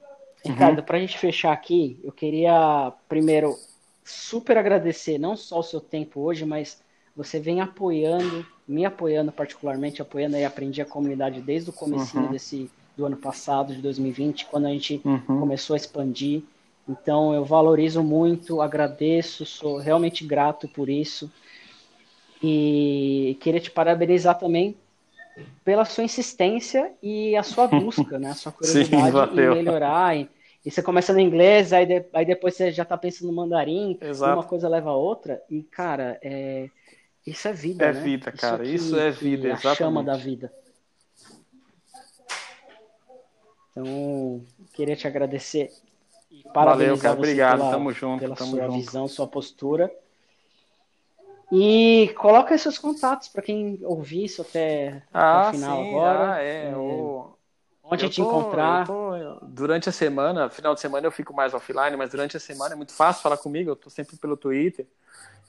Ricardo, 0.47 0.78
uhum. 0.78 0.84
para 0.84 0.97
a 0.97 1.01
gente 1.01 1.18
fechar 1.18 1.53
aqui, 1.53 1.99
eu 2.03 2.12
queria 2.12 2.92
primeiro 3.09 3.57
super 4.05 4.57
agradecer 4.57 5.18
não 5.18 5.36
só 5.36 5.59
o 5.59 5.62
seu 5.62 5.80
tempo 5.80 6.20
hoje, 6.20 6.44
mas 6.44 6.80
você 7.16 7.40
vem 7.40 7.61
apoiando, 7.61 8.47
me 8.68 8.84
apoiando 8.84 9.32
particularmente, 9.32 10.03
apoiando 10.03 10.36
aí 10.36 10.44
Aprendi 10.44 10.80
a 10.82 10.86
Comunidade 10.86 11.40
desde 11.40 11.70
o 11.70 11.72
começo 11.72 12.18
uhum. 12.18 12.30
desse 12.30 12.70
do 12.97 13.05
ano 13.05 13.16
passado, 13.16 13.74
de 13.74 13.82
2020, 13.82 14.47
quando 14.47 14.66
a 14.66 14.70
gente 14.70 15.01
uhum. 15.05 15.40
começou 15.40 15.74
a 15.74 15.76
expandir. 15.76 16.42
Então 16.88 17.34
eu 17.34 17.44
valorizo 17.44 18.03
muito, 18.03 18.62
agradeço, 18.62 19.44
sou 19.44 19.76
realmente 19.76 20.24
grato 20.24 20.66
por 20.68 20.88
isso. 20.88 21.30
E 22.42 23.36
queria 23.40 23.61
te 23.61 23.70
parabenizar 23.70 24.38
também 24.38 24.76
pela 25.64 25.84
sua 25.84 26.05
insistência 26.05 26.92
e 27.03 27.36
a 27.36 27.42
sua 27.42 27.66
busca, 27.68 28.18
né? 28.18 28.30
A 28.30 28.34
sua 28.34 28.53
curiosidade 28.53 29.34
Sim, 29.34 29.40
em 29.40 29.55
melhorar, 29.55 30.16
em, 30.16 30.28
e 30.67 30.71
você 30.73 30.83
começa 30.83 31.12
no 31.12 31.21
inglês, 31.21 31.73
aí, 31.73 31.87
de, 31.87 32.05
aí 32.12 32.27
depois 32.27 32.57
você 32.57 32.73
já 32.73 32.85
tá 32.85 32.99
pensando 32.99 33.29
no 33.29 33.33
mandarim, 33.33 33.97
Exato. 34.01 34.33
uma 34.33 34.43
coisa 34.43 34.69
leva 34.69 34.91
a 34.91 34.97
outra, 34.97 35.41
e, 35.49 35.62
cara, 35.62 36.19
é, 36.21 36.69
isso 37.25 37.47
é 37.47 37.53
vida, 37.53 37.85
É 37.85 37.93
né? 37.93 38.01
vida, 38.01 38.33
cara, 38.33 38.64
isso, 38.64 38.87
isso 38.87 38.99
é 38.99 39.12
vida, 39.12 39.47
exatamente. 39.47 39.67
É 39.69 39.71
a 39.71 39.75
chama 39.77 40.03
da 40.03 40.17
vida. 40.17 40.53
Então, 43.71 44.45
queria 44.73 44.97
te 44.97 45.07
agradecer 45.07 45.71
e 46.33 46.43
parabenizar 46.53 46.75
Valeu, 46.75 46.99
cara, 46.99 47.17
obrigado, 47.17 47.59
pela, 47.59 47.71
tamo 47.71 47.93
junto, 47.93 48.19
pela 48.19 48.35
tamo 48.35 48.51
sua 48.51 48.67
junto. 48.67 48.73
visão, 48.73 49.07
sua 49.07 49.29
postura. 49.29 49.95
E 51.53 52.12
coloca 52.17 52.53
aí 52.53 52.59
seus 52.59 52.77
contatos 52.77 53.29
para 53.29 53.41
quem 53.41 53.79
ouvir 53.85 54.25
isso 54.25 54.43
até, 54.43 55.05
ah, 55.12 55.43
até 55.43 55.49
o 55.51 55.53
final 55.61 55.81
sim, 55.81 55.91
agora. 55.91 56.35
Ah, 56.35 56.43
é, 56.43 56.71
é. 56.71 56.77
O... 56.77 57.36
Onde 57.91 58.05
eu 58.05 58.11
te 58.11 58.16
tô, 58.16 58.28
encontrar? 58.28 58.87
Tô, 58.87 59.12
durante 59.43 59.89
a 59.89 59.93
semana, 59.93 60.51
final 60.51 60.74
de 60.74 60.80
semana 60.80 61.07
eu 61.07 61.12
fico 61.12 61.32
mais 61.32 61.55
offline, 61.55 61.97
mas 61.97 62.11
durante 62.11 62.37
a 62.37 62.41
semana 62.41 62.74
é 62.74 62.76
muito 62.76 62.93
fácil 62.93 63.22
falar 63.22 63.37
comigo, 63.37 63.70
eu 63.70 63.74
estou 63.74 63.91
sempre 63.91 64.16
pelo 64.16 64.37
Twitter. 64.37 64.87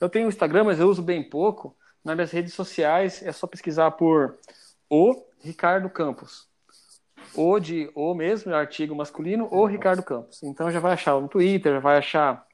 Eu 0.00 0.08
tenho 0.08 0.26
o 0.26 0.28
Instagram, 0.28 0.64
mas 0.64 0.78
eu 0.78 0.88
uso 0.88 1.02
bem 1.02 1.22
pouco. 1.28 1.74
Nas 2.04 2.14
minhas 2.14 2.30
redes 2.30 2.54
sociais 2.54 3.22
é 3.22 3.32
só 3.32 3.46
pesquisar 3.46 3.90
por 3.92 4.38
o 4.88 5.20
Ricardo 5.40 5.90
Campos. 5.90 6.46
ou 7.34 7.60
de 7.60 7.90
ou 7.94 8.14
mesmo 8.14 8.54
artigo 8.54 8.94
masculino 8.94 9.48
ou 9.50 9.66
Ricardo 9.66 10.02
Campos. 10.02 10.42
Então 10.42 10.70
já 10.70 10.80
vai 10.80 10.92
achar 10.94 11.20
no 11.20 11.28
Twitter, 11.28 11.74
já 11.74 11.80
vai 11.80 11.98
achar 11.98 12.46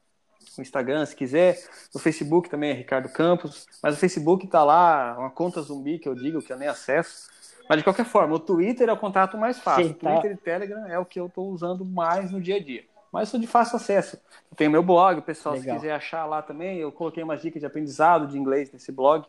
no 0.57 0.63
Instagram, 0.63 1.05
se 1.07 1.17
quiser. 1.17 1.59
No 1.95 2.01
Facebook 2.01 2.49
também 2.49 2.71
é 2.71 2.75
Ricardo 2.75 3.09
Campos. 3.09 3.67
Mas 3.83 3.95
o 3.97 3.99
Facebook 3.99 4.47
tá 4.49 4.65
lá, 4.65 5.17
uma 5.19 5.31
conta 5.31 5.63
zumbi 5.63 5.99
que 5.99 6.09
eu 6.09 6.15
digo, 6.15 6.43
que 6.43 6.53
eu 6.53 6.59
nem 6.59 6.69
acesso. 6.69 7.29
Mas 7.69 7.79
de 7.79 7.85
qualquer 7.85 8.05
forma, 8.05 8.35
o 8.35 8.39
Twitter 8.39 8.89
é 8.89 8.93
o 8.93 8.97
contato 8.97 9.39
mais 9.39 9.59
fácil. 9.59 9.89
Sim, 9.89 9.93
tá. 9.95 10.13
Twitter 10.13 10.33
e 10.33 10.37
Telegram 10.37 10.87
é 10.87 10.99
o 10.99 11.05
que 11.05 11.19
eu 11.19 11.27
estou 11.27 11.49
usando 11.51 11.85
mais 11.85 12.31
no 12.31 12.41
dia 12.41 12.57
a 12.57 12.63
dia. 12.63 12.85
Mas 13.11 13.29
sou 13.29 13.39
de 13.39 13.47
fácil 13.47 13.77
acesso. 13.77 14.17
Eu 14.51 14.57
tenho 14.57 14.71
meu 14.71 14.83
blog, 14.83 15.19
o 15.19 15.23
pessoal, 15.23 15.55
Legal. 15.55 15.77
se 15.77 15.81
quiser 15.81 15.95
achar 15.95 16.27
lá 16.27 16.43
também, 16.43 16.79
eu 16.79 16.91
coloquei 16.91 17.23
umas 17.23 17.41
dicas 17.41 17.61
de 17.61 17.67
aprendizado 17.67 18.27
de 18.27 18.37
inglês 18.37 18.73
nesse 18.73 18.91
blog. 18.91 19.25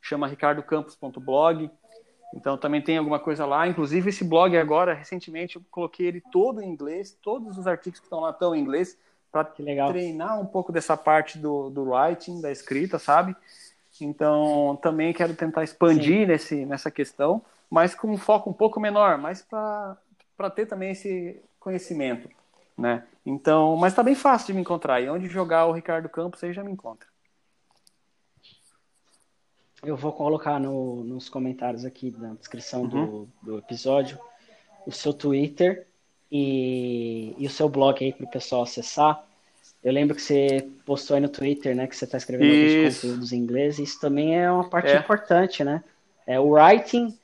Chama 0.00 0.26
ricardocampos.blog. 0.26 1.70
Então 2.34 2.56
também 2.56 2.80
tem 2.80 2.96
alguma 2.96 3.20
coisa 3.20 3.44
lá. 3.44 3.68
Inclusive 3.68 4.08
esse 4.08 4.24
blog 4.24 4.56
agora, 4.56 4.94
recentemente, 4.94 5.56
eu 5.56 5.62
coloquei 5.70 6.06
ele 6.06 6.22
todo 6.32 6.62
em 6.62 6.68
inglês. 6.68 7.16
Todos 7.22 7.58
os 7.58 7.66
artigos 7.66 8.00
que 8.00 8.06
estão 8.06 8.20
lá 8.20 8.30
estão 8.30 8.54
em 8.54 8.60
inglês 8.60 8.98
para 9.30 9.44
treinar 9.44 10.40
um 10.40 10.46
pouco 10.46 10.72
dessa 10.72 10.96
parte 10.96 11.38
do, 11.38 11.68
do 11.68 11.92
writing, 11.92 12.40
da 12.40 12.50
escrita, 12.50 12.98
sabe? 12.98 13.36
Então 14.00 14.78
também 14.82 15.12
quero 15.12 15.34
tentar 15.34 15.62
expandir 15.62 16.26
nesse, 16.26 16.64
nessa 16.64 16.90
questão 16.90 17.42
mas 17.70 17.94
com 17.94 18.10
um 18.10 18.16
foco 18.16 18.50
um 18.50 18.52
pouco 18.52 18.80
menor, 18.80 19.18
mas 19.18 19.42
para 19.42 20.50
ter 20.54 20.66
também 20.66 20.90
esse 20.90 21.42
conhecimento, 21.58 22.28
né? 22.76 23.04
Então, 23.24 23.76
mas 23.76 23.92
está 23.92 24.02
bem 24.02 24.14
fácil 24.14 24.48
de 24.48 24.52
me 24.54 24.60
encontrar. 24.60 25.00
E 25.00 25.08
onde 25.08 25.26
jogar 25.26 25.66
o 25.66 25.72
Ricardo 25.72 26.08
Campos 26.08 26.42
aí 26.44 26.52
já 26.52 26.62
me 26.62 26.70
encontra. 26.70 27.08
Eu 29.82 29.96
vou 29.96 30.12
colocar 30.12 30.58
no, 30.58 31.04
nos 31.04 31.28
comentários 31.28 31.84
aqui 31.84 32.14
na 32.16 32.34
descrição 32.34 32.82
uhum. 32.82 32.88
do, 32.88 33.28
do 33.42 33.58
episódio 33.58 34.18
o 34.86 34.92
seu 34.92 35.12
Twitter 35.12 35.86
e, 36.30 37.34
e 37.36 37.46
o 37.46 37.50
seu 37.50 37.68
blog 37.68 38.02
aí 38.02 38.12
para 38.12 38.26
o 38.26 38.30
pessoal 38.30 38.62
acessar. 38.62 39.24
Eu 39.82 39.92
lembro 39.92 40.14
que 40.14 40.22
você 40.22 40.68
postou 40.84 41.16
aí 41.16 41.20
no 41.20 41.28
Twitter, 41.28 41.74
né, 41.74 41.86
que 41.86 41.96
você 41.96 42.04
está 42.04 42.16
escrevendo 42.16 42.52
isso. 42.52 42.76
alguns 42.76 43.00
conteúdos 43.00 43.32
em 43.32 43.38
inglês. 43.38 43.78
Isso 43.78 44.00
também 44.00 44.38
é 44.38 44.50
uma 44.50 44.68
parte 44.68 44.90
é. 44.90 44.96
importante, 44.96 45.62
né? 45.62 45.82
É 46.26 46.40
o 46.40 46.54
writing 46.54 47.16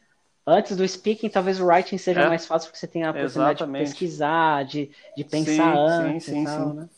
Antes 0.46 0.76
do 0.76 0.86
speaking, 0.86 1.28
talvez 1.28 1.60
o 1.60 1.66
writing 1.66 1.98
seja 1.98 2.22
é. 2.22 2.28
mais 2.28 2.46
fácil 2.46 2.68
porque 2.68 2.80
você 2.80 2.88
tem 2.88 3.04
a 3.04 3.10
oportunidade 3.10 3.58
Exatamente. 3.58 3.84
de 3.84 3.90
pesquisar, 3.90 4.64
de, 4.64 4.90
de 5.16 5.24
pensar 5.24 5.74
sim, 5.74 5.78
antes 5.78 6.24
sim, 6.24 6.34
sim, 6.34 6.44
tal, 6.44 6.70
sim. 6.70 6.74
Né? 6.74 6.88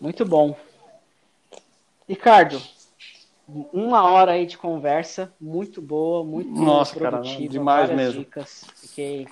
Muito 0.00 0.24
bom. 0.24 0.56
Ricardo, 2.08 2.62
uma 3.46 4.10
hora 4.10 4.32
aí 4.32 4.46
de 4.46 4.56
conversa, 4.56 5.30
muito 5.38 5.82
boa, 5.82 6.24
muito 6.24 6.50
Nossa, 6.50 6.94
produtiva, 6.94 7.36
cara, 7.36 7.48
demais 7.48 7.90
mesmo. 7.90 8.20
dicas. 8.20 8.64
Fiquei... 8.76 9.28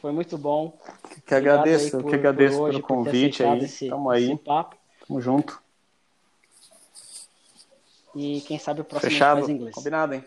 Foi 0.00 0.12
muito 0.12 0.38
bom. 0.38 0.78
Que 1.26 1.34
agradeço, 1.34 1.98
por, 1.98 2.10
que 2.10 2.14
agradeço 2.14 2.62
pelo 2.62 2.80
convite 2.80 3.42
aí. 3.42 3.64
Esse, 3.64 3.88
Tamo 3.88 4.08
aí. 4.08 4.30
Esse 4.30 4.36
papo. 4.36 4.76
Tamo 5.04 5.20
junto. 5.20 5.60
E 8.16 8.40
quem 8.40 8.58
sabe 8.58 8.80
o 8.80 8.84
próximo 8.84 9.10
Fechado. 9.10 9.40
faz 9.40 9.48
inglês. 9.50 9.74
Combinado, 9.74 10.14
hein? 10.14 10.24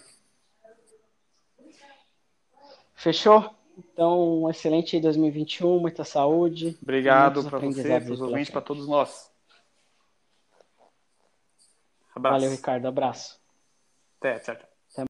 Fechou? 2.93 3.49
Então, 3.75 4.43
um 4.43 4.49
excelente 4.49 4.99
2021, 4.99 5.79
muita 5.79 6.03
saúde. 6.03 6.77
Obrigado 6.83 7.43
para 7.43 7.57
você, 7.57 7.99
para 7.99 8.13
os 8.13 8.21
ouvintes, 8.21 8.51
para 8.51 8.61
todos 8.61 8.87
nós. 8.87 9.31
Abraço. 12.13 12.35
Valeu, 12.35 12.51
Ricardo. 12.51 12.87
Abraço. 12.87 13.39
Até, 14.19 14.37
tchau. 14.39 14.68